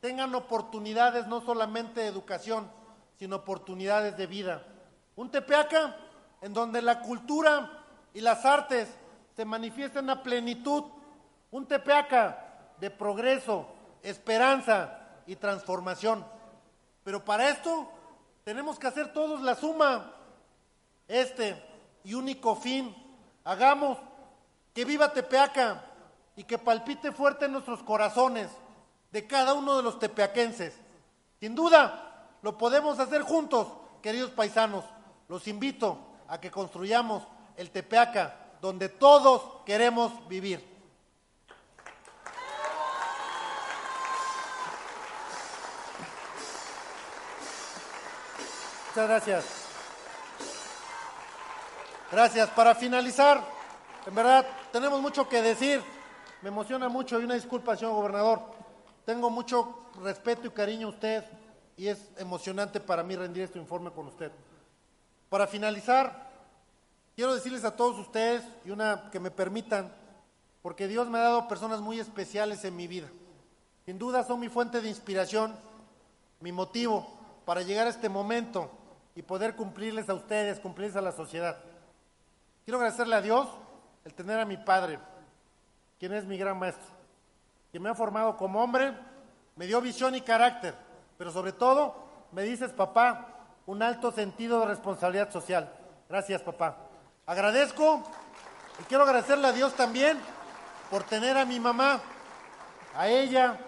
tengan 0.00 0.34
oportunidades 0.34 1.26
no 1.26 1.40
solamente 1.40 2.00
de 2.00 2.06
educación, 2.06 2.70
sino 3.18 3.36
oportunidades 3.36 4.16
de 4.16 4.26
vida. 4.26 4.64
Un 5.16 5.30
Tepeaca 5.30 5.96
en 6.40 6.54
donde 6.54 6.80
la 6.80 7.00
cultura 7.00 7.84
y 8.14 8.20
las 8.20 8.44
artes 8.44 8.88
se 9.36 9.44
manifiesten 9.44 10.08
a 10.10 10.22
plenitud 10.22 10.84
un 11.50 11.66
Tepeaca 11.66 12.74
de 12.80 12.90
progreso, 12.90 13.66
esperanza 14.02 14.98
y 15.26 15.36
transformación. 15.36 16.24
Pero 17.04 17.24
para 17.24 17.48
esto 17.48 17.90
tenemos 18.44 18.78
que 18.78 18.86
hacer 18.86 19.12
todos 19.12 19.42
la 19.42 19.54
suma. 19.54 20.12
Este 21.08 21.62
y 22.04 22.14
único 22.14 22.56
fin, 22.56 22.94
hagamos 23.44 23.98
que 24.74 24.84
viva 24.84 25.12
Tepeaca 25.12 25.91
y 26.36 26.44
que 26.44 26.58
palpite 26.58 27.12
fuerte 27.12 27.46
en 27.46 27.52
nuestros 27.52 27.82
corazones 27.82 28.48
de 29.10 29.26
cada 29.26 29.54
uno 29.54 29.76
de 29.76 29.82
los 29.82 29.98
tepeaquenses. 29.98 30.74
Sin 31.40 31.54
duda, 31.54 32.12
lo 32.42 32.56
podemos 32.56 32.98
hacer 32.98 33.22
juntos, 33.22 33.68
queridos 34.00 34.30
paisanos. 34.30 34.84
Los 35.28 35.46
invito 35.48 35.98
a 36.28 36.40
que 36.40 36.50
construyamos 36.50 37.22
el 37.56 37.70
Tepeaca 37.70 38.36
donde 38.60 38.88
todos 38.88 39.62
queremos 39.64 40.28
vivir. 40.28 40.64
Muchas 48.88 49.08
gracias. 49.08 49.44
Gracias. 52.10 52.50
Para 52.50 52.74
finalizar, 52.74 53.42
en 54.06 54.14
verdad, 54.14 54.46
tenemos 54.70 55.00
mucho 55.00 55.28
que 55.28 55.40
decir. 55.40 55.82
Me 56.42 56.48
emociona 56.48 56.88
mucho 56.88 57.20
y 57.20 57.24
una 57.24 57.34
disculpa, 57.34 57.76
señor 57.76 57.94
gobernador. 57.94 58.40
Tengo 59.04 59.30
mucho 59.30 59.78
respeto 60.02 60.48
y 60.48 60.50
cariño 60.50 60.88
a 60.88 60.90
usted 60.90 61.24
y 61.76 61.86
es 61.86 62.10
emocionante 62.18 62.80
para 62.80 63.04
mí 63.04 63.14
rendir 63.14 63.44
este 63.44 63.60
informe 63.60 63.92
con 63.92 64.08
usted. 64.08 64.32
Para 65.28 65.46
finalizar, 65.46 66.30
quiero 67.14 67.34
decirles 67.34 67.64
a 67.64 67.76
todos 67.76 67.96
ustedes 67.96 68.42
y 68.64 68.70
una 68.70 69.08
que 69.12 69.20
me 69.20 69.30
permitan, 69.30 69.92
porque 70.62 70.88
Dios 70.88 71.08
me 71.08 71.18
ha 71.18 71.22
dado 71.22 71.46
personas 71.46 71.80
muy 71.80 72.00
especiales 72.00 72.64
en 72.64 72.74
mi 72.74 72.88
vida. 72.88 73.06
Sin 73.86 73.98
duda 73.98 74.24
son 74.24 74.40
mi 74.40 74.48
fuente 74.48 74.80
de 74.80 74.88
inspiración, 74.88 75.54
mi 76.40 76.50
motivo 76.50 77.06
para 77.44 77.62
llegar 77.62 77.86
a 77.86 77.90
este 77.90 78.08
momento 78.08 78.68
y 79.14 79.22
poder 79.22 79.54
cumplirles 79.54 80.08
a 80.08 80.14
ustedes, 80.14 80.58
cumplirles 80.58 80.96
a 80.96 81.02
la 81.02 81.12
sociedad. 81.12 81.56
Quiero 82.64 82.78
agradecerle 82.78 83.14
a 83.14 83.22
Dios 83.22 83.48
el 84.04 84.14
tener 84.14 84.40
a 84.40 84.44
mi 84.44 84.56
padre, 84.56 84.98
quien 86.02 86.14
es 86.14 86.24
mi 86.24 86.36
gran 86.36 86.58
maestro, 86.58 86.84
quien 87.70 87.80
me 87.80 87.88
ha 87.88 87.94
formado 87.94 88.36
como 88.36 88.60
hombre, 88.60 88.92
me 89.54 89.68
dio 89.68 89.80
visión 89.80 90.16
y 90.16 90.20
carácter, 90.20 90.74
pero 91.16 91.30
sobre 91.30 91.52
todo 91.52 91.94
me 92.32 92.42
dices, 92.42 92.72
papá, 92.72 93.28
un 93.66 93.84
alto 93.84 94.10
sentido 94.10 94.58
de 94.58 94.66
responsabilidad 94.66 95.30
social. 95.30 95.72
Gracias, 96.08 96.42
papá. 96.42 96.76
Agradezco 97.24 98.02
y 98.80 98.82
quiero 98.86 99.04
agradecerle 99.04 99.46
a 99.46 99.52
Dios 99.52 99.74
también 99.74 100.18
por 100.90 101.04
tener 101.04 101.38
a 101.38 101.44
mi 101.44 101.60
mamá, 101.60 102.00
a 102.96 103.06
ella 103.06 103.60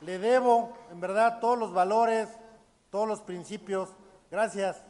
le 0.00 0.18
debo, 0.18 0.72
en 0.90 0.98
verdad, 0.98 1.40
todos 1.40 1.58
los 1.58 1.74
valores, 1.74 2.30
todos 2.88 3.06
los 3.06 3.20
principios. 3.20 3.90
Gracias 4.30 4.82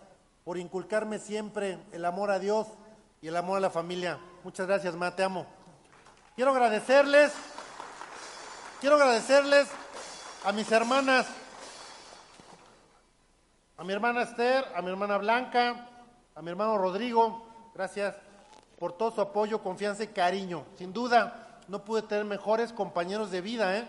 por 0.45 0.57
inculcarme 0.57 1.19
siempre 1.19 1.81
el 1.91 2.05
amor 2.05 2.31
a 2.31 2.39
Dios 2.39 2.69
y 3.21 3.27
el 3.27 3.37
amor 3.37 3.57
a 3.57 3.61
la 3.61 3.71
familia. 3.71 4.21
Muchas 4.45 4.69
gracias, 4.69 4.95
Ma, 4.95 5.17
te 5.17 5.25
amo. 5.25 5.59
Quiero 6.41 6.53
agradecerles, 6.53 7.33
quiero 8.81 8.97
agradecerles 8.97 9.69
a 10.43 10.53
mis 10.53 10.73
hermanas, 10.73 11.27
a 13.77 13.85
mi 13.85 13.93
hermana 13.93 14.23
Esther, 14.23 14.67
a 14.75 14.81
mi 14.81 14.89
hermana 14.89 15.19
Blanca, 15.19 15.87
a 16.35 16.41
mi 16.41 16.49
hermano 16.49 16.79
Rodrigo, 16.79 17.47
gracias 17.75 18.17
por 18.79 18.95
todo 18.95 19.11
su 19.11 19.21
apoyo, 19.21 19.63
confianza 19.63 20.03
y 20.03 20.07
cariño. 20.07 20.65
Sin 20.79 20.95
duda, 20.95 21.59
no 21.69 21.85
pude 21.85 22.01
tener 22.01 22.25
mejores 22.25 22.73
compañeros 22.73 23.31
de 23.31 23.43
vida, 23.43 23.77
¿eh? 23.77 23.87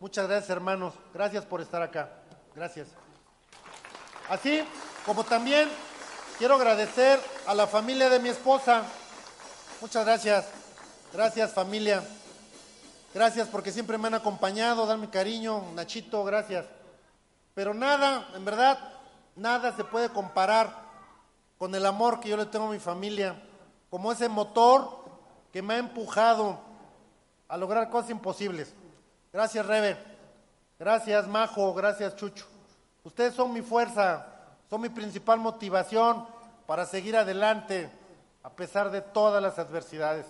Muchas 0.00 0.26
gracias, 0.26 0.50
hermanos. 0.50 0.94
Gracias 1.14 1.46
por 1.46 1.60
estar 1.60 1.82
acá. 1.82 2.10
Gracias. 2.56 2.88
Así 4.28 4.64
como 5.06 5.22
también 5.22 5.68
quiero 6.36 6.56
agradecer 6.56 7.20
a 7.46 7.54
la 7.54 7.68
familia 7.68 8.10
de 8.10 8.18
mi 8.18 8.30
esposa. 8.30 8.82
Muchas 9.80 10.04
gracias. 10.04 10.61
Gracias, 11.12 11.52
familia. 11.52 12.02
Gracias 13.12 13.46
porque 13.48 13.70
siempre 13.70 13.98
me 13.98 14.06
han 14.06 14.14
acompañado, 14.14 14.86
darme 14.86 15.10
cariño. 15.10 15.62
Nachito, 15.74 16.24
gracias. 16.24 16.64
Pero 17.52 17.74
nada, 17.74 18.28
en 18.34 18.42
verdad, 18.46 18.78
nada 19.36 19.76
se 19.76 19.84
puede 19.84 20.08
comparar 20.08 20.74
con 21.58 21.74
el 21.74 21.84
amor 21.84 22.18
que 22.18 22.30
yo 22.30 22.38
le 22.38 22.46
tengo 22.46 22.68
a 22.68 22.70
mi 22.70 22.78
familia, 22.78 23.36
como 23.90 24.10
ese 24.10 24.26
motor 24.30 25.04
que 25.52 25.60
me 25.60 25.74
ha 25.74 25.78
empujado 25.78 26.58
a 27.46 27.58
lograr 27.58 27.90
cosas 27.90 28.10
imposibles. 28.10 28.72
Gracias, 29.34 29.66
Rebe. 29.66 29.98
Gracias, 30.78 31.28
Majo. 31.28 31.74
Gracias, 31.74 32.16
Chucho. 32.16 32.46
Ustedes 33.04 33.34
son 33.34 33.52
mi 33.52 33.60
fuerza, 33.60 34.26
son 34.70 34.80
mi 34.80 34.88
principal 34.88 35.38
motivación 35.38 36.26
para 36.66 36.86
seguir 36.86 37.18
adelante 37.18 37.90
a 38.42 38.48
pesar 38.48 38.90
de 38.90 39.02
todas 39.02 39.42
las 39.42 39.58
adversidades. 39.58 40.24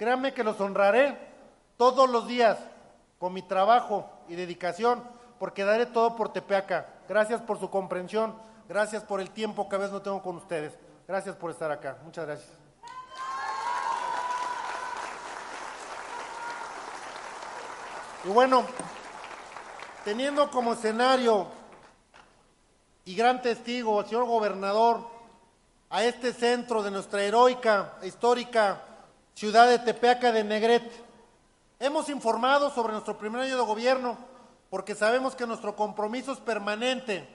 Créanme 0.00 0.32
que 0.32 0.42
los 0.42 0.58
honraré 0.62 1.14
todos 1.76 2.08
los 2.08 2.26
días 2.26 2.56
con 3.18 3.34
mi 3.34 3.42
trabajo 3.42 4.10
y 4.28 4.34
dedicación, 4.34 5.04
porque 5.38 5.62
daré 5.62 5.84
todo 5.84 6.16
por 6.16 6.32
Tepeaca. 6.32 6.86
Gracias 7.06 7.42
por 7.42 7.60
su 7.60 7.68
comprensión, 7.68 8.34
gracias 8.66 9.04
por 9.04 9.20
el 9.20 9.30
tiempo 9.30 9.68
que 9.68 9.76
a 9.76 9.78
veces 9.78 9.92
no 9.92 10.00
tengo 10.00 10.22
con 10.22 10.36
ustedes. 10.36 10.72
Gracias 11.06 11.36
por 11.36 11.50
estar 11.50 11.70
acá. 11.70 11.98
Muchas 12.02 12.24
gracias. 12.24 12.48
Y 18.24 18.28
bueno, 18.30 18.64
teniendo 20.02 20.50
como 20.50 20.72
escenario 20.72 21.46
y 23.04 23.14
gran 23.14 23.42
testigo, 23.42 24.02
señor 24.04 24.24
gobernador, 24.24 25.06
a 25.90 26.02
este 26.04 26.32
centro 26.32 26.82
de 26.82 26.90
nuestra 26.90 27.22
heroica 27.22 27.98
histórica 28.02 28.84
ciudad 29.34 29.68
de 29.68 29.78
Tepeaca 29.78 30.32
de 30.32 30.44
Negrete, 30.44 30.90
hemos 31.78 32.08
informado 32.08 32.70
sobre 32.70 32.92
nuestro 32.92 33.16
primer 33.18 33.42
año 33.42 33.56
de 33.56 33.64
gobierno 33.64 34.16
porque 34.70 34.94
sabemos 34.94 35.34
que 35.34 35.46
nuestro 35.46 35.74
compromiso 35.74 36.32
es 36.32 36.38
permanente 36.38 37.28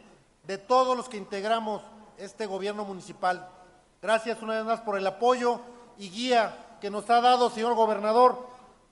de 0.44 0.58
todos 0.58 0.96
los 0.96 1.10
que 1.10 1.18
integramos 1.18 1.82
este 2.18 2.46
gobierno 2.46 2.86
municipal. 2.86 3.50
Gracias 4.02 4.42
una 4.42 4.54
vez 4.54 4.64
más 4.64 4.82
por 4.82 4.98
el 4.98 5.06
apoyo 5.06 5.60
y 5.98 6.10
guía 6.10 6.78
que 6.80 6.90
nos 6.90 7.10
ha 7.10 7.20
dado, 7.20 7.50
señor 7.50 7.74
gobernador, 7.74 8.48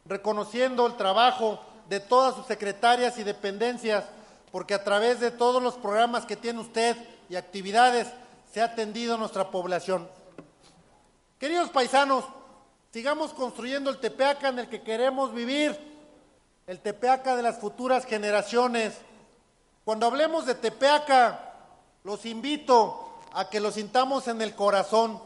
reconociendo 0.05 0.85
el 0.87 0.97
trabajo 0.97 1.59
de 1.87 1.99
todas 1.99 2.35
sus 2.35 2.45
secretarias 2.45 3.17
y 3.17 3.23
dependencias, 3.23 4.05
porque 4.51 4.73
a 4.73 4.83
través 4.83 5.19
de 5.19 5.31
todos 5.31 5.61
los 5.61 5.75
programas 5.75 6.25
que 6.25 6.35
tiene 6.35 6.59
usted 6.59 6.97
y 7.29 7.35
actividades 7.35 8.07
se 8.51 8.61
ha 8.61 8.65
atendido 8.65 9.17
nuestra 9.17 9.49
población. 9.51 10.07
Queridos 11.39 11.69
paisanos, 11.69 12.25
sigamos 12.93 13.33
construyendo 13.33 13.89
el 13.89 13.97
Tepeaca 13.97 14.49
en 14.49 14.59
el 14.59 14.69
que 14.69 14.83
queremos 14.83 15.33
vivir, 15.33 15.75
el 16.67 16.79
Tepeaca 16.79 17.35
de 17.35 17.41
las 17.41 17.57
futuras 17.57 18.05
generaciones. 18.05 18.93
Cuando 19.83 20.05
hablemos 20.05 20.45
de 20.45 20.53
Tepeaca, 20.53 21.55
los 22.03 22.23
invito 22.27 23.17
a 23.33 23.49
que 23.49 23.59
lo 23.59 23.71
sintamos 23.71 24.27
en 24.27 24.43
el 24.43 24.53
corazón, 24.53 25.19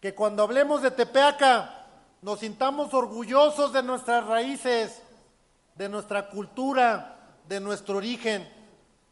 que 0.00 0.16
cuando 0.16 0.42
hablemos 0.42 0.82
de 0.82 0.90
Tepeaca 0.90 1.86
nos 2.22 2.40
sintamos 2.40 2.92
orgullosos 2.92 3.72
de 3.72 3.84
nuestras 3.84 4.26
raíces, 4.26 5.00
de 5.76 5.88
nuestra 5.88 6.28
cultura, 6.28 7.36
de 7.46 7.60
nuestro 7.60 7.98
origen, 7.98 8.52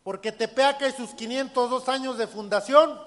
porque 0.03 0.33
Tepeaca 0.33 0.89
y 0.89 0.93
sus 0.93 1.11
502 1.11 1.89
años 1.89 2.19
de 2.19 2.27
fundación 2.27 3.01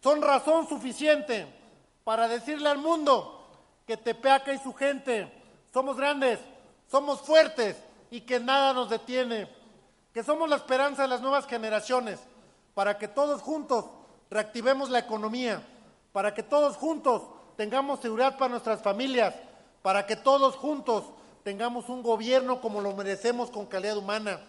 son 0.00 0.22
razón 0.22 0.68
suficiente 0.68 1.52
para 2.04 2.28
decirle 2.28 2.68
al 2.68 2.78
mundo 2.78 3.40
que 3.92 3.98
Tepeaca 3.98 4.54
y 4.54 4.58
su 4.58 4.72
gente 4.72 5.30
somos 5.70 5.98
grandes, 5.98 6.38
somos 6.90 7.20
fuertes 7.20 7.76
y 8.10 8.22
que 8.22 8.40
nada 8.40 8.72
nos 8.72 8.88
detiene, 8.88 9.50
que 10.14 10.24
somos 10.24 10.48
la 10.48 10.56
esperanza 10.56 11.02
de 11.02 11.08
las 11.08 11.20
nuevas 11.20 11.46
generaciones, 11.46 12.18
para 12.72 12.96
que 12.96 13.06
todos 13.06 13.42
juntos 13.42 13.84
reactivemos 14.30 14.88
la 14.88 15.00
economía, 15.00 15.62
para 16.10 16.32
que 16.32 16.42
todos 16.42 16.78
juntos 16.78 17.20
tengamos 17.58 18.00
seguridad 18.00 18.38
para 18.38 18.48
nuestras 18.48 18.80
familias, 18.80 19.34
para 19.82 20.06
que 20.06 20.16
todos 20.16 20.56
juntos 20.56 21.04
tengamos 21.42 21.90
un 21.90 22.02
gobierno 22.02 22.62
como 22.62 22.80
lo 22.80 22.96
merecemos 22.96 23.50
con 23.50 23.66
calidad 23.66 23.98
humana, 23.98 24.40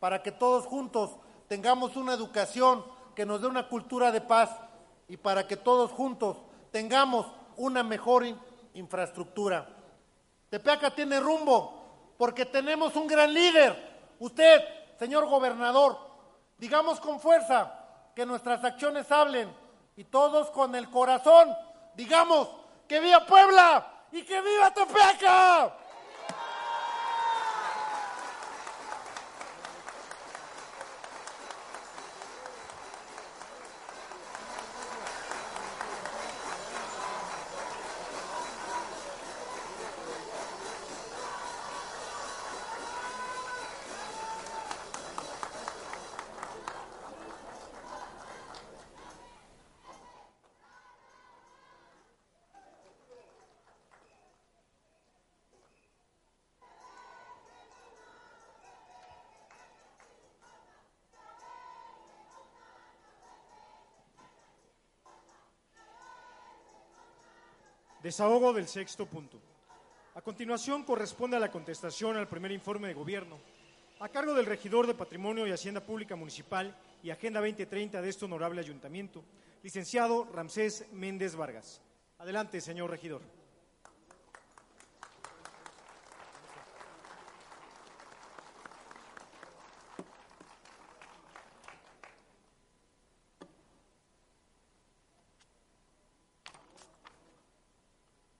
para 0.00 0.24
que 0.24 0.32
todos 0.32 0.66
juntos 0.66 1.12
tengamos 1.46 1.94
una 1.94 2.14
educación 2.14 2.84
que 3.14 3.24
nos 3.24 3.42
dé 3.42 3.46
una 3.46 3.68
cultura 3.68 4.10
de 4.10 4.22
paz 4.22 4.50
y 5.06 5.16
para 5.16 5.46
que 5.46 5.56
todos 5.56 5.92
juntos 5.92 6.36
tengamos 6.72 7.26
una 7.56 7.84
mejor 7.84 8.24
infraestructura. 8.74 9.66
Tepeaca 10.50 10.90
tiene 10.90 11.20
rumbo 11.20 12.14
porque 12.16 12.44
tenemos 12.44 12.96
un 12.96 13.06
gran 13.06 13.32
líder. 13.32 14.14
Usted, 14.18 14.62
señor 14.98 15.26
gobernador, 15.26 15.98
digamos 16.58 17.00
con 17.00 17.20
fuerza 17.20 17.72
que 18.14 18.26
nuestras 18.26 18.64
acciones 18.64 19.10
hablen 19.12 19.50
y 19.96 20.04
todos 20.04 20.50
con 20.50 20.74
el 20.74 20.88
corazón 20.90 21.54
digamos 21.98 22.48
que 22.86 23.00
viva 23.00 23.26
Puebla 23.26 24.06
y 24.12 24.22
que 24.22 24.40
viva 24.40 24.72
Tepeaca. 24.72 25.74
Desahogo 68.08 68.54
del 68.54 68.66
sexto 68.66 69.04
punto. 69.04 69.38
A 70.14 70.22
continuación 70.22 70.82
corresponde 70.82 71.36
a 71.36 71.40
la 71.40 71.50
contestación 71.50 72.16
al 72.16 72.26
primer 72.26 72.52
informe 72.52 72.88
de 72.88 72.94
gobierno, 72.94 73.38
a 74.00 74.08
cargo 74.08 74.32
del 74.32 74.46
regidor 74.46 74.86
de 74.86 74.94
Patrimonio 74.94 75.46
y 75.46 75.52
Hacienda 75.52 75.84
Pública 75.84 76.16
Municipal 76.16 76.74
y 77.02 77.10
Agenda 77.10 77.40
2030 77.40 78.00
de 78.00 78.08
este 78.08 78.24
honorable 78.24 78.62
ayuntamiento, 78.62 79.22
licenciado 79.62 80.26
Ramsés 80.32 80.86
Méndez 80.90 81.36
Vargas. 81.36 81.82
Adelante, 82.16 82.62
señor 82.62 82.88
regidor. 82.88 83.20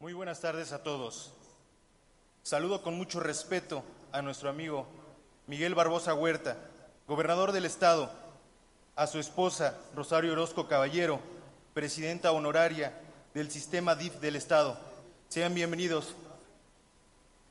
Muy 0.08 0.14
buenas 0.14 0.40
tardes 0.40 0.72
a 0.72 0.82
todos. 0.82 1.34
Saludo 2.42 2.82
con 2.82 2.94
mucho 2.94 3.20
respeto 3.20 3.84
a 4.10 4.22
nuestro 4.22 4.48
amigo 4.48 4.86
Miguel 5.46 5.74
Barbosa 5.74 6.14
Huerta, 6.14 6.56
gobernador 7.06 7.52
del 7.52 7.66
Estado, 7.66 8.10
a 8.96 9.06
su 9.06 9.18
esposa 9.18 9.76
Rosario 9.94 10.32
Orozco 10.32 10.66
Caballero, 10.66 11.20
presidenta 11.74 12.32
honoraria 12.32 12.98
del 13.34 13.50
sistema 13.50 13.96
DIF 13.96 14.14
del 14.14 14.36
Estado. 14.36 14.78
Sean 15.28 15.52
bienvenidos. 15.52 16.14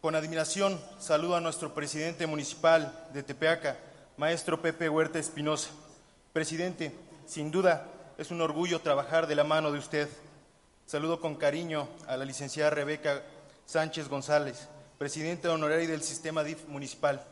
Con 0.01 0.15
admiración 0.15 0.81
saludo 0.97 1.35
a 1.35 1.41
nuestro 1.41 1.75
presidente 1.75 2.25
municipal 2.25 3.07
de 3.13 3.21
Tepeaca, 3.21 3.77
maestro 4.17 4.63
Pepe 4.63 4.89
Huerta 4.89 5.19
Espinosa. 5.19 5.69
Presidente, 6.33 6.91
sin 7.27 7.51
duda 7.51 7.85
es 8.17 8.31
un 8.31 8.41
orgullo 8.41 8.81
trabajar 8.81 9.27
de 9.27 9.35
la 9.35 9.43
mano 9.43 9.71
de 9.71 9.77
usted. 9.77 10.09
Saludo 10.87 11.19
con 11.19 11.35
cariño 11.35 11.89
a 12.07 12.15
la 12.15 12.23
licenciada 12.23 12.69
Rebeca 12.69 13.21
Sánchez 13.65 14.07
González, 14.07 14.69
presidente 14.97 15.49
honorario 15.49 15.89
del 15.89 16.01
sistema 16.01 16.45
DIF 16.45 16.65
municipal. 16.69 17.25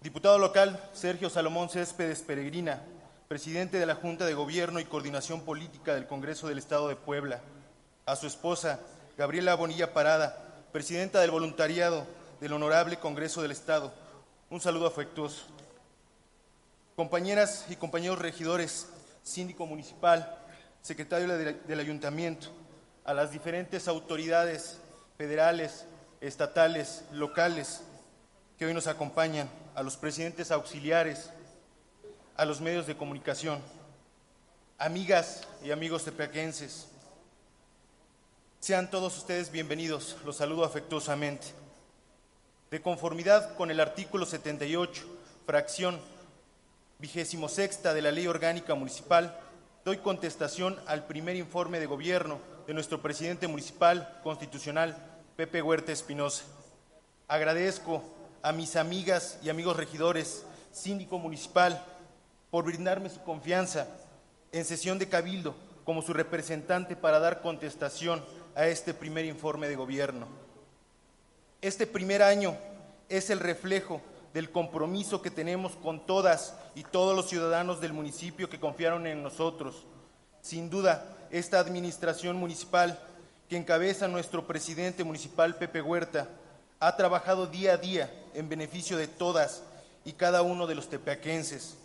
Diputado 0.00 0.40
local 0.40 0.82
Sergio 0.92 1.30
Salomón 1.30 1.68
Céspedes 1.68 2.20
Peregrina, 2.20 2.82
presidente 3.28 3.78
de 3.78 3.86
la 3.86 3.94
Junta 3.94 4.26
de 4.26 4.34
Gobierno 4.34 4.80
y 4.80 4.86
Coordinación 4.86 5.42
Política 5.42 5.94
del 5.94 6.08
Congreso 6.08 6.48
del 6.48 6.58
Estado 6.58 6.88
de 6.88 6.96
Puebla. 6.96 7.42
A 8.06 8.16
su 8.16 8.26
esposa, 8.26 8.80
Gabriela 9.16 9.54
Bonilla 9.54 9.92
Parada, 9.92 10.64
presidenta 10.72 11.20
del 11.20 11.30
voluntariado 11.30 12.08
del 12.40 12.54
Honorable 12.54 12.98
Congreso 12.98 13.40
del 13.40 13.52
Estado. 13.52 13.94
Un 14.50 14.60
saludo 14.60 14.88
afectuoso. 14.88 15.44
Compañeras 16.96 17.66
y 17.70 17.76
compañeros 17.76 18.18
regidores, 18.18 18.88
síndico 19.22 19.64
municipal, 19.64 20.34
secretario 20.82 21.28
del 21.28 21.80
Ayuntamiento, 21.80 22.48
a 23.04 23.14
las 23.14 23.32
diferentes 23.32 23.88
autoridades 23.88 24.78
federales, 25.16 25.86
estatales, 26.20 27.04
locales 27.12 27.82
que 28.58 28.66
hoy 28.66 28.74
nos 28.74 28.86
acompañan, 28.86 29.48
a 29.74 29.82
los 29.82 29.96
presidentes 29.96 30.50
auxiliares, 30.50 31.30
a 32.36 32.44
los 32.44 32.60
medios 32.60 32.86
de 32.86 32.96
comunicación, 32.96 33.60
amigas 34.78 35.42
y 35.64 35.70
amigos 35.70 36.04
tepeaquenses. 36.04 36.88
Sean 38.60 38.90
todos 38.90 39.16
ustedes 39.16 39.50
bienvenidos, 39.50 40.16
los 40.24 40.36
saludo 40.36 40.64
afectuosamente. 40.64 41.46
De 42.70 42.82
conformidad 42.82 43.54
con 43.56 43.70
el 43.70 43.80
artículo 43.80 44.26
78, 44.26 45.04
fracción 45.46 46.00
vigésimo 46.98 47.48
sexta 47.48 47.94
de 47.94 48.02
la 48.02 48.10
Ley 48.10 48.26
Orgánica 48.26 48.74
Municipal, 48.74 49.38
doy 49.88 49.96
contestación 49.96 50.78
al 50.86 51.06
primer 51.06 51.34
informe 51.36 51.80
de 51.80 51.86
gobierno 51.86 52.38
de 52.66 52.74
nuestro 52.74 53.00
presidente 53.00 53.48
municipal 53.48 54.20
constitucional, 54.22 54.94
Pepe 55.34 55.62
Huerta 55.62 55.92
Espinosa. 55.92 56.44
Agradezco 57.26 58.02
a 58.42 58.52
mis 58.52 58.76
amigas 58.76 59.38
y 59.42 59.48
amigos 59.48 59.78
regidores, 59.78 60.44
síndico 60.72 61.18
municipal, 61.18 61.82
por 62.50 62.66
brindarme 62.66 63.08
su 63.08 63.22
confianza 63.22 63.86
en 64.52 64.66
sesión 64.66 64.98
de 64.98 65.08
cabildo 65.08 65.54
como 65.84 66.02
su 66.02 66.12
representante 66.12 66.94
para 66.94 67.18
dar 67.18 67.40
contestación 67.40 68.22
a 68.54 68.66
este 68.66 68.92
primer 68.92 69.24
informe 69.24 69.68
de 69.68 69.76
gobierno. 69.76 70.26
Este 71.62 71.86
primer 71.86 72.22
año 72.22 72.58
es 73.08 73.30
el 73.30 73.40
reflejo 73.40 74.02
del 74.38 74.52
compromiso 74.52 75.20
que 75.20 75.32
tenemos 75.32 75.72
con 75.74 76.06
todas 76.06 76.54
y 76.76 76.84
todos 76.84 77.16
los 77.16 77.28
ciudadanos 77.28 77.80
del 77.80 77.92
municipio 77.92 78.48
que 78.48 78.60
confiaron 78.60 79.04
en 79.08 79.20
nosotros. 79.20 79.84
Sin 80.42 80.70
duda, 80.70 81.04
esta 81.32 81.58
administración 81.58 82.36
municipal 82.36 83.00
que 83.48 83.56
encabeza 83.56 84.06
nuestro 84.06 84.46
presidente 84.46 85.02
municipal 85.02 85.56
Pepe 85.56 85.82
Huerta 85.82 86.28
ha 86.78 86.94
trabajado 86.94 87.48
día 87.48 87.72
a 87.72 87.76
día 87.78 88.14
en 88.32 88.48
beneficio 88.48 88.96
de 88.96 89.08
todas 89.08 89.64
y 90.04 90.12
cada 90.12 90.42
uno 90.42 90.68
de 90.68 90.76
los 90.76 90.88
tepeaquenses. 90.88 91.76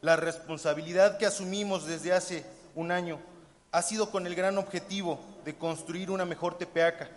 La 0.00 0.16
responsabilidad 0.16 1.18
que 1.18 1.26
asumimos 1.26 1.84
desde 1.84 2.14
hace 2.14 2.46
un 2.76 2.90
año 2.90 3.18
ha 3.72 3.82
sido 3.82 4.10
con 4.10 4.26
el 4.26 4.34
gran 4.34 4.56
objetivo 4.56 5.20
de 5.44 5.54
construir 5.54 6.10
una 6.10 6.24
mejor 6.24 6.56
Tepeaca, 6.56 7.10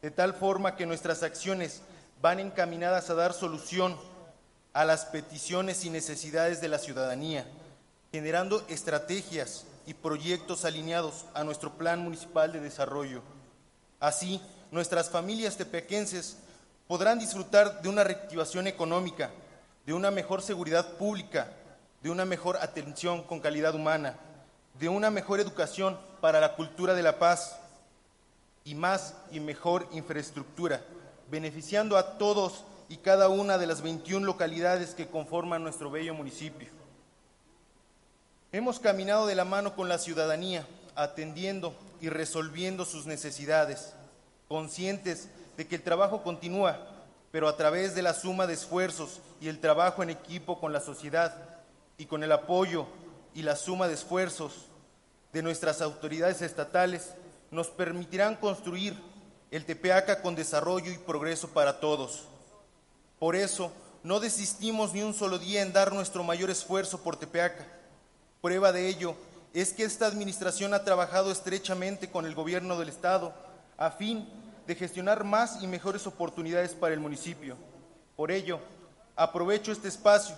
de 0.00 0.12
tal 0.12 0.34
forma 0.34 0.76
que 0.76 0.86
nuestras 0.86 1.24
acciones 1.24 1.82
van 2.22 2.38
encaminadas 2.38 3.10
a 3.10 3.14
dar 3.14 3.34
solución 3.34 3.98
a 4.72 4.84
las 4.84 5.04
peticiones 5.06 5.84
y 5.84 5.90
necesidades 5.90 6.60
de 6.60 6.68
la 6.68 6.78
ciudadanía, 6.78 7.44
generando 8.12 8.64
estrategias 8.68 9.64
y 9.86 9.94
proyectos 9.94 10.64
alineados 10.64 11.26
a 11.34 11.42
nuestro 11.42 11.72
Plan 11.72 11.98
Municipal 11.98 12.52
de 12.52 12.60
Desarrollo. 12.60 13.22
Así, 13.98 14.40
nuestras 14.70 15.10
familias 15.10 15.56
tepequenses 15.56 16.36
podrán 16.86 17.18
disfrutar 17.18 17.82
de 17.82 17.88
una 17.88 18.04
reactivación 18.04 18.68
económica, 18.68 19.30
de 19.84 19.92
una 19.92 20.12
mejor 20.12 20.42
seguridad 20.42 20.92
pública, 20.92 21.48
de 22.02 22.10
una 22.10 22.24
mejor 22.24 22.56
atención 22.58 23.24
con 23.24 23.40
calidad 23.40 23.74
humana, 23.74 24.16
de 24.78 24.88
una 24.88 25.10
mejor 25.10 25.40
educación 25.40 25.98
para 26.20 26.40
la 26.40 26.54
cultura 26.54 26.94
de 26.94 27.02
la 27.02 27.18
paz 27.18 27.56
y 28.64 28.76
más 28.76 29.14
y 29.32 29.40
mejor 29.40 29.88
infraestructura, 29.90 30.82
beneficiando 31.32 31.96
a 31.96 32.18
todos 32.18 32.62
y 32.90 32.98
cada 32.98 33.30
una 33.30 33.56
de 33.56 33.66
las 33.66 33.80
21 33.80 34.26
localidades 34.26 34.94
que 34.94 35.06
conforman 35.06 35.62
nuestro 35.62 35.90
bello 35.90 36.12
municipio. 36.12 36.68
Hemos 38.52 38.78
caminado 38.78 39.26
de 39.26 39.34
la 39.34 39.46
mano 39.46 39.74
con 39.74 39.88
la 39.88 39.96
ciudadanía, 39.96 40.66
atendiendo 40.94 41.74
y 42.02 42.10
resolviendo 42.10 42.84
sus 42.84 43.06
necesidades, 43.06 43.94
conscientes 44.46 45.30
de 45.56 45.66
que 45.66 45.76
el 45.76 45.82
trabajo 45.82 46.22
continúa, 46.22 46.86
pero 47.30 47.48
a 47.48 47.56
través 47.56 47.94
de 47.94 48.02
la 48.02 48.12
suma 48.12 48.46
de 48.46 48.52
esfuerzos 48.52 49.22
y 49.40 49.48
el 49.48 49.58
trabajo 49.58 50.02
en 50.02 50.10
equipo 50.10 50.60
con 50.60 50.74
la 50.74 50.80
sociedad 50.80 51.34
y 51.96 52.04
con 52.04 52.22
el 52.22 52.32
apoyo 52.32 52.84
y 53.34 53.40
la 53.40 53.56
suma 53.56 53.88
de 53.88 53.94
esfuerzos 53.94 54.66
de 55.32 55.42
nuestras 55.42 55.80
autoridades 55.80 56.42
estatales 56.42 57.14
nos 57.50 57.68
permitirán 57.68 58.36
construir 58.36 59.11
el 59.52 59.66
Tepeaca 59.66 60.22
con 60.22 60.34
desarrollo 60.34 60.90
y 60.90 60.96
progreso 60.96 61.48
para 61.48 61.78
todos. 61.78 62.24
Por 63.18 63.36
eso, 63.36 63.70
no 64.02 64.18
desistimos 64.18 64.94
ni 64.94 65.02
un 65.02 65.12
solo 65.12 65.38
día 65.38 65.60
en 65.60 65.74
dar 65.74 65.92
nuestro 65.92 66.24
mayor 66.24 66.48
esfuerzo 66.48 67.02
por 67.02 67.16
Tepeaca. 67.16 67.66
Prueba 68.40 68.72
de 68.72 68.88
ello 68.88 69.14
es 69.52 69.74
que 69.74 69.84
esta 69.84 70.06
administración 70.06 70.72
ha 70.72 70.84
trabajado 70.84 71.30
estrechamente 71.30 72.10
con 72.10 72.24
el 72.24 72.34
gobierno 72.34 72.78
del 72.78 72.88
Estado 72.88 73.34
a 73.76 73.90
fin 73.90 74.26
de 74.66 74.74
gestionar 74.74 75.22
más 75.22 75.62
y 75.62 75.66
mejores 75.66 76.06
oportunidades 76.06 76.72
para 76.72 76.94
el 76.94 77.00
municipio. 77.00 77.56
Por 78.16 78.32
ello, 78.32 78.58
aprovecho 79.16 79.70
este 79.70 79.88
espacio 79.88 80.34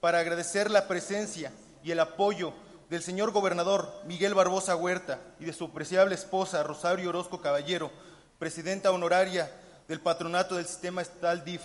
para 0.00 0.18
agradecer 0.18 0.70
la 0.70 0.86
presencia 0.86 1.52
y 1.82 1.90
el 1.90 2.00
apoyo 2.00 2.52
del 2.90 3.02
señor 3.02 3.30
gobernador 3.32 3.90
Miguel 4.04 4.34
Barbosa 4.34 4.76
Huerta 4.76 5.20
y 5.40 5.46
de 5.46 5.54
su 5.54 5.64
apreciable 5.64 6.14
esposa 6.14 6.62
Rosario 6.62 7.08
Orozco 7.08 7.40
Caballero, 7.40 7.90
presidenta 8.38 8.92
honoraria 8.92 9.50
del 9.88 10.00
patronato 10.00 10.54
del 10.54 10.66
sistema 10.66 11.02
estatal 11.02 11.44
DIF. 11.44 11.62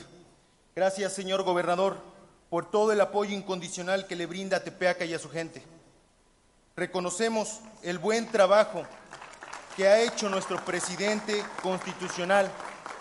Gracias, 0.76 1.14
señor 1.14 1.44
gobernador, 1.44 1.98
por 2.50 2.72
todo 2.72 2.92
el 2.92 3.02
apoyo 3.02 3.36
incondicional 3.36 4.08
que 4.08 4.16
le 4.16 4.26
brinda 4.26 4.58
a 4.58 4.64
Tepeaca 4.64 5.06
y 5.06 5.14
a 5.14 5.20
su 5.20 5.30
gente. 5.30 5.64
Reconocemos 6.76 7.60
el 7.84 8.00
buen 8.00 8.28
trabajo 8.32 8.84
que 9.78 9.88
ha 9.88 10.02
hecho 10.02 10.30
nuestro 10.30 10.64
presidente 10.66 11.44
constitucional, 11.62 12.50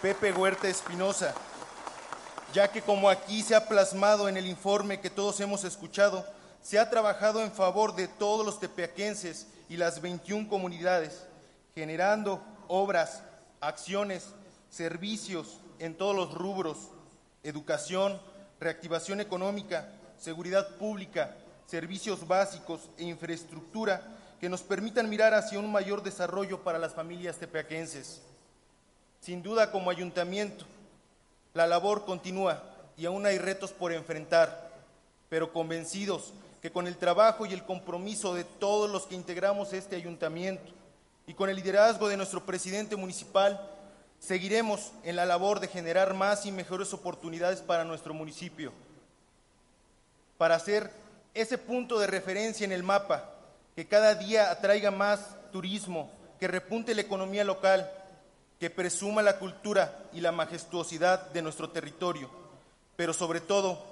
Pepe 0.03 0.33
Huerta 0.33 0.69
Espinosa, 0.69 1.33
ya 2.53 2.71
que 2.71 2.83
como 2.83 3.09
aquí 3.09 3.43
se 3.43 3.55
ha 3.55 3.69
plasmado 3.69 4.29
en 4.29 4.37
el 4.37 4.47
informe 4.47 5.01
que 5.01 5.09
todos 5.09 5.41
hemos 5.41 5.65
escuchado, 5.65 6.27
se 6.61 6.79
ha 6.79 6.91
trabajado 6.91 7.43
en 7.43 7.51
favor 7.51 7.95
de 7.95 8.07
todos 8.07 8.45
los 8.45 8.61
tepeaquenses 8.61 9.47
y 9.71 9.79
las 9.79 10.03
21 10.03 10.49
comunidades, 10.49 11.23
generando 11.75 12.43
obras, 12.69 13.23
acciones, 13.63 14.35
servicios 14.69 15.61
en 15.79 15.95
todos 15.95 16.15
los 16.15 16.35
rubros, 16.35 16.91
educación, 17.43 18.21
reactivación 18.61 19.21
económica, 19.21 19.89
seguridad 20.19 20.77
pública, 20.77 21.37
servicios 21.67 22.27
básicos 22.27 22.91
e 22.99 23.05
infraestructura 23.05 24.03
que 24.41 24.49
nos 24.49 24.63
permitan 24.63 25.09
mirar 25.09 25.33
hacia 25.33 25.61
un 25.61 25.71
mayor 25.71 26.03
desarrollo 26.03 26.63
para 26.63 26.79
las 26.79 26.93
familias 26.93 27.39
tepeaquenses. 27.39 28.21
Sin 29.21 29.43
duda, 29.43 29.71
como 29.71 29.91
ayuntamiento, 29.91 30.65
la 31.55 31.67
labor 31.67 32.05
continúa 32.05 32.63
y 32.97 33.07
aún 33.07 33.25
hay 33.25 33.39
retos 33.39 33.71
por 33.71 33.93
enfrentar, 33.93 34.73
pero 35.29 35.53
convencidos 35.53 36.35
que 36.61 36.73
con 36.73 36.89
el 36.89 36.97
trabajo 36.97 37.47
y 37.47 37.53
el 37.53 37.65
compromiso 37.65 38.35
de 38.35 38.43
todos 38.43 38.91
los 38.91 39.07
que 39.07 39.15
integramos 39.15 39.73
este 39.73 39.95
ayuntamiento 39.95 40.82
y 41.27 41.35
con 41.35 41.49
el 41.49 41.57
liderazgo 41.57 42.09
de 42.09 42.17
nuestro 42.17 42.45
presidente 42.45 42.97
municipal, 42.97 43.61
seguiremos 44.19 44.93
en 45.05 45.17
la 45.17 45.27
labor 45.27 45.61
de 45.61 45.69
generar 45.69 46.15
más 46.15 46.47
y 46.47 46.53
mejores 46.53 46.93
oportunidades 46.93 47.61
para 47.61 47.85
nuestro 47.85 48.15
municipio, 48.15 48.73
para 50.39 50.59
ser 50.59 50.91
ese 51.35 51.59
punto 51.59 51.99
de 51.99 52.07
referencia 52.07 52.65
en 52.65 52.73
el 52.73 52.83
mapa, 52.83 53.31
que 53.75 53.87
cada 53.87 54.15
día 54.15 54.51
atraiga 54.51 54.91
más 54.91 55.21
turismo, 55.51 56.11
que 56.39 56.49
repunte 56.49 56.95
la 56.95 57.03
economía 57.03 57.45
local, 57.45 57.91
que 58.61 58.71
presuma 58.71 59.23
la 59.23 59.39
cultura 59.39 60.05
y 60.13 60.21
la 60.21 60.31
majestuosidad 60.31 61.31
de 61.31 61.43
nuestro 61.43 61.71
territorio, 61.71 62.29
pero 62.97 63.13
sobre 63.13 63.41
todo 63.41 63.85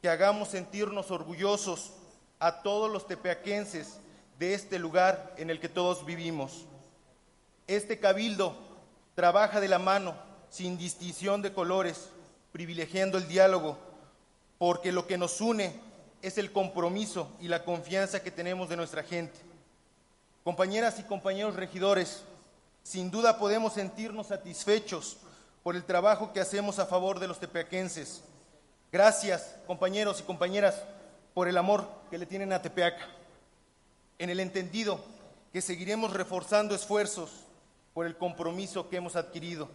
que 0.00 0.08
hagamos 0.08 0.48
sentirnos 0.48 1.10
orgullosos 1.10 1.92
a 2.38 2.62
todos 2.62 2.90
los 2.90 3.06
tepeaquenses 3.06 3.98
de 4.38 4.54
este 4.54 4.78
lugar 4.78 5.34
en 5.36 5.50
el 5.50 5.60
que 5.60 5.68
todos 5.68 6.04
vivimos. 6.04 6.66
Este 7.66 7.98
cabildo 7.98 8.56
trabaja 9.14 9.60
de 9.60 9.68
la 9.68 9.78
mano, 9.78 10.14
sin 10.48 10.78
distinción 10.78 11.42
de 11.42 11.52
colores, 11.52 12.10
privilegiando 12.52 13.18
el 13.18 13.28
diálogo, 13.28 13.78
porque 14.58 14.92
lo 14.92 15.06
que 15.06 15.18
nos 15.18 15.40
une 15.40 15.80
es 16.22 16.38
el 16.38 16.52
compromiso 16.52 17.30
y 17.40 17.48
la 17.48 17.64
confianza 17.64 18.22
que 18.22 18.30
tenemos 18.30 18.68
de 18.68 18.76
nuestra 18.76 19.02
gente. 19.02 19.38
Compañeras 20.44 20.98
y 20.98 21.02
compañeros 21.02 21.56
regidores, 21.56 22.22
sin 22.82 23.10
duda 23.10 23.38
podemos 23.38 23.74
sentirnos 23.74 24.28
satisfechos 24.28 25.18
por 25.62 25.76
el 25.76 25.84
trabajo 25.84 26.32
que 26.32 26.40
hacemos 26.40 26.78
a 26.78 26.86
favor 26.86 27.18
de 27.18 27.28
los 27.28 27.38
tepeaquenses. 27.38 28.22
Gracias, 28.90 29.56
compañeros 29.66 30.20
y 30.20 30.22
compañeras, 30.22 30.82
por 31.34 31.48
el 31.48 31.58
amor 31.58 31.86
que 32.10 32.18
le 32.18 32.24
tienen 32.24 32.52
a 32.52 32.62
Tepeaca. 32.62 33.06
En 34.18 34.30
el 34.30 34.40
entendido 34.40 35.00
que 35.52 35.62
seguiremos 35.62 36.12
reforzando 36.12 36.74
esfuerzos 36.74 37.30
por 37.94 38.06
el 38.06 38.16
compromiso 38.16 38.88
que 38.88 38.96
hemos 38.96 39.16
adquirido. 39.16 39.68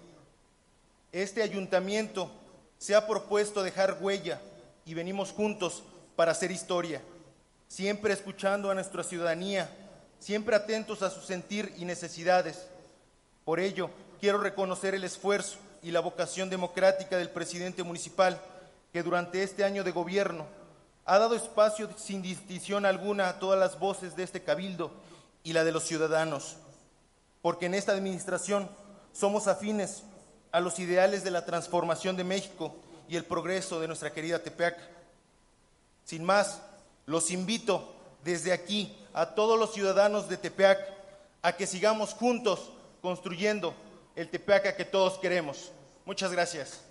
Este 1.11 1.41
ayuntamiento 1.41 2.29
se 2.77 2.95
ha 2.95 3.07
propuesto 3.07 3.63
dejar 3.63 3.97
huella 4.01 4.41
y 4.85 4.93
venimos 4.93 5.31
juntos 5.31 5.83
para 6.15 6.31
hacer 6.31 6.51
historia, 6.51 7.01
siempre 7.67 8.13
escuchando 8.13 8.69
a 8.69 8.75
nuestra 8.75 9.03
ciudadanía, 9.03 9.69
siempre 10.19 10.55
atentos 10.55 11.01
a 11.01 11.09
su 11.09 11.21
sentir 11.21 11.73
y 11.77 11.85
necesidades 11.85 12.67
por 13.45 13.59
ello, 13.59 13.89
quiero 14.21 14.37
reconocer 14.37 14.95
el 14.95 15.03
esfuerzo 15.03 15.57
y 15.81 15.91
la 15.91 15.99
vocación 15.99 16.49
democrática 16.49 17.17
del 17.17 17.29
presidente 17.29 17.83
municipal, 17.83 18.39
que 18.93 19.03
durante 19.03 19.43
este 19.43 19.65
año 19.65 19.83
de 19.83 19.91
gobierno 19.91 20.45
ha 21.05 21.19
dado 21.19 21.35
espacio 21.35 21.89
sin 21.97 22.21
distinción 22.21 22.85
alguna 22.85 23.29
a 23.29 23.39
todas 23.39 23.59
las 23.59 23.79
voces 23.79 24.15
de 24.15 24.23
este 24.23 24.43
cabildo 24.43 24.91
y 25.43 25.53
la 25.53 25.63
de 25.63 25.71
los 25.71 25.83
ciudadanos, 25.83 26.55
porque 27.41 27.65
en 27.65 27.73
esta 27.73 27.91
administración 27.91 28.69
somos 29.11 29.47
afines 29.47 30.03
a 30.51 30.59
los 30.61 30.79
ideales 30.79 31.23
de 31.23 31.31
la 31.31 31.45
transformación 31.45 32.15
de 32.15 32.23
México 32.23 32.75
y 33.09 33.17
el 33.17 33.25
progreso 33.25 33.79
de 33.79 33.87
nuestra 33.87 34.13
querida 34.13 34.39
Tepeac. 34.39 34.77
Sin 36.05 36.23
más, 36.23 36.61
los 37.05 37.31
invito 37.31 37.93
desde 38.23 38.53
aquí 38.53 38.95
a 39.13 39.35
todos 39.35 39.59
los 39.59 39.73
ciudadanos 39.73 40.29
de 40.29 40.37
Tepeac 40.37 40.79
a 41.41 41.53
que 41.53 41.67
sigamos 41.67 42.13
juntos 42.13 42.71
construyendo 43.01 43.73
el 44.15 44.29
Tepeaca 44.29 44.75
que 44.75 44.85
todos 44.85 45.17
queremos. 45.17 45.71
Muchas 46.05 46.31
gracias. 46.31 46.81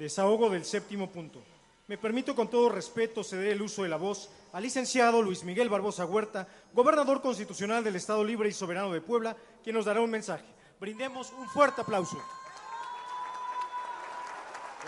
Desahogo 0.00 0.48
del 0.48 0.64
séptimo 0.64 1.10
punto. 1.10 1.42
Me 1.86 1.98
permito 1.98 2.34
con 2.34 2.48
todo 2.48 2.70
respeto 2.70 3.22
ceder 3.22 3.48
el 3.48 3.60
uso 3.60 3.82
de 3.82 3.90
la 3.90 3.98
voz 3.98 4.30
al 4.54 4.62
licenciado 4.62 5.20
Luis 5.20 5.44
Miguel 5.44 5.68
Barbosa 5.68 6.06
Huerta, 6.06 6.48
gobernador 6.72 7.20
constitucional 7.20 7.84
del 7.84 7.96
Estado 7.96 8.24
Libre 8.24 8.48
y 8.48 8.52
Soberano 8.52 8.90
de 8.94 9.02
Puebla, 9.02 9.36
quien 9.62 9.76
nos 9.76 9.84
dará 9.84 10.00
un 10.00 10.10
mensaje. 10.10 10.46
Brindemos 10.80 11.30
un 11.32 11.46
fuerte 11.50 11.82
aplauso. 11.82 12.16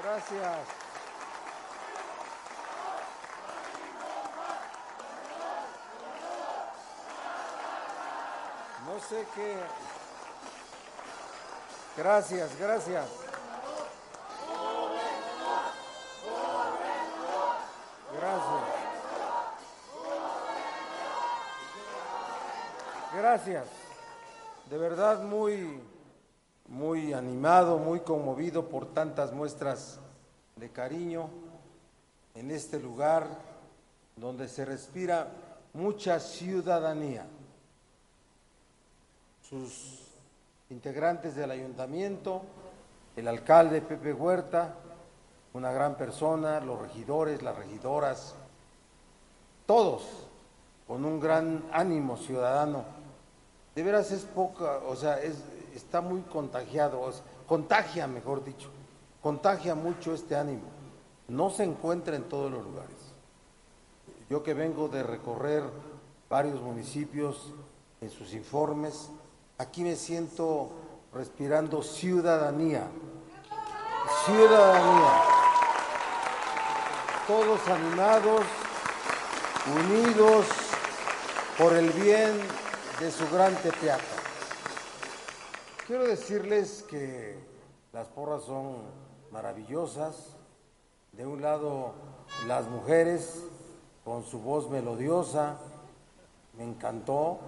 Gracias. 0.03 0.59
No 8.87 8.99
sé 9.11 9.27
qué. 9.35 9.57
Gracias, 11.99 12.59
gracias. 12.59 13.32
Gracias. 23.23 23.69
De 24.69 24.77
verdad 24.77 25.23
muy, 25.23 25.81
muy 26.67 27.13
animado, 27.13 27.79
muy 27.79 28.01
conmovido 28.01 28.69
por 28.69 28.93
tantas 28.93 29.33
muestras 29.33 30.01
de 30.57 30.69
cariño 30.71 31.31
en 32.35 32.51
este 32.51 32.81
lugar 32.81 33.29
donde 34.17 34.49
se 34.49 34.65
respira 34.65 35.29
mucha 35.73 36.19
ciudadanía. 36.19 37.25
Sus 39.49 40.01
integrantes 40.69 41.37
del 41.37 41.53
ayuntamiento, 41.53 42.43
el 43.15 43.29
alcalde 43.29 43.83
Pepe 43.83 44.13
Huerta, 44.13 44.75
una 45.53 45.71
gran 45.71 45.97
persona, 45.97 46.59
los 46.59 46.83
regidores, 46.83 47.41
las 47.41 47.55
regidoras, 47.55 48.35
todos 49.65 50.27
con 50.89 51.05
un 51.05 51.21
gran 51.21 51.63
ánimo 51.71 52.17
ciudadano 52.17 53.01
de 53.75 53.83
veras 53.83 54.11
es 54.11 54.23
poca, 54.23 54.81
o 54.87 54.95
sea, 54.97 55.21
es, 55.23 55.37
está 55.75 56.01
muy 56.01 56.21
contagiado, 56.23 57.11
contagia, 57.47 58.07
mejor 58.07 58.45
dicho, 58.45 58.69
contagia 59.23 59.75
mucho 59.75 60.15
este 60.15 60.37
ánimo. 60.37 60.69
No 61.29 61.51
se 61.51 61.65
encuentra 61.65 62.17
en 62.17 62.25
todos 62.25 62.51
los 62.51 62.65
lugares. 62.65 62.97
Yo 64.29 64.43
que 64.43 64.55
vengo 64.55 64.89
de 64.89 65.03
recorrer 65.03 65.63
varios 66.29 66.61
municipios 66.61 67.53
en 68.01 68.11
sus 68.11 68.35
informes, 68.35 69.11
aquí 69.59 69.83
me 69.83 69.97
siento 69.97 70.71
respirando 71.13 71.83
ciudadanía, 71.83 72.89
ciudadanía. 74.27 75.13
Todos 77.27 77.69
animados, 77.69 78.43
unidos 79.77 80.47
por 81.57 81.75
el 81.75 81.91
bien 81.91 82.62
de 83.03 83.11
su 83.11 83.29
gran 83.31 83.53
tepeaca. 83.57 84.05
Quiero 85.89 86.05
decirles 86.05 86.85
que 86.89 87.37
las 87.93 88.07
porras 88.07 88.45
son 88.45 88.77
maravillosas. 89.33 90.37
De 91.11 91.27
un 91.27 91.43
lado, 91.43 91.95
las 92.47 92.69
mujeres 92.69 93.43
con 94.05 94.25
su 94.25 94.39
voz 94.39 94.71
melodiosa, 94.71 95.57
me 96.57 96.63
encantó. 96.63 97.41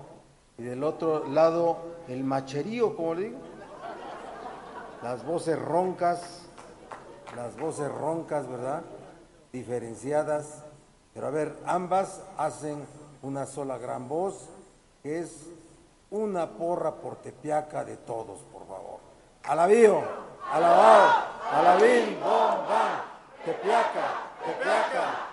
Y 0.59 0.65
del 0.65 0.83
otro 0.83 1.29
lado, 1.29 1.79
el 2.09 2.25
macherío, 2.25 2.97
como 2.97 3.15
digo. 3.15 3.39
Las 5.05 5.25
voces 5.25 5.57
roncas, 5.57 6.49
las 7.37 7.57
voces 7.57 7.93
roncas, 7.93 8.49
¿verdad? 8.49 8.83
Diferenciadas. 9.53 10.65
Pero 11.13 11.29
a 11.29 11.31
ver, 11.31 11.57
ambas 11.65 12.23
hacen 12.39 12.85
una 13.23 13.47
sola 13.47 13.79
gran 13.79 14.09
voz 14.09 14.49
es 15.05 15.51
una 16.11 16.49
porra 16.49 16.95
por 16.95 17.17
tepiaca 17.17 17.85
de 17.85 17.99
todos, 17.99 18.41
por 18.51 18.67
favor. 18.67 19.01
Alabío, 19.43 20.03
alabado, 20.51 21.13
alabín, 21.53 22.19
bom, 22.21 22.67
bam, 22.67 23.03
tepiaca, 23.45 24.31
tepiaca. 24.47 25.29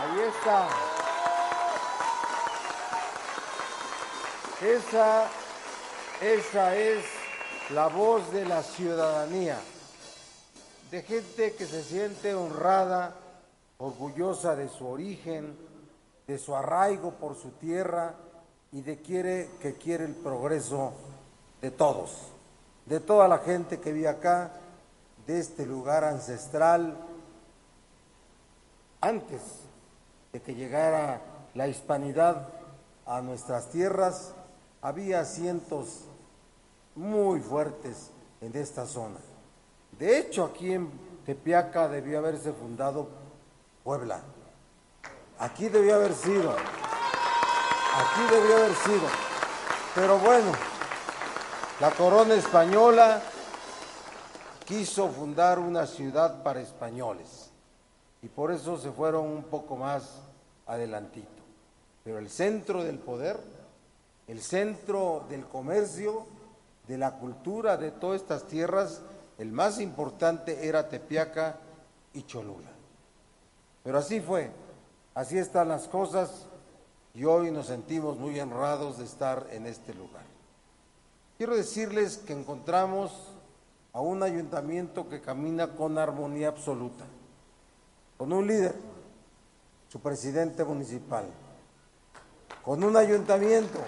Ahí 0.00 0.20
está. 0.20 0.68
Esa, 4.62 5.26
esa 6.22 6.74
es 6.76 7.04
la 7.70 7.88
voz 7.88 8.32
de 8.32 8.46
la 8.46 8.62
ciudadanía. 8.62 9.58
de 10.90 11.02
gente 11.02 11.54
que 11.56 11.66
se 11.66 11.82
siente 11.82 12.34
honrada, 12.34 13.16
orgullosa 13.78 14.54
de 14.54 14.68
su 14.68 14.86
origen, 14.86 15.58
de 16.26 16.38
su 16.38 16.54
arraigo 16.56 17.12
por 17.12 17.36
su 17.36 17.50
tierra 17.50 18.14
y 18.72 18.82
de 18.82 19.00
quiere 19.00 19.50
que 19.60 19.74
quiere 19.74 20.04
el 20.04 20.14
progreso 20.14 20.92
de 21.60 21.70
todos, 21.70 22.28
de 22.84 23.00
toda 23.00 23.28
la 23.28 23.38
gente 23.38 23.80
que 23.80 23.92
vive 23.92 24.08
acá, 24.08 24.52
de 25.26 25.40
este 25.40 25.66
lugar 25.66 26.04
ancestral, 26.04 26.96
antes 29.00 29.40
de 30.32 30.40
que 30.40 30.54
llegara 30.54 31.20
la 31.54 31.68
hispanidad 31.68 32.48
a 33.06 33.20
nuestras 33.20 33.70
tierras, 33.70 34.34
había 34.82 35.24
cientos 35.24 36.04
muy 36.94 37.40
fuertes 37.40 38.10
en 38.40 38.56
esta 38.56 38.86
zona. 38.86 39.18
De 39.98 40.18
hecho, 40.18 40.44
aquí 40.44 40.72
en 40.72 40.90
Tepiaca 41.24 41.88
debió 41.88 42.18
haberse 42.18 42.52
fundado 42.52 43.08
Puebla. 43.82 44.20
Aquí 45.38 45.68
debió 45.68 45.96
haber 45.96 46.14
sido. 46.14 46.50
Aquí 46.50 48.20
debió 48.30 48.56
haber 48.56 48.74
sido. 48.74 49.08
Pero 49.94 50.18
bueno, 50.18 50.52
la 51.80 51.90
corona 51.90 52.34
española 52.34 53.22
quiso 54.64 55.08
fundar 55.08 55.58
una 55.58 55.86
ciudad 55.86 56.42
para 56.42 56.60
españoles 56.60 57.50
y 58.22 58.28
por 58.28 58.50
eso 58.50 58.78
se 58.78 58.90
fueron 58.90 59.26
un 59.26 59.44
poco 59.44 59.76
más 59.76 60.22
adelantito. 60.66 61.28
Pero 62.02 62.18
el 62.18 62.30
centro 62.30 62.82
del 62.82 62.98
poder, 62.98 63.38
el 64.26 64.40
centro 64.40 65.24
del 65.28 65.46
comercio, 65.46 66.26
de 66.88 66.98
la 66.98 67.12
cultura 67.18 67.76
de 67.76 67.90
todas 67.90 68.22
estas 68.22 68.46
tierras, 68.46 69.02
el 69.38 69.52
más 69.52 69.80
importante 69.80 70.66
era 70.66 70.88
Tepiaca 70.88 71.56
y 72.14 72.22
Cholula. 72.22 72.70
Pero 73.82 73.98
así 73.98 74.20
fue, 74.20 74.50
así 75.16 75.36
están 75.36 75.66
las 75.66 75.88
cosas 75.88 76.46
y 77.12 77.24
hoy 77.24 77.50
nos 77.50 77.66
sentimos 77.66 78.16
muy 78.16 78.38
honrados 78.38 78.98
de 78.98 79.04
estar 79.04 79.48
en 79.50 79.66
este 79.66 79.92
lugar. 79.92 80.22
Quiero 81.36 81.56
decirles 81.56 82.18
que 82.18 82.32
encontramos 82.32 83.10
a 83.92 84.00
un 84.00 84.22
ayuntamiento 84.22 85.08
que 85.08 85.20
camina 85.20 85.72
con 85.74 85.98
armonía 85.98 86.46
absoluta, 86.46 87.04
con 88.16 88.32
un 88.32 88.46
líder, 88.46 88.76
su 89.88 89.98
presidente 89.98 90.62
municipal, 90.62 91.24
con 92.64 92.84
un 92.84 92.96
ayuntamiento, 92.96 93.80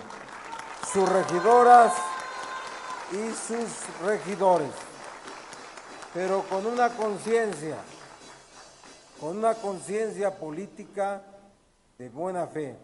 sus 0.92 1.08
regidoras 1.08 1.92
y 3.12 3.30
sus 3.46 4.00
regidores 4.04 4.72
pero 6.18 6.42
con 6.48 6.66
una 6.66 6.88
conciencia, 6.90 7.76
con 9.20 9.36
una 9.38 9.54
conciencia 9.54 10.38
política 10.38 11.22
de 11.98 12.08
buena 12.08 12.46
fe, 12.46 12.76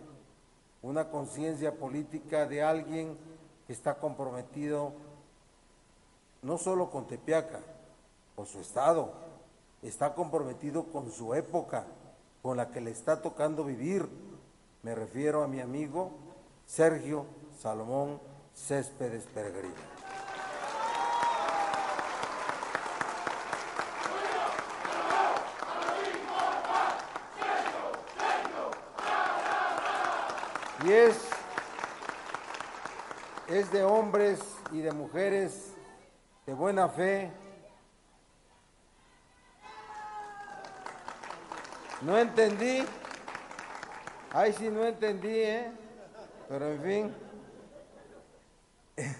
una 0.82 1.08
conciencia 1.08 1.72
política 1.72 2.46
de 2.46 2.62
alguien 2.62 3.16
que 3.66 3.72
está 3.72 3.94
comprometido 3.94 4.92
no 6.42 6.58
solo 6.58 6.90
con 6.90 7.06
Tepiaca, 7.06 7.60
con 8.36 8.46
su 8.46 8.58
estado, 8.60 9.12
está 9.82 10.14
comprometido 10.14 10.84
con 10.92 11.10
su 11.10 11.34
época, 11.34 11.84
con 12.42 12.56
la 12.56 12.70
que 12.70 12.80
le 12.80 12.90
está 12.90 13.22
tocando 13.22 13.64
vivir. 13.64 14.06
Me 14.82 14.94
refiero 14.94 15.42
a 15.42 15.48
mi 15.48 15.60
amigo 15.60 16.10
Sergio 16.66 17.24
Salomón 17.58 18.20
Céspedes 18.54 19.24
Peregrino. 19.32 19.93
Y 30.84 30.92
es, 30.92 31.16
es 33.48 33.72
de 33.72 33.82
hombres 33.82 34.40
y 34.70 34.80
de 34.80 34.92
mujeres 34.92 35.72
de 36.44 36.52
buena 36.52 36.88
fe. 36.88 37.30
No 42.02 42.18
entendí, 42.18 42.84
ay 44.30 44.52
sí 44.52 44.68
no 44.68 44.84
entendí, 44.84 45.38
¿eh? 45.38 45.72
pero 46.48 46.72
en 46.72 46.82
fin. 46.82 47.14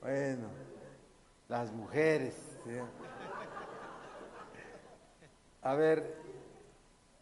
bueno, 0.00 0.46
las 1.48 1.72
mujeres. 1.72 2.36
A 5.62 5.74
ver, 5.74 6.27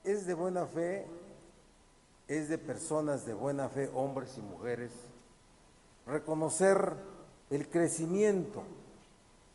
es 0.07 0.25
de 0.25 0.35
buena 0.35 0.67
fe, 0.67 1.05
es 2.29 2.49
de 2.49 2.59
personas 2.59 3.27
de 3.27 3.35
buena 3.35 3.69
fe, 3.69 3.91
hombres 3.93 4.39
y 4.39 4.41
mujeres, 4.41 4.93
reconocer 6.07 6.95
el 7.51 7.69
crecimiento 7.69 8.63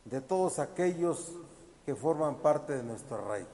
de 0.05 0.19
todos 0.19 0.59
aquellos 0.59 1.31
que 1.85 1.95
forman 1.95 2.35
parte 2.35 2.73
de 2.73 2.83
nuestro 2.83 3.17
arraigo. 3.17 3.47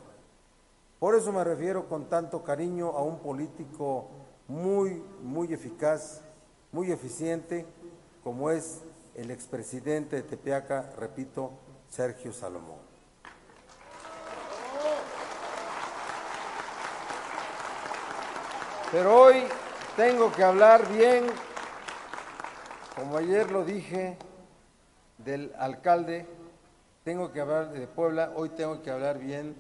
Por 1.00 1.14
eso 1.14 1.32
me 1.32 1.44
refiero 1.44 1.88
con 1.88 2.10
tanto 2.10 2.44
cariño 2.44 2.90
a 2.90 3.04
un 3.04 3.20
político 3.20 4.08
muy, 4.48 5.04
muy 5.22 5.54
eficaz, 5.54 6.22
muy 6.72 6.92
eficiente, 6.92 7.68
como 8.24 8.50
es 8.50 8.82
el 9.14 9.30
expresidente 9.30 10.16
de 10.16 10.24
Tepeaca, 10.24 10.94
repito, 10.98 11.52
Sergio 11.90 12.34
Salomón. 12.34 12.87
Pero 18.92 19.22
hoy 19.22 19.44
tengo 19.98 20.32
que 20.32 20.44
hablar 20.44 20.88
bien, 20.88 21.28
como 22.96 23.18
ayer 23.18 23.52
lo 23.52 23.66
dije, 23.66 24.18
del 25.18 25.54
alcalde, 25.60 26.26
tengo 27.04 27.34
que 27.34 27.42
hablar 27.42 27.72
de 27.72 27.86
Puebla, 27.86 28.32
hoy 28.36 28.50
tengo 28.50 28.82
que 28.82 28.90
hablar 28.90 29.20
bien 29.20 29.56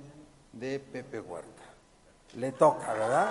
de 0.54 0.80
Pepe 0.80 1.20
Huerta. 1.20 1.64
Le 2.36 2.54
toca, 2.54 2.94
¿verdad? 2.94 3.30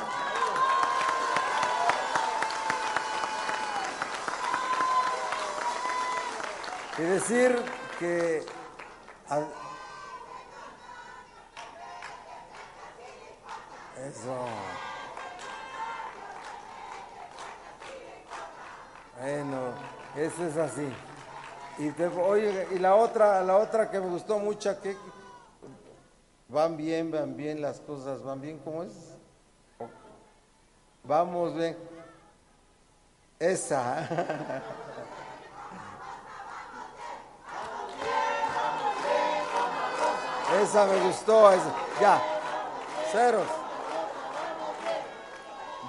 Y 6.99 7.03
decir 7.03 7.59
que 7.99 8.45
eso 14.09 14.47
Bueno, 19.19 19.73
eso 20.15 20.47
es 20.47 20.57
así. 20.59 20.87
Y 21.79 21.91
oye, 22.19 22.69
y 22.73 22.79
la 22.79 22.95
otra, 22.95 23.43
la 23.43 23.57
otra 23.57 23.91
que 23.91 23.99
me 23.99 24.09
gustó 24.09 24.39
mucho, 24.39 24.79
que 24.81 24.97
van 26.49 26.77
bien, 26.77 27.11
van 27.11 27.35
bien 27.37 27.63
las 27.63 27.81
cosas, 27.81 28.23
van 28.23 28.41
bien, 28.41 28.59
¿cómo 28.59 28.83
es? 28.83 28.93
Vamos 31.03 31.55
bien. 31.55 31.77
Esa. 33.39 34.09
Esa 40.63 40.87
me 40.87 41.01
gustó, 41.01 41.51
ya, 42.01 42.23
ceros. 43.11 43.49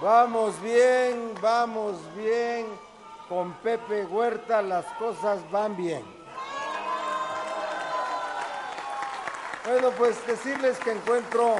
Vamos 0.02 0.60
bien, 0.62 1.34
vamos 1.42 1.96
bien 2.16 2.87
con 3.28 3.54
Pepe 3.56 4.06
Huerta 4.06 4.62
las 4.62 4.86
cosas 4.94 5.40
van 5.52 5.76
bien. 5.76 6.04
Bueno, 9.66 9.90
pues 9.98 10.26
decirles 10.26 10.80
que 10.80 10.94
encuentro 10.94 11.56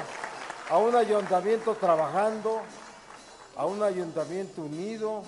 a 0.70 0.78
un 0.78 0.96
ayuntamiento 0.96 1.76
trabajando, 1.76 2.62
a 3.58 3.66
un 3.66 3.84
ayuntamiento 3.84 4.62
unido. 4.62 5.24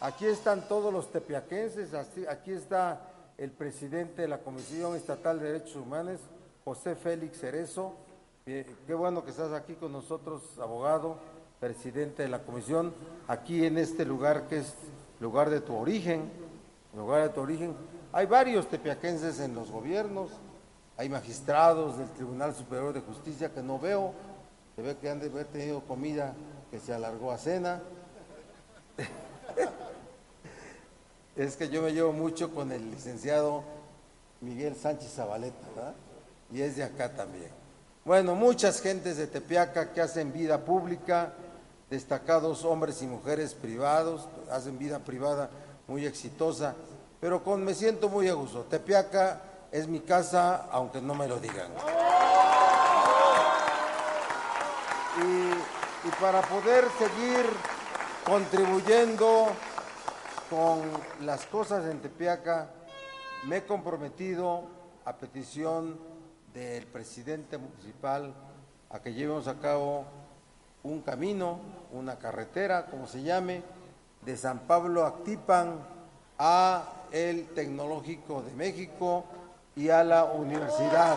Aquí 0.00 0.26
están 0.26 0.68
todos 0.68 0.92
los 0.92 1.10
tepiaquenses, 1.10 1.94
aquí 1.94 2.52
está 2.52 3.00
el 3.38 3.50
presidente 3.50 4.22
de 4.22 4.28
la 4.28 4.38
Comisión 4.38 4.94
Estatal 4.96 5.40
de 5.40 5.52
Derechos 5.52 5.76
Humanos, 5.76 6.20
José 6.64 6.94
Félix 6.94 7.40
Cerezo. 7.40 7.94
Eh, 8.44 8.66
qué 8.86 8.92
bueno 8.92 9.24
que 9.24 9.30
estás 9.30 9.52
aquí 9.52 9.74
con 9.74 9.92
nosotros, 9.92 10.42
abogado, 10.60 11.16
presidente 11.58 12.24
de 12.24 12.28
la 12.28 12.40
comisión, 12.40 12.92
aquí 13.26 13.64
en 13.64 13.78
este 13.78 14.04
lugar 14.04 14.48
que 14.48 14.58
es 14.58 14.74
lugar 15.20 15.50
de 15.50 15.60
tu 15.60 15.76
origen, 15.76 16.30
lugar 16.96 17.22
de 17.22 17.28
tu 17.30 17.40
origen. 17.40 17.74
Hay 18.12 18.26
varios 18.26 18.68
tepiaquenses 18.68 19.40
en 19.40 19.54
los 19.54 19.70
gobiernos, 19.70 20.30
hay 20.96 21.08
magistrados 21.08 21.98
del 21.98 22.08
Tribunal 22.10 22.54
Superior 22.54 22.92
de 22.92 23.00
Justicia 23.00 23.52
que 23.52 23.62
no 23.62 23.78
veo, 23.78 24.12
se 24.76 24.82
ve 24.82 24.96
que 24.96 25.10
han 25.10 25.20
de 25.20 25.26
haber 25.26 25.46
tenido 25.46 25.80
comida 25.80 26.34
que 26.70 26.78
se 26.78 26.92
alargó 26.92 27.32
a 27.32 27.38
cena. 27.38 27.82
es 31.36 31.56
que 31.56 31.68
yo 31.68 31.82
me 31.82 31.92
llevo 31.92 32.12
mucho 32.12 32.54
con 32.54 32.70
el 32.70 32.90
licenciado 32.90 33.64
Miguel 34.40 34.76
Sánchez 34.76 35.14
Zabaleta, 35.14 35.66
¿verdad? 35.74 35.94
Y 36.52 36.60
es 36.60 36.76
de 36.76 36.84
acá 36.84 37.14
también. 37.14 37.50
Bueno, 38.04 38.34
muchas 38.34 38.80
gentes 38.80 39.16
de 39.16 39.26
Tepeaca 39.26 39.92
que 39.92 40.00
hacen 40.00 40.32
vida 40.32 40.64
pública, 40.64 41.32
destacados 41.94 42.64
hombres 42.64 43.00
y 43.02 43.06
mujeres 43.06 43.54
privados, 43.54 44.28
hacen 44.50 44.78
vida 44.78 44.98
privada 44.98 45.48
muy 45.86 46.04
exitosa, 46.04 46.74
pero 47.20 47.44
con 47.44 47.64
me 47.64 47.72
siento 47.72 48.08
muy 48.08 48.28
a 48.28 48.34
gusto. 48.34 48.62
Tepeaca 48.62 49.40
es 49.70 49.86
mi 49.86 50.00
casa, 50.00 50.66
aunque 50.72 51.00
no 51.00 51.14
me 51.14 51.28
lo 51.28 51.38
digan. 51.38 51.70
Y, 55.22 56.08
y 56.08 56.10
para 56.20 56.42
poder 56.42 56.84
seguir 56.98 57.46
contribuyendo 58.26 59.46
con 60.50 60.82
las 61.24 61.46
cosas 61.46 61.86
en 61.86 62.00
Tepeaca, 62.00 62.70
me 63.44 63.58
he 63.58 63.64
comprometido 63.64 64.64
a 65.04 65.16
petición 65.16 65.96
del 66.52 66.86
presidente 66.86 67.56
municipal 67.56 68.34
a 68.90 68.98
que 68.98 69.12
llevemos 69.12 69.46
a 69.46 69.54
cabo 69.60 70.23
un 70.84 71.00
camino, 71.00 71.58
una 71.92 72.16
carretera, 72.18 72.86
como 72.86 73.06
se 73.06 73.22
llame, 73.22 73.62
de 74.22 74.36
San 74.36 74.60
Pablo 74.60 75.04
a 75.04 75.16
Tipan 75.24 75.78
a 76.38 76.84
el 77.10 77.48
Tecnológico 77.54 78.42
de 78.42 78.52
México 78.52 79.24
y 79.76 79.88
a 79.88 80.04
la 80.04 80.24
universidad. 80.24 81.16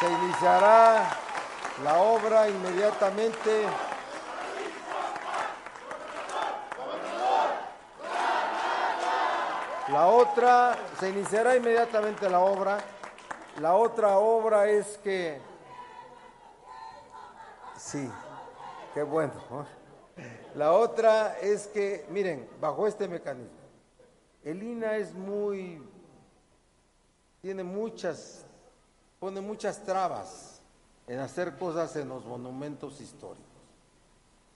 Se 0.00 0.10
iniciará 0.10 1.10
la 1.82 1.98
obra 1.98 2.48
inmediatamente. 2.48 3.66
La 9.88 10.06
otra, 10.06 10.76
se 10.98 11.10
iniciará 11.10 11.56
inmediatamente 11.56 12.28
la 12.30 12.40
obra. 12.40 12.78
La 13.60 13.74
otra 13.74 14.16
obra 14.18 14.66
es 14.68 14.98
que, 14.98 15.53
sí, 17.84 18.10
qué 18.94 19.02
bueno. 19.02 19.32
La 20.54 20.72
otra 20.72 21.38
es 21.40 21.66
que, 21.66 22.06
miren, 22.10 22.48
bajo 22.60 22.86
este 22.86 23.08
mecanismo, 23.08 23.50
el 24.44 24.62
INA 24.62 24.96
es 24.96 25.12
muy, 25.14 25.82
tiene 27.42 27.64
muchas, 27.64 28.44
pone 29.18 29.40
muchas 29.40 29.82
trabas 29.82 30.60
en 31.06 31.18
hacer 31.18 31.56
cosas 31.56 31.94
en 31.96 32.08
los 32.08 32.24
monumentos 32.24 33.00
históricos. 33.00 33.44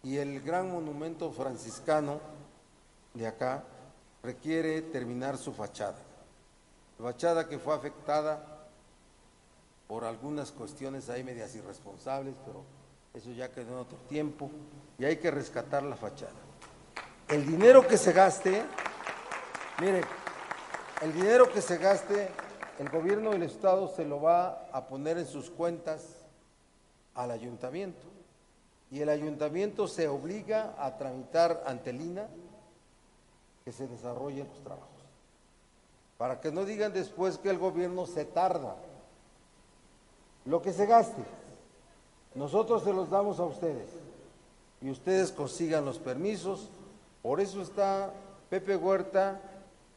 Y 0.03 0.17
el 0.19 0.41
gran 0.41 0.71
monumento 0.71 1.31
franciscano 1.33 2.21
de 3.15 3.27
acá 3.27 3.65
requiere 4.23 4.81
terminar 4.83 5.37
su 5.37 5.53
fachada. 5.53 5.99
Fachada 6.99 7.49
que 7.49 7.59
fue 7.59 7.75
afectada 7.75 8.69
por 9.87 10.05
algunas 10.05 10.53
cuestiones 10.53 11.09
ahí 11.09 11.25
medias 11.25 11.55
irresponsables, 11.55 12.35
pero 12.45 12.63
eso 13.19 13.33
ya 13.33 13.51
quedó 13.51 13.73
en 13.73 13.79
otro 13.79 13.99
tiempo 14.09 14.49
y 14.97 15.05
hay 15.05 15.17
que 15.17 15.31
rescatar 15.31 15.83
la 15.83 15.97
fachada. 15.97 16.33
El 17.29 17.45
dinero 17.45 17.87
que 17.87 17.97
se 17.97 18.13
gaste, 18.13 18.65
mire, 19.81 20.03
el 21.03 21.13
dinero 21.13 21.53
que 21.53 21.61
se 21.61 21.79
gaste, 21.79 22.29
el 22.79 22.89
gobierno 22.89 23.31
del 23.31 23.43
Estado 23.43 23.89
se 23.89 24.05
lo 24.05 24.23
va 24.23 24.69
a 24.73 24.87
poner 24.87 25.19
en 25.19 25.27
sus 25.27 25.51
cuentas 25.51 26.05
al 27.15 27.33
ayuntamiento. 27.33 28.07
Y 28.91 29.01
el 29.01 29.09
ayuntamiento 29.09 29.89
se 29.89 30.07
obliga 30.07 30.75
a 30.79 30.97
tramitar 30.97 31.65
ante 31.67 31.91
el 31.91 32.01
INA 32.01 32.29
que 33.65 33.73
se 33.73 33.89
desarrollen 33.89 34.47
los 34.49 34.63
trabajos. 34.63 34.89
Para 36.17 36.41
que 36.41 36.53
no 36.53 36.65
digan 36.65 36.93
después 36.93 37.37
que 37.37 37.51
el 37.51 37.59
gobierno 37.59 38.07
se 38.07 38.25
tarda. 38.25 38.77
Lo 40.45 40.63
que 40.63 40.73
se 40.73 40.87
gaste, 40.87 41.23
nosotros 42.35 42.83
se 42.85 42.93
los 42.93 43.11
damos 43.11 43.41
a 43.41 43.45
ustedes 43.45 43.89
y 44.81 44.91
ustedes 44.91 45.33
consigan 45.33 45.85
los 45.85 45.99
permisos. 45.99 46.69
Por 47.23 47.41
eso 47.41 47.61
está 47.63 48.13
Pepe 48.49 48.77
Huerta 48.77 49.41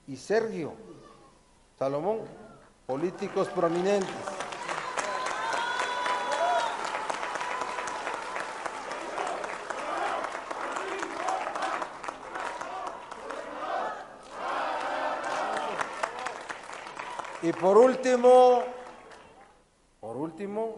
y 0.08 0.18
Sergio 0.18 0.74
Salomón, 1.78 2.20
políticos 2.86 3.48
prominentes. 3.50 4.16
Y 17.44 17.52
por 17.54 17.76
último, 17.78 18.62
por 20.00 20.16
último, 20.16 20.76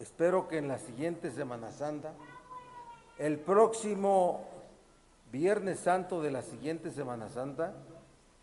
espero 0.00 0.48
que 0.48 0.58
en 0.58 0.66
la 0.66 0.78
siguiente 0.78 1.30
Semana 1.30 1.70
Santa, 1.70 2.12
el 3.18 3.38
próximo 3.38 4.48
Viernes 5.30 5.78
Santo 5.80 6.22
de 6.22 6.30
la 6.30 6.42
siguiente 6.42 6.90
Semana 6.90 7.28
Santa, 7.28 7.74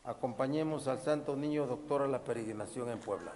acompañemos 0.05 0.87
al 0.87 0.99
Santo 0.99 1.35
Niño 1.35 1.65
Doctor 1.65 2.03
a 2.03 2.07
la 2.07 2.23
peregrinación 2.23 2.89
en 2.89 2.99
Puebla. 2.99 3.33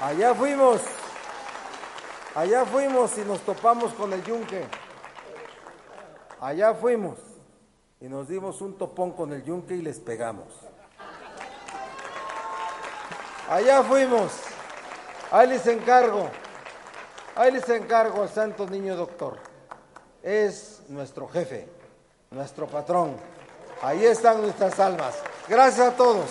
Allá 0.00 0.34
fuimos, 0.34 0.80
allá 2.34 2.64
fuimos 2.64 3.18
y 3.18 3.22
nos 3.22 3.40
topamos 3.40 3.92
con 3.94 4.12
el 4.12 4.22
yunque. 4.24 4.64
Allá 6.40 6.74
fuimos 6.74 7.18
y 8.00 8.08
nos 8.08 8.28
dimos 8.28 8.60
un 8.60 8.78
topón 8.78 9.12
con 9.12 9.32
el 9.32 9.44
yunque 9.44 9.74
y 9.76 9.82
les 9.82 9.98
pegamos. 9.98 10.63
Allá 13.54 13.84
fuimos, 13.84 14.32
ahí 15.30 15.46
les 15.46 15.64
encargo, 15.68 16.28
ahí 17.36 17.52
les 17.52 17.68
encargo 17.68 18.22
al 18.22 18.28
Santo 18.28 18.66
Niño 18.66 18.96
Doctor. 18.96 19.36
Es 20.24 20.80
nuestro 20.88 21.28
jefe, 21.28 21.68
nuestro 22.32 22.66
patrón. 22.66 23.16
Ahí 23.80 24.04
están 24.06 24.42
nuestras 24.42 24.80
almas. 24.80 25.18
Gracias 25.46 25.86
a 25.86 25.96
todos. 25.96 26.26